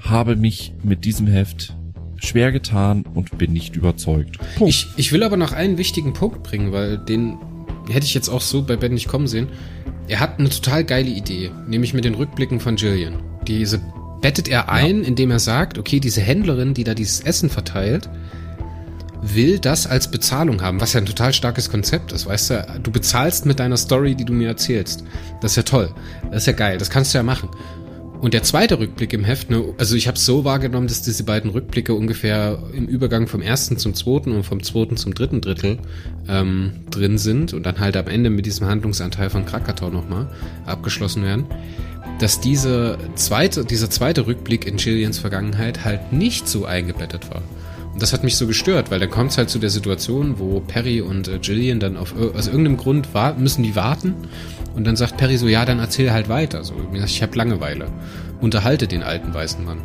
habe 0.00 0.36
mich 0.36 0.74
mit 0.82 1.04
diesem 1.04 1.26
Heft 1.26 1.74
schwer 2.16 2.52
getan 2.52 3.04
und 3.14 3.36
bin 3.38 3.52
nicht 3.52 3.76
überzeugt. 3.76 4.38
Punkt. 4.56 4.70
Ich, 4.70 4.86
ich 4.96 5.12
will 5.12 5.22
aber 5.22 5.36
noch 5.36 5.52
einen 5.52 5.78
wichtigen 5.78 6.12
Punkt 6.12 6.42
bringen, 6.42 6.72
weil 6.72 6.98
den 6.98 7.38
hätte 7.90 8.06
ich 8.06 8.14
jetzt 8.14 8.28
auch 8.28 8.40
so 8.40 8.62
bei 8.62 8.76
Ben 8.76 8.94
nicht 8.94 9.08
kommen 9.08 9.26
sehen. 9.26 9.48
Er 10.08 10.20
hat 10.20 10.38
eine 10.38 10.48
total 10.48 10.84
geile 10.84 11.10
Idee, 11.10 11.50
nämlich 11.66 11.94
mit 11.94 12.04
den 12.04 12.14
Rückblicken 12.14 12.60
von 12.60 12.76
Jillian. 12.76 13.22
Diese 13.46 13.80
bettet 14.20 14.48
er 14.48 14.70
ein, 14.70 15.02
ja. 15.02 15.08
indem 15.08 15.30
er 15.30 15.38
sagt, 15.38 15.78
okay, 15.78 16.00
diese 16.00 16.20
Händlerin, 16.20 16.74
die 16.74 16.84
da 16.84 16.94
dieses 16.94 17.20
Essen 17.20 17.50
verteilt, 17.50 18.08
will 19.26 19.58
das 19.58 19.86
als 19.86 20.10
Bezahlung 20.10 20.60
haben, 20.62 20.80
was 20.80 20.92
ja 20.92 21.00
ein 21.00 21.06
total 21.06 21.32
starkes 21.32 21.70
Konzept 21.70 22.12
ist, 22.12 22.26
weißt 22.26 22.50
du, 22.50 22.80
du 22.82 22.90
bezahlst 22.90 23.46
mit 23.46 23.58
deiner 23.58 23.76
Story, 23.76 24.14
die 24.14 24.24
du 24.24 24.32
mir 24.32 24.48
erzählst. 24.48 25.04
Das 25.40 25.52
ist 25.52 25.56
ja 25.56 25.62
toll. 25.62 25.90
Das 26.30 26.42
ist 26.42 26.46
ja 26.46 26.52
geil, 26.52 26.78
das 26.78 26.90
kannst 26.90 27.14
du 27.14 27.18
ja 27.18 27.22
machen. 27.22 27.48
Und 28.20 28.32
der 28.32 28.42
zweite 28.42 28.78
Rückblick 28.78 29.12
im 29.12 29.22
Heft, 29.22 29.50
ne, 29.50 29.74
also 29.76 29.96
ich 29.96 30.06
habe 30.06 30.16
es 30.16 30.24
so 30.24 30.44
wahrgenommen, 30.44 30.86
dass 30.86 31.02
diese 31.02 31.24
beiden 31.24 31.50
Rückblicke 31.50 31.92
ungefähr 31.92 32.58
im 32.72 32.86
Übergang 32.86 33.26
vom 33.26 33.42
ersten 33.42 33.76
zum 33.76 33.92
zweiten 33.92 34.32
und 34.32 34.44
vom 34.44 34.62
zweiten 34.62 34.96
zum 34.96 35.14
dritten 35.14 35.42
Drittel 35.42 35.78
ähm, 36.26 36.72
drin 36.90 37.18
sind 37.18 37.52
und 37.52 37.66
dann 37.66 37.80
halt 37.80 37.98
am 37.98 38.06
Ende 38.06 38.30
mit 38.30 38.46
diesem 38.46 38.66
Handlungsanteil 38.66 39.28
von 39.28 39.44
Krakatoa 39.44 39.90
nochmal 39.90 40.28
abgeschlossen 40.64 41.22
werden, 41.22 41.44
dass 42.18 42.40
diese 42.40 42.96
zweite, 43.14 43.64
dieser 43.64 43.90
zweite 43.90 44.26
Rückblick 44.26 44.66
in 44.66 44.76
Gillians 44.76 45.18
Vergangenheit 45.18 45.84
halt 45.84 46.12
nicht 46.12 46.48
so 46.48 46.64
eingebettet 46.64 47.28
war. 47.30 47.42
Das 47.98 48.12
hat 48.12 48.24
mich 48.24 48.36
so 48.36 48.46
gestört, 48.46 48.90
weil 48.90 48.98
dann 48.98 49.10
kommt 49.10 49.30
es 49.30 49.38
halt 49.38 49.50
zu 49.50 49.58
der 49.58 49.70
Situation, 49.70 50.38
wo 50.38 50.60
Perry 50.60 51.00
und 51.00 51.28
äh, 51.28 51.38
Gillian 51.38 51.78
dann 51.78 51.96
auf 51.96 52.14
aus 52.16 52.46
irgendeinem 52.46 52.76
Grund 52.76 53.14
war, 53.14 53.34
müssen 53.34 53.62
die 53.62 53.76
warten 53.76 54.14
und 54.74 54.84
dann 54.84 54.96
sagt 54.96 55.16
Perry 55.16 55.36
so, 55.36 55.46
ja, 55.46 55.64
dann 55.64 55.78
erzähl 55.78 56.12
halt 56.12 56.28
weiter. 56.28 56.64
So, 56.64 56.74
ich 56.92 57.22
habe 57.22 57.36
Langeweile. 57.36 57.86
Unterhalte 58.40 58.88
den 58.88 59.02
alten 59.02 59.32
weißen 59.32 59.64
Mann. 59.64 59.78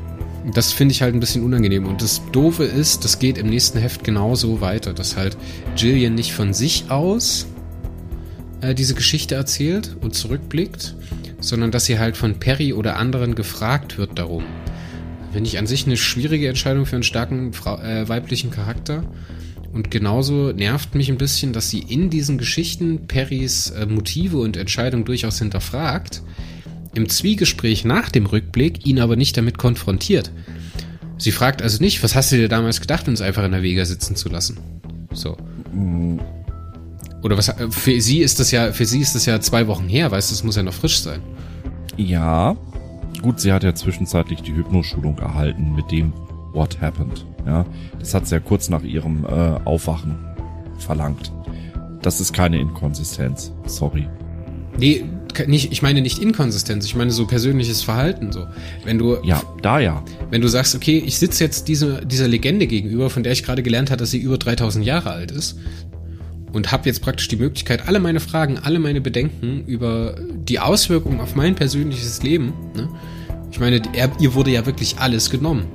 Das 0.54 0.72
finde 0.72 0.94
ich 0.94 1.02
halt 1.02 1.14
ein 1.14 1.20
bisschen 1.20 1.44
unangenehm. 1.44 1.86
Und 1.86 2.02
das 2.02 2.22
Doofe 2.32 2.64
ist, 2.64 3.06
das 3.06 3.20
geht 3.20 3.38
im 3.38 3.48
nächsten 3.48 3.78
Heft 3.78 4.04
genauso 4.04 4.62
weiter, 4.62 4.94
dass 4.94 5.16
halt 5.16 5.38
Jillian 5.76 6.16
nicht 6.16 6.34
von 6.34 6.54
sich 6.54 6.90
aus 6.90 7.46
äh, 8.62 8.74
diese 8.74 8.96
Geschichte 8.96 9.36
erzählt 9.36 9.96
und 10.02 10.16
zurückblickt, 10.16 10.96
sondern 11.40 11.72
dass 11.72 11.86
sie 11.86 12.00
halt 12.00 12.18
von 12.18 12.40
Perry 12.40 12.74
oder 12.74 12.96
anderen 12.98 13.36
gefragt 13.36 13.98
wird 13.98 14.18
darum. 14.18 14.44
Finde 15.32 15.48
ich 15.48 15.60
an 15.60 15.68
sich 15.68 15.86
eine 15.86 15.98
schwierige 15.98 16.48
Entscheidung 16.48 16.86
für 16.86 16.96
einen 16.96 17.04
starken 17.04 17.52
äh, 17.54 18.08
weiblichen 18.10 18.52
Charakter. 18.52 19.04
Und 19.72 19.92
genauso 19.92 20.52
nervt 20.52 20.96
mich 20.96 21.10
ein 21.10 21.20
bisschen, 21.20 21.54
dass 21.54 21.70
sie 21.70 21.80
in 21.80 22.10
diesen 22.10 22.40
Geschichten 22.40 23.08
Perrys 23.08 23.70
äh, 23.70 23.86
Motive 23.86 24.38
und 24.38 24.58
Entscheidungen 24.58 25.06
durchaus 25.06 25.38
hinterfragt, 25.38 26.24
im 26.96 27.08
Zwiegespräch 27.08 27.86
nach 27.86 28.10
dem 28.10 28.26
Rückblick 28.26 28.88
ihn 28.88 29.00
aber 29.00 29.16
nicht 29.16 29.38
damit 29.38 29.60
konfrontiert. 29.60 30.32
Sie 31.18 31.32
fragt 31.32 31.62
also 31.62 31.84
nicht, 31.84 32.02
was 32.02 32.16
hast 32.16 32.32
du 32.32 32.38
dir 32.38 32.48
damals 32.48 32.82
gedacht, 32.82 33.08
uns 33.08 33.22
einfach 33.22 33.44
in 33.44 33.52
der 33.52 33.62
Vega 33.62 33.86
sitzen 33.86 34.16
zu 34.16 34.30
lassen? 34.30 34.58
So. 35.14 35.38
Oder 37.22 37.38
was 37.38 37.50
äh, 37.50 37.70
für 37.70 38.02
sie 38.02 38.20
ist 38.20 38.40
das 38.40 38.52
ja, 38.52 38.72
für 38.72 38.86
sie 38.86 39.02
ist 39.02 39.14
das 39.14 39.26
ja 39.26 39.40
zwei 39.40 39.68
Wochen 39.68 39.88
her, 39.88 40.10
weißt 40.10 40.32
du, 40.32 40.34
das 40.34 40.44
muss 40.44 40.56
ja 40.56 40.64
noch 40.64 40.74
frisch 40.74 41.00
sein. 41.00 41.22
Ja. 41.98 42.56
Gut, 43.22 43.40
sie 43.40 43.52
hat 43.52 43.64
ja 43.64 43.76
zwischenzeitlich 43.76 44.42
die 44.42 44.56
Hypnoschulung 44.56 45.18
erhalten 45.18 45.76
mit 45.76 45.92
dem 45.92 46.14
What 46.54 46.82
Happened. 46.82 47.26
Ja, 47.46 47.66
das 48.00 48.14
hat 48.14 48.28
sie 48.28 48.36
ja 48.36 48.40
kurz 48.40 48.70
nach 48.70 48.84
ihrem 48.84 49.26
äh, 49.26 49.30
Aufwachen 49.66 50.18
verlangt. 50.78 51.32
Das 52.02 52.22
ist 52.22 52.34
keine 52.34 52.60
Inkonsistenz. 52.60 53.52
Sorry. 53.66 54.08
Nee, 54.78 55.04
nicht, 55.48 55.72
ich 55.72 55.82
meine 55.82 56.02
nicht 56.02 56.20
Inkonsistenz, 56.20 56.86
ich 56.86 56.96
meine 56.96 57.12
so 57.12 57.28
persönliches 57.28 57.82
Verhalten 57.82 58.32
so. 58.32 58.46
Wenn 58.84 58.98
du 58.98 59.18
Ja, 59.24 59.42
da 59.62 59.80
ja. 59.80 60.04
Wenn 60.30 60.42
du 60.42 60.48
sagst, 60.48 60.76
okay, 60.76 61.02
ich 61.06 61.20
sitze 61.20 61.44
jetzt 61.44 61.68
diese, 61.68 62.06
dieser 62.06 62.28
Legende 62.28 62.68
gegenüber, 62.68 63.10
von 63.10 63.24
der 63.24 63.34
ich 63.34 63.44
gerade 63.44 63.64
gelernt 63.64 63.92
habe, 63.92 64.00
dass 64.00 64.12
sie 64.12 64.20
über 64.20 64.38
3000 64.38 64.86
Jahre 64.86 65.12
alt 65.12 65.32
ist 65.32 65.58
und 66.54 66.72
habe 66.72 66.88
jetzt 66.88 67.02
praktisch 67.02 67.28
die 67.28 67.36
Möglichkeit, 67.36 67.88
alle 67.88 68.00
meine 68.00 68.20
Fragen, 68.20 68.58
alle 68.58 68.80
meine 68.80 69.02
Bedenken 69.02 69.66
über 69.66 70.16
die 70.20 70.60
Auswirkungen 70.60 71.22
auf 71.22 71.36
mein 71.36 71.56
persönliches 71.56 72.24
Leben, 72.24 72.54
ne? 72.76 72.90
Ich 73.52 73.60
meine, 73.60 73.82
er, 73.94 74.12
ihr 74.20 74.36
wurde 74.36 74.52
ja 74.52 74.66
wirklich 74.66 75.00
alles 75.00 75.30
genommen. 75.30 75.66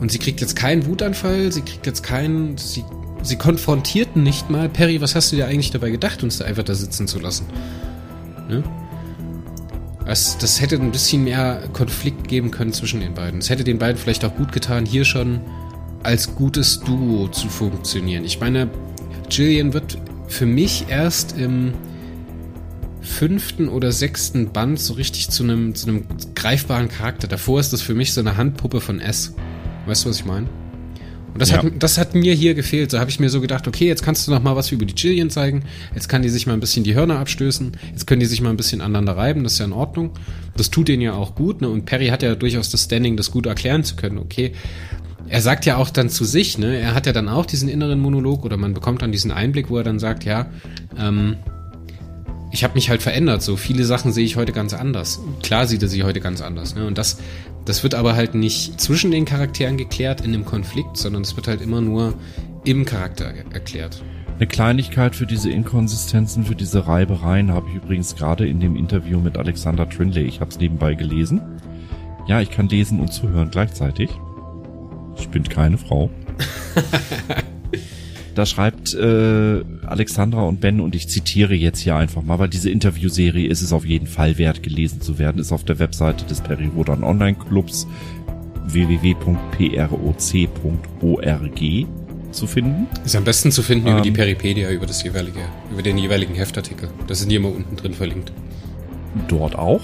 Und 0.00 0.12
sie 0.12 0.18
kriegt 0.18 0.40
jetzt 0.40 0.54
keinen 0.54 0.86
Wutanfall, 0.86 1.50
sie 1.50 1.62
kriegt 1.62 1.86
jetzt 1.86 2.02
keinen, 2.02 2.58
sie, 2.58 2.84
sie 3.22 3.36
konfrontierten 3.36 4.22
nicht 4.22 4.50
mal, 4.50 4.68
Perry, 4.68 5.00
was 5.00 5.14
hast 5.14 5.32
du 5.32 5.36
dir 5.36 5.46
eigentlich 5.46 5.70
dabei 5.70 5.90
gedacht, 5.90 6.22
uns 6.22 6.38
da 6.38 6.44
einfach 6.44 6.64
da 6.64 6.74
sitzen 6.74 7.08
zu 7.08 7.20
lassen? 7.20 7.46
Ne? 8.48 8.62
Das, 10.04 10.36
das 10.36 10.60
hätte 10.60 10.76
ein 10.76 10.92
bisschen 10.92 11.24
mehr 11.24 11.62
Konflikt 11.72 12.28
geben 12.28 12.50
können 12.50 12.74
zwischen 12.74 13.00
den 13.00 13.14
beiden. 13.14 13.40
Es 13.40 13.48
hätte 13.48 13.64
den 13.64 13.78
beiden 13.78 13.96
vielleicht 13.96 14.24
auch 14.24 14.36
gut 14.36 14.52
getan, 14.52 14.84
hier 14.84 15.06
schon 15.06 15.40
als 16.02 16.34
gutes 16.34 16.80
Duo 16.80 17.28
zu 17.28 17.48
funktionieren. 17.48 18.24
Ich 18.24 18.38
meine, 18.38 18.68
Jillian 19.30 19.72
wird 19.72 19.98
für 20.28 20.46
mich 20.46 20.86
erst 20.88 21.36
im 21.38 21.72
fünften 23.00 23.68
oder 23.68 23.92
sechsten 23.92 24.52
Band 24.52 24.80
so 24.80 24.94
richtig 24.94 25.28
zu 25.30 25.42
einem, 25.42 25.74
zu 25.74 25.88
einem 25.88 26.06
greifbaren 26.34 26.88
Charakter. 26.88 27.28
Davor 27.28 27.60
ist 27.60 27.72
das 27.72 27.82
für 27.82 27.94
mich 27.94 28.12
so 28.12 28.20
eine 28.20 28.36
Handpuppe 28.36 28.80
von 28.80 29.00
S. 29.00 29.34
Weißt 29.86 30.04
du, 30.04 30.08
was 30.08 30.16
ich 30.16 30.24
meine? 30.24 30.48
Und 31.34 31.40
das, 31.40 31.50
ja. 31.50 31.62
hat, 31.62 31.72
das 31.80 31.98
hat 31.98 32.14
mir 32.14 32.32
hier 32.32 32.54
gefehlt. 32.54 32.92
Da 32.92 33.00
habe 33.00 33.10
ich 33.10 33.18
mir 33.18 33.28
so 33.28 33.40
gedacht, 33.40 33.66
okay, 33.66 33.86
jetzt 33.88 34.04
kannst 34.04 34.26
du 34.26 34.30
noch 34.30 34.42
mal 34.42 34.54
was 34.54 34.70
über 34.70 34.86
die 34.86 34.94
Jillian 34.94 35.30
zeigen. 35.30 35.64
Jetzt 35.92 36.08
kann 36.08 36.22
die 36.22 36.28
sich 36.28 36.46
mal 36.46 36.52
ein 36.54 36.60
bisschen 36.60 36.84
die 36.84 36.94
Hörner 36.94 37.18
abstößen. 37.18 37.72
Jetzt 37.90 38.06
können 38.06 38.20
die 38.20 38.26
sich 38.26 38.40
mal 38.40 38.50
ein 38.50 38.56
bisschen 38.56 38.80
aneinander 38.80 39.16
reiben. 39.16 39.42
Das 39.42 39.54
ist 39.54 39.58
ja 39.58 39.64
in 39.64 39.72
Ordnung. 39.72 40.12
Das 40.56 40.70
tut 40.70 40.86
denen 40.86 41.02
ja 41.02 41.14
auch 41.14 41.34
gut. 41.34 41.60
Ne? 41.60 41.68
Und 41.68 41.86
Perry 41.86 42.06
hat 42.06 42.22
ja 42.22 42.36
durchaus 42.36 42.70
das 42.70 42.84
Standing, 42.84 43.16
das 43.16 43.32
gut 43.32 43.46
erklären 43.46 43.82
zu 43.82 43.96
können. 43.96 44.18
Okay, 44.18 44.52
er 45.28 45.40
sagt 45.40 45.66
ja 45.66 45.76
auch 45.76 45.90
dann 45.90 46.10
zu 46.10 46.24
sich, 46.24 46.58
ne? 46.58 46.78
Er 46.78 46.94
hat 46.94 47.06
ja 47.06 47.12
dann 47.12 47.28
auch 47.28 47.46
diesen 47.46 47.68
inneren 47.68 48.00
Monolog 48.00 48.44
oder 48.44 48.56
man 48.56 48.74
bekommt 48.74 49.02
dann 49.02 49.12
diesen 49.12 49.30
Einblick, 49.30 49.70
wo 49.70 49.78
er 49.78 49.84
dann 49.84 49.98
sagt, 49.98 50.24
ja, 50.24 50.46
ähm, 50.98 51.36
ich 52.52 52.62
habe 52.62 52.74
mich 52.74 52.88
halt 52.88 53.02
verändert. 53.02 53.42
So 53.42 53.56
viele 53.56 53.84
Sachen 53.84 54.12
sehe 54.12 54.24
ich 54.24 54.36
heute 54.36 54.52
ganz 54.52 54.74
anders. 54.74 55.20
Klar 55.42 55.66
sieht 55.66 55.82
er 55.82 55.88
sie 55.88 56.04
heute 56.04 56.20
ganz 56.20 56.40
anders. 56.40 56.76
Ne? 56.76 56.86
Und 56.86 56.98
das, 56.98 57.18
das 57.64 57.82
wird 57.82 57.94
aber 57.94 58.14
halt 58.14 58.34
nicht 58.34 58.80
zwischen 58.80 59.10
den 59.10 59.24
Charakteren 59.24 59.76
geklärt 59.76 60.20
in 60.20 60.32
dem 60.32 60.44
Konflikt, 60.44 60.96
sondern 60.96 61.22
es 61.22 61.34
wird 61.34 61.48
halt 61.48 61.60
immer 61.60 61.80
nur 61.80 62.14
im 62.64 62.84
Charakter 62.84 63.24
erklärt. 63.52 64.02
Eine 64.36 64.46
Kleinigkeit 64.46 65.16
für 65.16 65.26
diese 65.26 65.50
Inkonsistenzen, 65.50 66.44
für 66.44 66.54
diese 66.54 66.86
Reibereien 66.86 67.52
habe 67.52 67.68
ich 67.70 67.76
übrigens 67.76 68.14
gerade 68.16 68.46
in 68.46 68.60
dem 68.60 68.76
Interview 68.76 69.20
mit 69.20 69.36
Alexander 69.36 69.88
Trinley, 69.88 70.24
ich 70.24 70.40
habe 70.40 70.50
es 70.50 70.58
nebenbei 70.58 70.94
gelesen. 70.94 71.40
Ja, 72.26 72.40
ich 72.40 72.50
kann 72.50 72.68
lesen 72.68 73.00
und 73.00 73.12
zuhören 73.12 73.50
gleichzeitig. 73.50 74.10
Ich 75.18 75.28
bin 75.28 75.44
keine 75.44 75.78
Frau. 75.78 76.10
Da 78.34 78.46
schreibt 78.46 78.94
äh, 78.94 79.62
Alexandra 79.86 80.42
und 80.42 80.60
Ben, 80.60 80.80
und 80.80 80.96
ich 80.96 81.08
zitiere 81.08 81.54
jetzt 81.54 81.78
hier 81.78 81.94
einfach 81.94 82.22
mal, 82.22 82.38
weil 82.40 82.48
diese 82.48 82.68
Interviewserie 82.68 83.46
ist 83.46 83.62
es 83.62 83.72
auf 83.72 83.86
jeden 83.86 84.08
Fall 84.08 84.38
wert, 84.38 84.62
gelesen 84.62 85.00
zu 85.00 85.18
werden, 85.18 85.40
ist 85.40 85.52
auf 85.52 85.62
der 85.64 85.78
Webseite 85.78 86.24
des 86.24 86.40
Perirodan 86.40 87.04
Online 87.04 87.36
Clubs 87.36 87.86
www.proc.org 88.66 89.54
zu 92.32 92.46
finden. 92.48 92.88
Ist 93.04 93.14
am 93.14 93.22
besten 93.22 93.52
zu 93.52 93.62
finden 93.62 93.86
ähm, 93.86 93.92
über 93.92 94.02
die 94.02 94.08
ähm, 94.08 94.14
Peripedia, 94.14 94.70
über 94.70 94.86
das 94.86 95.04
jeweilige, 95.04 95.40
über 95.70 95.82
den 95.82 95.96
jeweiligen 95.96 96.34
Heftartikel. 96.34 96.88
Das 97.06 97.20
sind 97.20 97.28
die 97.28 97.36
immer 97.36 97.52
unten 97.52 97.76
drin 97.76 97.94
verlinkt. 97.94 98.32
Dort 99.28 99.54
auch. 99.54 99.82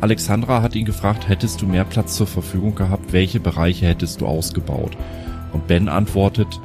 Alexandra 0.00 0.62
hat 0.62 0.74
ihn 0.74 0.86
gefragt, 0.86 1.28
hättest 1.28 1.60
du 1.60 1.66
mehr 1.66 1.84
Platz 1.84 2.16
zur 2.16 2.26
Verfügung 2.26 2.74
gehabt, 2.74 3.12
welche 3.12 3.38
Bereiche 3.40 3.86
hättest 3.86 4.20
du 4.20 4.26
ausgebaut? 4.26 4.96
Und 5.52 5.66
Ben 5.66 5.88
antwortet, 5.88 6.60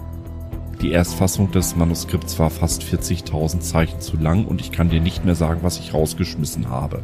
die 0.81 0.91
Erstfassung 0.91 1.51
des 1.51 1.75
Manuskripts 1.75 2.37
war 2.39 2.49
fast 2.49 2.83
40.000 2.83 3.59
Zeichen 3.59 3.99
zu 3.99 4.17
lang 4.17 4.45
und 4.45 4.61
ich 4.61 4.71
kann 4.71 4.89
dir 4.89 5.01
nicht 5.01 5.25
mehr 5.25 5.35
sagen, 5.35 5.61
was 5.63 5.79
ich 5.79 5.93
rausgeschmissen 5.93 6.69
habe. 6.69 7.03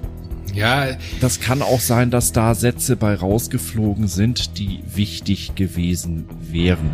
Ja, 0.54 0.88
Das 1.22 1.40
kann 1.40 1.62
auch 1.62 1.80
sein, 1.80 2.12
dass 2.12 2.34
da 2.34 2.56
Sätze 2.56 2.96
bei 2.98 3.16
rausgeflogen 3.16 4.08
sind, 4.08 4.58
die 4.58 4.82
wichtig 4.86 5.56
gewesen 5.56 6.26
wären. 6.42 6.94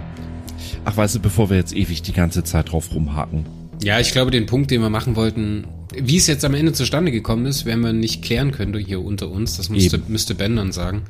Ach, 0.86 0.96
weißt 0.96 1.16
du, 1.16 1.20
bevor 1.20 1.50
wir 1.50 1.58
jetzt 1.58 1.76
ewig 1.76 2.02
die 2.04 2.14
ganze 2.14 2.44
Zeit 2.44 2.72
drauf 2.72 2.94
rumhaken. 2.94 3.46
ja, 3.84 4.00
ich 4.00 4.12
glaube, 4.12 4.32
den 4.32 4.46
Punkt, 4.46 4.70
den 4.72 4.82
wir 4.82 4.90
machen 4.90 5.16
wollten, 5.16 5.66
wie 5.96 6.18
es 6.18 6.28
jetzt 6.28 6.44
am 6.44 6.54
Ende 6.54 6.74
zustande 6.74 7.12
gekommen 7.12 7.46
ist, 7.46 7.66
werden 7.66 7.82
wir 7.82 7.94
nicht 7.94 8.22
klären 8.22 8.52
können 8.52 8.78
hier 8.78 9.04
unter 9.04 9.30
uns. 9.30 9.58
Das 9.58 9.70
müsste, 9.70 10.02
müsste 10.08 10.36
Ben 10.36 10.56
dann 10.56 10.72
sagen. 10.72 11.04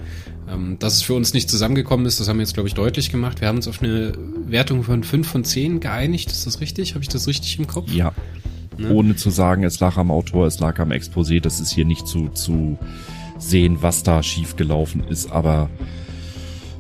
Ähm, 0.49 0.77
dass 0.79 0.95
es 0.95 1.01
für 1.01 1.13
uns 1.13 1.33
nicht 1.33 1.49
zusammengekommen 1.49 2.05
ist, 2.05 2.19
das 2.19 2.29
haben 2.29 2.37
wir 2.37 2.43
jetzt, 2.43 2.53
glaube 2.53 2.69
ich, 2.69 2.75
deutlich 2.75 3.11
gemacht. 3.11 3.41
Wir 3.41 3.47
haben 3.47 3.57
uns 3.57 3.67
auf 3.67 3.81
eine 3.81 4.13
Wertung 4.45 4.83
von 4.83 5.03
5 5.03 5.27
von 5.27 5.43
10 5.43 5.79
geeinigt. 5.79 6.31
Ist 6.31 6.45
das 6.45 6.61
richtig? 6.61 6.93
Habe 6.93 7.03
ich 7.03 7.09
das 7.09 7.27
richtig 7.27 7.57
im 7.59 7.67
Kopf? 7.67 7.91
Ja. 7.91 8.13
Ne? 8.77 8.91
Ohne 8.93 9.15
zu 9.15 9.29
sagen, 9.29 9.63
es 9.63 9.79
lag 9.79 9.97
am 9.97 10.11
Autor, 10.11 10.45
es 10.45 10.59
lag 10.59 10.79
am 10.79 10.91
Exposé, 10.91 11.41
das 11.41 11.59
ist 11.59 11.71
hier 11.71 11.85
nicht 11.85 12.07
zu, 12.07 12.29
zu 12.29 12.77
sehen, 13.39 13.77
was 13.81 14.03
da 14.03 14.21
schiefgelaufen 14.21 15.03
ist, 15.07 15.31
aber 15.31 15.69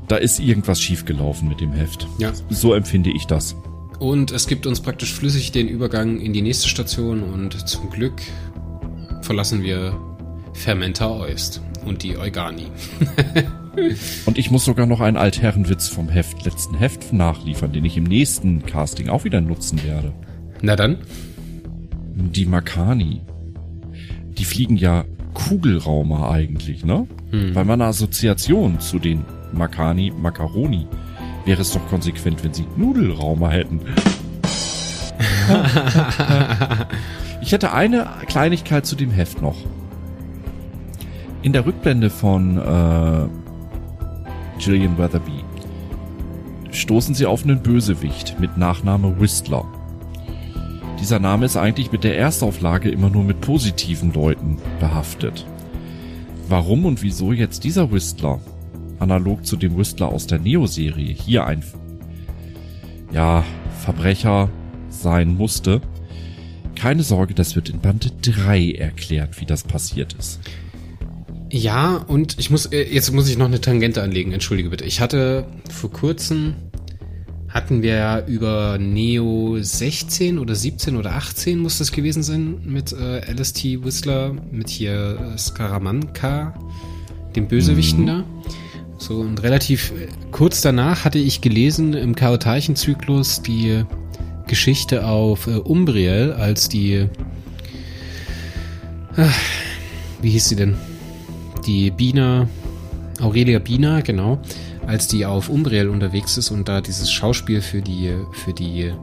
da 0.07 0.15
ist 0.15 0.39
irgendwas 0.39 0.79
schiefgelaufen 0.79 1.49
mit 1.49 1.59
dem 1.59 1.71
Heft. 1.73 2.07
Ja. 2.19 2.31
So 2.49 2.73
empfinde 2.73 3.11
ich 3.11 3.25
das. 3.25 3.55
Und 3.99 4.31
es 4.31 4.47
gibt 4.47 4.67
uns 4.67 4.79
praktisch 4.79 5.13
flüssig 5.13 5.51
den 5.51 5.67
Übergang 5.67 6.19
in 6.19 6.33
die 6.33 6.41
nächste 6.41 6.67
Station 6.69 7.23
und 7.23 7.67
zum 7.67 7.89
Glück 7.89 8.21
verlassen 9.21 9.63
wir 9.63 9.99
Fermenta 10.53 11.09
Oist 11.09 11.61
und 11.85 12.03
die 12.03 12.17
Eugani. 12.17 12.67
Und 14.25 14.39
ich 14.39 14.49
muss 14.49 14.65
sogar 14.65 14.87
noch 14.87 15.01
einen 15.01 15.17
Altherrenwitz 15.17 15.87
vom 15.87 16.09
Heft, 16.09 16.43
letzten 16.45 16.75
Heft 16.75 17.13
nachliefern, 17.13 17.71
den 17.71 17.85
ich 17.85 17.95
im 17.95 18.05
nächsten 18.05 18.65
Casting 18.65 19.07
auch 19.07 19.23
wieder 19.23 19.39
nutzen 19.39 19.83
werde. 19.83 20.13
Na 20.63 20.75
dann. 20.75 20.97
Die 22.15 22.47
Makani. 22.47 23.21
Die 24.35 24.45
fliegen 24.45 24.77
ja 24.77 25.05
Kugelraumer 25.35 26.31
eigentlich, 26.31 26.83
ne? 26.83 27.07
Weil 27.31 27.65
meine 27.65 27.85
Assoziation 27.85 28.79
zu 28.79 28.97
den 28.97 29.25
Makani, 29.53 30.11
Macaroni, 30.11 30.87
wäre 31.47 31.61
es 31.61 31.71
doch 31.71 31.87
konsequent, 31.87 32.43
wenn 32.43 32.53
sie 32.53 32.67
Nudelraumer 32.75 33.49
hätten. 33.49 33.79
ich 37.41 37.53
hätte 37.53 37.73
eine 37.73 38.07
Kleinigkeit 38.27 38.85
zu 38.85 38.95
dem 38.95 39.09
Heft 39.09 39.41
noch. 39.41 39.55
In 41.41 41.53
der 41.53 41.65
Rückblende 41.65 42.09
von 42.09 42.57
äh, 42.57 43.27
Gillian 44.59 44.97
Weatherby 44.97 45.45
stoßen 46.71 47.15
sie 47.15 47.25
auf 47.25 47.43
einen 47.43 47.63
Bösewicht 47.63 48.39
mit 48.39 48.57
Nachname 48.57 49.19
Whistler. 49.19 49.65
Dieser 50.99 51.19
Name 51.19 51.45
ist 51.45 51.55
eigentlich 51.55 51.91
mit 51.93 52.03
der 52.03 52.17
Erstauflage 52.17 52.89
immer 52.89 53.09
nur 53.09 53.23
mit 53.23 53.39
positiven 53.39 54.11
Leuten 54.11 54.57
behaftet. 54.81 55.45
Warum 56.49 56.85
und 56.85 57.03
wieso 57.03 57.31
jetzt 57.31 57.63
dieser 57.63 57.91
Whistler, 57.91 58.39
analog 58.99 59.45
zu 59.45 59.55
dem 59.55 59.77
Whistler 59.77 60.09
aus 60.09 60.27
der 60.27 60.39
Neo-Serie, 60.39 61.13
hier 61.13 61.45
ein, 61.45 61.63
ja, 63.11 63.43
Verbrecher 63.83 64.49
sein 64.89 65.35
musste, 65.35 65.81
keine 66.75 67.03
Sorge, 67.03 67.33
das 67.33 67.55
wird 67.55 67.69
in 67.69 67.79
Band 67.79 68.11
3 68.21 68.71
erklärt, 68.71 69.41
wie 69.41 69.45
das 69.45 69.63
passiert 69.63 70.13
ist. 70.13 70.39
Ja, 71.49 71.95
und 71.95 72.37
ich 72.39 72.49
muss, 72.49 72.65
äh, 72.67 72.83
jetzt 72.83 73.11
muss 73.13 73.29
ich 73.29 73.37
noch 73.37 73.45
eine 73.45 73.61
Tangente 73.61 74.01
anlegen, 74.03 74.31
entschuldige 74.31 74.69
bitte. 74.69 74.83
Ich 74.83 74.99
hatte 74.99 75.47
vor 75.71 75.91
kurzem, 75.91 76.55
hatten 77.47 77.81
wir 77.81 77.95
ja 77.95 78.25
über 78.27 78.77
Neo 78.77 79.57
16 79.59 80.37
oder 80.39 80.53
17 80.55 80.97
oder 80.97 81.13
18 81.13 81.57
muss 81.57 81.77
das 81.77 81.91
gewesen 81.91 82.21
sein 82.21 82.59
mit 82.65 82.91
äh, 82.91 83.31
LST 83.31 83.83
Whistler, 83.83 84.35
mit 84.51 84.69
hier 84.69 85.33
äh, 85.33 85.37
Skaramanka, 85.37 86.53
dem 87.35 87.47
Bösewichten 87.47 88.05
da. 88.05 88.25
So, 88.97 89.19
und 89.19 89.43
relativ 89.43 89.93
kurz 90.31 90.61
danach 90.61 91.05
hatte 91.05 91.19
ich 91.19 91.41
gelesen 91.41 91.93
im 91.93 92.15
Chaotarchenzyklus 92.15 93.41
die 93.41 93.83
Geschichte 94.47 95.05
auf 95.05 95.47
äh, 95.47 95.51
Umbriel, 95.57 96.33
als 96.37 96.69
die, 96.69 97.07
ah, 99.15 99.29
wie 100.21 100.29
hieß 100.31 100.49
sie 100.49 100.55
denn? 100.55 100.75
die 101.67 101.91
Bina, 101.91 102.47
Aurelia 103.19 103.59
Bina, 103.59 104.01
genau, 104.01 104.39
als 104.87 105.07
die 105.07 105.25
auf 105.25 105.49
Umbriel 105.49 105.89
unterwegs 105.89 106.37
ist 106.37 106.49
und 106.49 106.67
da 106.67 106.81
dieses 106.81 107.11
Schauspiel 107.11 107.61
für 107.61 107.81
die, 107.81 108.13
für 108.31 108.53
die 108.53 108.93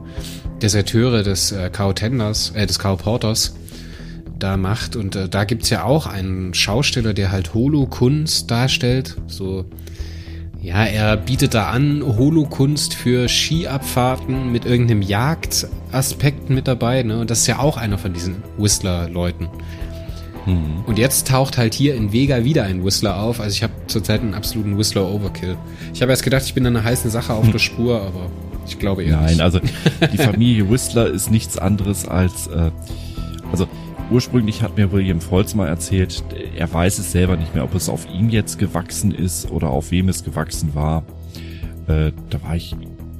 Deserteure 0.61 1.21
des 1.21 1.51
äh, 1.51 1.69
Kao 1.69 1.93
Tenders, 1.93 2.51
äh, 2.55 2.65
des 2.65 2.79
Kao 2.79 2.95
Porters 2.95 3.55
da 4.39 4.57
macht. 4.57 4.95
Und 4.95 5.15
äh, 5.15 5.29
da 5.29 5.43
gibt's 5.43 5.69
ja 5.69 5.83
auch 5.83 6.07
einen 6.07 6.53
Schausteller, 6.53 7.13
der 7.13 7.31
halt 7.31 7.53
Holo-Kunst 7.53 8.49
darstellt. 8.49 9.17
So, 9.27 9.65
ja, 10.61 10.83
er 10.85 11.17
bietet 11.17 11.53
da 11.53 11.69
an, 11.69 12.03
Holo-Kunst 12.03 12.93
für 12.93 13.27
Skiabfahrten 13.27 14.51
mit 14.51 14.65
irgendeinem 14.65 15.01
Jagdaspekt 15.01 16.49
mit 16.49 16.67
dabei, 16.67 17.03
ne? 17.03 17.19
Und 17.19 17.29
das 17.29 17.41
ist 17.41 17.47
ja 17.47 17.59
auch 17.59 17.77
einer 17.77 17.97
von 17.97 18.13
diesen 18.13 18.37
Whistler-Leuten. 18.57 19.49
Und 20.45 20.99
jetzt 20.99 21.27
taucht 21.27 21.57
halt 21.57 21.73
hier 21.73 21.95
in 21.95 22.13
Vega 22.13 22.43
wieder 22.43 22.65
ein 22.65 22.85
Whistler 22.85 23.19
auf. 23.19 23.39
Also 23.39 23.53
ich 23.55 23.63
habe 23.63 23.73
zurzeit 23.87 24.21
einen 24.21 24.35
absoluten 24.35 24.77
Whistler-Overkill. 24.77 25.57
Ich 25.93 26.01
habe 26.01 26.11
erst 26.11 26.23
gedacht, 26.23 26.43
ich 26.45 26.53
bin 26.53 26.67
an 26.67 26.75
einer 26.75 26.85
heißen 26.85 27.09
Sache 27.09 27.33
auf 27.33 27.49
der 27.49 27.57
Spur, 27.57 27.99
aber 28.01 28.29
ich 28.67 28.77
glaube 28.77 29.03
eher 29.03 29.17
Nein, 29.17 29.31
nicht. 29.31 29.41
also 29.41 29.59
die 30.13 30.17
Familie 30.17 30.69
Whistler 30.69 31.07
ist 31.07 31.31
nichts 31.31 31.57
anderes 31.57 32.07
als, 32.07 32.45
äh, 32.47 32.69
also 33.51 33.67
ursprünglich 34.11 34.61
hat 34.61 34.77
mir 34.77 34.91
William 34.91 35.21
Foltz 35.21 35.55
mal 35.55 35.67
erzählt, 35.67 36.23
er 36.55 36.71
weiß 36.71 36.99
es 36.99 37.11
selber 37.11 37.37
nicht 37.37 37.53
mehr, 37.53 37.63
ob 37.63 37.75
es 37.75 37.89
auf 37.89 38.07
ihm 38.11 38.29
jetzt 38.29 38.59
gewachsen 38.59 39.11
ist 39.11 39.51
oder 39.51 39.69
auf 39.69 39.91
wem 39.91 40.09
es 40.09 40.23
gewachsen 40.23 40.75
war. 40.75 41.03
Äh, 41.87 42.11
da 42.29 42.41
war 42.43 42.55
ich, 42.55 42.75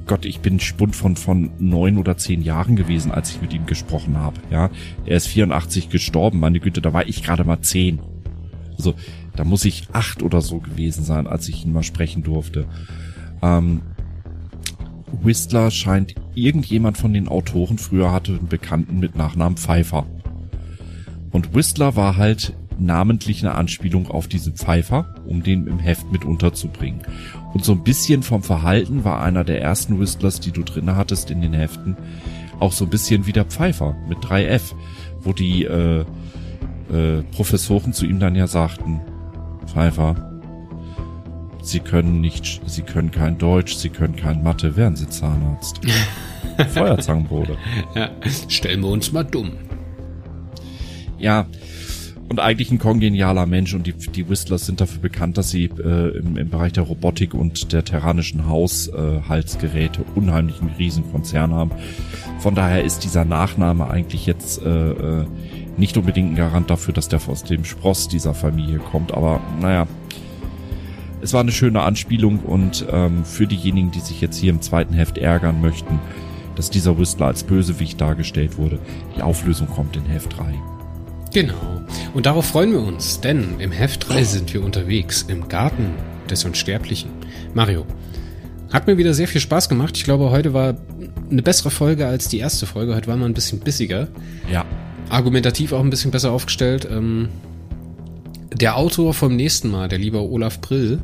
Gott, 0.06 0.24
ich 0.24 0.40
bin 0.40 0.60
Spund 0.60 0.94
von, 0.94 1.16
von 1.16 1.50
neun 1.58 1.98
oder 1.98 2.16
zehn 2.16 2.42
Jahren 2.42 2.76
gewesen, 2.76 3.10
als 3.10 3.30
ich 3.30 3.42
mit 3.42 3.52
ihm 3.52 3.66
gesprochen 3.66 4.18
habe. 4.18 4.36
Ja, 4.50 4.70
er 5.04 5.16
ist 5.16 5.26
84 5.26 5.88
gestorben, 5.88 6.40
meine 6.40 6.60
Güte, 6.60 6.80
da 6.80 6.92
war 6.92 7.06
ich 7.06 7.22
gerade 7.22 7.44
mal 7.44 7.60
zehn. 7.60 8.00
Also 8.76 8.94
da 9.34 9.44
muss 9.44 9.64
ich 9.64 9.88
acht 9.92 10.22
oder 10.22 10.40
so 10.40 10.58
gewesen 10.58 11.04
sein, 11.04 11.26
als 11.26 11.48
ich 11.48 11.64
ihn 11.64 11.72
mal 11.72 11.82
sprechen 11.82 12.22
durfte. 12.22 12.66
Ähm, 13.42 13.82
Whistler 15.22 15.70
scheint 15.70 16.14
irgendjemand 16.34 16.98
von 16.98 17.12
den 17.12 17.28
Autoren 17.28 17.78
früher 17.78 18.12
hatte 18.12 18.32
einen 18.32 18.48
Bekannten 18.48 18.98
mit 18.98 19.16
Nachnamen 19.16 19.56
Pfeiffer. 19.56 20.06
Und 21.36 21.54
Whistler 21.54 21.96
war 21.96 22.16
halt 22.16 22.54
namentlich 22.78 23.44
eine 23.44 23.56
Anspielung 23.56 24.10
auf 24.10 24.26
diesen 24.26 24.54
Pfeiffer, 24.54 25.14
um 25.26 25.42
den 25.42 25.66
im 25.66 25.78
Heft 25.78 26.10
mit 26.10 26.24
unterzubringen. 26.24 27.02
Und 27.52 27.62
so 27.62 27.72
ein 27.72 27.84
bisschen 27.84 28.22
vom 28.22 28.42
Verhalten 28.42 29.04
war 29.04 29.22
einer 29.22 29.44
der 29.44 29.60
ersten 29.60 30.00
Whistlers, 30.00 30.40
die 30.40 30.50
du 30.50 30.62
drinne 30.62 30.96
hattest 30.96 31.30
in 31.30 31.42
den 31.42 31.52
Heften, 31.52 31.94
auch 32.58 32.72
so 32.72 32.84
ein 32.84 32.90
bisschen 32.90 33.26
wie 33.26 33.34
der 33.34 33.44
Pfeiffer 33.44 33.94
mit 34.08 34.16
3F, 34.20 34.72
wo 35.20 35.34
die 35.34 35.64
äh, 35.64 36.06
äh, 36.90 37.22
Professoren 37.32 37.92
zu 37.92 38.06
ihm 38.06 38.18
dann 38.18 38.34
ja 38.34 38.46
sagten, 38.46 39.02
Pfeiffer, 39.66 40.40
Sie 41.60 41.80
können 41.80 42.22
nicht, 42.22 42.62
Sie 42.64 42.80
können 42.80 43.10
kein 43.10 43.36
Deutsch, 43.36 43.74
Sie 43.74 43.90
können 43.90 44.16
kein 44.16 44.42
Mathe, 44.42 44.74
werden 44.74 44.96
Sie 44.96 45.10
Zahnarzt. 45.10 45.82
Feuerzangenbowle. 46.72 47.58
Ja. 47.94 48.08
Stellen 48.48 48.80
wir 48.80 48.88
uns 48.88 49.12
mal 49.12 49.24
dumm. 49.24 49.52
Ja, 51.26 51.44
und 52.28 52.38
eigentlich 52.38 52.70
ein 52.70 52.78
kongenialer 52.78 53.46
Mensch 53.46 53.74
und 53.74 53.84
die, 53.84 53.94
die 53.94 54.28
Whistlers 54.28 54.64
sind 54.64 54.80
dafür 54.80 55.00
bekannt, 55.00 55.36
dass 55.36 55.50
sie 55.50 55.64
äh, 55.64 56.16
im, 56.18 56.36
im 56.36 56.50
Bereich 56.50 56.72
der 56.72 56.84
Robotik 56.84 57.34
und 57.34 57.72
der 57.72 57.84
terranischen 57.84 58.48
Haushaltsgeräte 58.48 60.04
unheimlichen 60.14 60.70
Riesenkonzern 60.78 61.52
haben. 61.52 61.72
Von 62.38 62.54
daher 62.54 62.84
ist 62.84 63.02
dieser 63.02 63.24
Nachname 63.24 63.90
eigentlich 63.90 64.24
jetzt 64.24 64.62
äh, 64.62 64.68
äh, 64.68 65.26
nicht 65.76 65.96
unbedingt 65.96 66.30
ein 66.30 66.36
Garant 66.36 66.70
dafür, 66.70 66.94
dass 66.94 67.08
der 67.08 67.20
aus 67.26 67.42
dem 67.42 67.64
Spross 67.64 68.06
dieser 68.06 68.32
Familie 68.32 68.78
kommt, 68.78 69.12
aber 69.12 69.40
naja. 69.60 69.88
Es 71.22 71.32
war 71.32 71.40
eine 71.40 71.50
schöne 71.50 71.80
Anspielung 71.80 72.38
und 72.38 72.86
ähm, 72.88 73.24
für 73.24 73.48
diejenigen, 73.48 73.90
die 73.90 73.98
sich 73.98 74.20
jetzt 74.20 74.36
hier 74.36 74.50
im 74.50 74.62
zweiten 74.62 74.94
Heft 74.94 75.18
ärgern 75.18 75.60
möchten, 75.60 75.98
dass 76.54 76.70
dieser 76.70 76.96
Whistler 77.00 77.26
als 77.26 77.42
Bösewicht 77.42 78.00
dargestellt 78.00 78.58
wurde, 78.58 78.78
die 79.16 79.22
Auflösung 79.22 79.66
kommt 79.66 79.96
in 79.96 80.04
Heft 80.04 80.38
3. 80.38 80.54
Genau. 81.36 81.82
Und 82.14 82.24
darauf 82.24 82.46
freuen 82.46 82.72
wir 82.72 82.80
uns, 82.80 83.20
denn 83.20 83.60
im 83.60 83.70
Heft 83.70 84.08
3 84.08 84.24
sind 84.24 84.54
wir 84.54 84.64
unterwegs 84.64 85.20
im 85.28 85.48
Garten 85.48 85.90
des 86.30 86.46
Unsterblichen. 86.46 87.10
Mario, 87.52 87.84
hat 88.72 88.86
mir 88.86 88.96
wieder 88.96 89.12
sehr 89.12 89.28
viel 89.28 89.42
Spaß 89.42 89.68
gemacht. 89.68 89.98
Ich 89.98 90.04
glaube, 90.04 90.30
heute 90.30 90.54
war 90.54 90.78
eine 91.30 91.42
bessere 91.42 91.70
Folge 91.70 92.06
als 92.06 92.28
die 92.28 92.38
erste 92.38 92.64
Folge. 92.64 92.94
Heute 92.94 93.08
war 93.08 93.18
man 93.18 93.32
ein 93.32 93.34
bisschen 93.34 93.60
bissiger. 93.60 94.08
Ja, 94.50 94.64
Argumentativ 95.10 95.74
auch 95.74 95.80
ein 95.80 95.90
bisschen 95.90 96.10
besser 96.10 96.32
aufgestellt. 96.32 96.88
Ähm, 96.90 97.28
Der 98.54 98.78
Autor 98.78 99.12
vom 99.12 99.36
nächsten 99.36 99.70
Mal, 99.70 99.88
der 99.88 99.98
liebe 99.98 100.22
Olaf 100.22 100.62
Brill, 100.62 101.00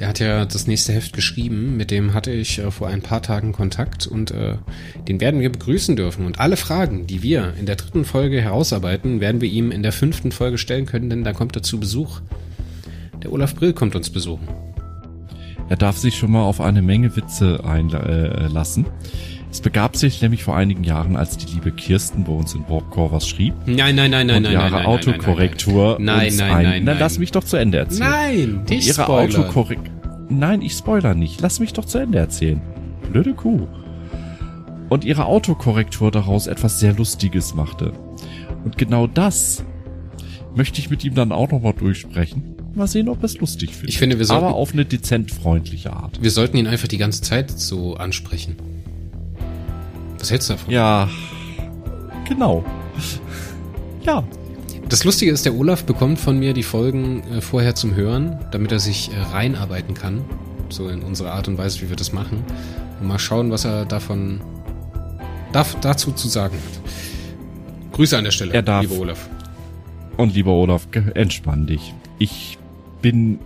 der 0.00 0.08
hat 0.08 0.18
ja 0.18 0.46
das 0.46 0.66
nächste 0.66 0.94
Heft 0.94 1.12
geschrieben, 1.12 1.76
mit 1.76 1.90
dem 1.90 2.14
hatte 2.14 2.32
ich 2.32 2.58
äh, 2.58 2.70
vor 2.70 2.88
ein 2.88 3.02
paar 3.02 3.20
Tagen 3.20 3.52
Kontakt 3.52 4.06
und 4.06 4.30
äh, 4.30 4.56
den 5.06 5.20
werden 5.20 5.40
wir 5.40 5.52
begrüßen 5.52 5.94
dürfen. 5.94 6.24
Und 6.24 6.40
alle 6.40 6.56
Fragen, 6.56 7.06
die 7.06 7.22
wir 7.22 7.52
in 7.60 7.66
der 7.66 7.76
dritten 7.76 8.06
Folge 8.06 8.40
herausarbeiten, 8.40 9.20
werden 9.20 9.42
wir 9.42 9.50
ihm 9.50 9.70
in 9.70 9.82
der 9.82 9.92
fünften 9.92 10.32
Folge 10.32 10.56
stellen 10.56 10.86
können, 10.86 11.10
denn 11.10 11.22
da 11.22 11.34
kommt 11.34 11.54
er 11.54 11.62
zu 11.62 11.78
Besuch. 11.78 12.22
Der 13.22 13.30
Olaf 13.30 13.54
Brill 13.54 13.74
kommt 13.74 13.94
uns 13.94 14.08
besuchen. 14.08 14.48
Er 15.68 15.76
darf 15.76 15.98
sich 15.98 16.16
schon 16.16 16.32
mal 16.32 16.42
auf 16.42 16.62
eine 16.62 16.80
Menge 16.80 17.14
Witze 17.14 17.62
einlassen. 17.62 18.86
Es 19.50 19.60
begab 19.60 19.96
sich 19.96 20.22
nämlich 20.22 20.44
vor 20.44 20.56
einigen 20.56 20.84
Jahren, 20.84 21.16
als 21.16 21.36
die 21.36 21.52
liebe 21.52 21.72
Kirsten 21.72 22.22
bei 22.24 22.32
uns 22.32 22.54
in 22.54 22.68
Warpcore 22.68 23.10
was 23.12 23.28
schrieb. 23.28 23.54
Nein, 23.66 23.96
nein, 23.96 24.10
nein, 24.12 24.26
nein, 24.28 24.36
und 24.36 24.42
nein. 24.44 24.52
ihre 24.52 24.70
nein, 24.70 24.86
Autokorrektur 24.86 25.96
nein, 25.98 26.04
nein, 26.04 26.26
uns 26.28 26.38
nein, 26.38 26.50
ein... 26.52 26.62
nein, 26.62 26.82
Na, 26.84 26.92
nein. 26.92 27.00
lass 27.00 27.18
mich 27.18 27.32
doch 27.32 27.42
zu 27.42 27.56
Ende 27.56 27.78
erzählen. 27.78 28.10
Nein, 28.10 28.54
Und 28.58 28.70
nicht 28.70 28.86
ihre 28.86 29.02
spoilern. 29.02 29.36
Autokorrekt... 29.42 29.90
Nein, 30.28 30.62
ich 30.62 30.72
spoiler 30.74 31.14
nicht. 31.14 31.40
Lass 31.40 31.58
mich 31.58 31.72
doch 31.72 31.84
zu 31.84 31.98
Ende 31.98 32.18
erzählen. 32.18 32.60
Blöde 33.10 33.34
Kuh. 33.34 33.66
Und 34.88 35.04
ihre 35.04 35.24
Autokorrektur 35.26 36.12
daraus 36.12 36.46
etwas 36.46 36.78
sehr 36.78 36.92
Lustiges 36.94 37.54
machte. 37.54 37.92
Und 38.64 38.78
genau 38.78 39.08
das 39.08 39.64
möchte 40.54 40.78
ich 40.80 40.90
mit 40.90 41.04
ihm 41.04 41.14
dann 41.16 41.32
auch 41.32 41.50
nochmal 41.50 41.74
durchsprechen. 41.74 42.54
Mal 42.74 42.86
sehen, 42.86 43.08
ob 43.08 43.18
er 43.18 43.24
es 43.24 43.38
lustig 43.40 43.70
findet. 43.72 43.90
Ich 43.90 43.98
finde, 43.98 44.18
wir 44.18 44.26
sollten- 44.26 44.44
Aber 44.44 44.54
auf 44.54 44.72
eine 44.72 44.84
dezent 44.84 45.32
freundliche 45.32 45.92
Art. 45.92 46.22
Wir 46.22 46.30
sollten 46.30 46.56
ihn 46.56 46.68
einfach 46.68 46.86
die 46.86 46.98
ganze 46.98 47.22
Zeit 47.22 47.50
so 47.50 47.94
ansprechen. 47.96 48.54
Was 50.20 50.30
hältst 50.30 50.48
du 50.50 50.54
davon? 50.54 50.70
Ja, 50.72 51.08
genau. 52.28 52.64
Ja, 54.02 54.22
Das 54.88 55.04
Lustige 55.04 55.30
ist, 55.32 55.44
der 55.44 55.54
Olaf 55.54 55.84
bekommt 55.84 56.18
von 56.18 56.38
mir 56.38 56.52
die 56.52 56.62
Folgen 56.62 57.22
äh, 57.24 57.40
vorher 57.40 57.74
zum 57.74 57.94
Hören, 57.94 58.38
damit 58.50 58.72
er 58.72 58.78
sich 58.80 59.10
äh, 59.12 59.18
reinarbeiten 59.20 59.94
kann. 59.94 60.24
So 60.68 60.88
in 60.88 61.02
unsere 61.02 61.32
Art 61.32 61.48
und 61.48 61.58
Weise, 61.58 61.80
wie 61.82 61.88
wir 61.88 61.96
das 61.96 62.12
machen. 62.12 62.44
Und 63.00 63.08
mal 63.08 63.18
schauen, 63.18 63.50
was 63.50 63.64
er 63.64 63.84
davon 63.84 64.40
darf, 65.52 65.76
dazu 65.80 66.12
zu 66.12 66.28
sagen 66.28 66.56
hat. 66.56 67.92
Grüße 67.92 68.16
an 68.16 68.24
der 68.24 68.30
Stelle, 68.30 68.52
Er 68.54 68.62
darf. 68.62 68.82
lieber 68.82 68.96
Olaf. 69.00 69.28
Und 70.16 70.34
lieber 70.34 70.52
Olaf, 70.52 70.86
entspann 71.14 71.66
dich. 71.66 71.94
Ich 72.18 72.58
bin. 73.02 73.38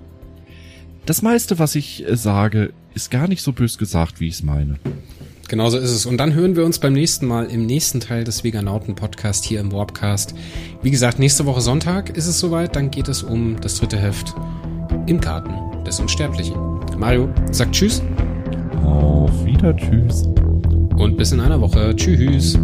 Das 1.07 1.21
meiste, 1.23 1.59
was 1.59 1.75
ich 1.75 2.07
äh, 2.09 2.17
sage, 2.17 2.73
ist 2.95 3.11
gar 3.11 3.29
nicht 3.29 3.43
so 3.43 3.53
bös 3.53 3.77
gesagt, 3.79 4.21
wie 4.21 4.29
ich 4.29 4.35
es 4.35 4.43
meine. 4.43 4.79
Genauso 5.55 5.79
ist 5.79 5.93
es. 5.93 6.05
Und 6.05 6.17
dann 6.17 6.35
hören 6.35 6.57
wir 6.57 6.65
uns 6.65 6.81
beim 6.81 6.95
nächsten 6.95 7.27
Mal 7.27 7.45
im 7.45 7.65
nächsten 7.65 8.01
Teil 8.01 8.25
des 8.25 8.43
Veganauten 8.43 8.97
Podcast 8.97 9.45
hier 9.45 9.61
im 9.61 9.71
Warpcast. 9.71 10.35
Wie 10.83 10.91
gesagt, 10.91 11.21
nächste 11.21 11.47
Woche 11.47 11.61
Sonntag 11.61 12.17
ist 12.17 12.27
es 12.27 12.41
soweit. 12.41 12.75
Dann 12.75 12.91
geht 12.91 13.07
es 13.07 13.23
um 13.23 13.55
das 13.61 13.77
dritte 13.77 13.97
Heft 13.97 14.35
im 15.07 15.21
Garten 15.21 15.55
des 15.85 16.01
Unsterblichen. 16.01 16.57
Mario 16.99 17.29
sagt 17.53 17.71
Tschüss 17.71 18.03
Auf 18.85 19.45
wieder, 19.45 19.77
tschüss. 19.77 20.25
und 20.97 21.17
bis 21.17 21.31
in 21.31 21.39
einer 21.39 21.61
Woche. 21.61 21.95
Tschüss. 21.95 22.59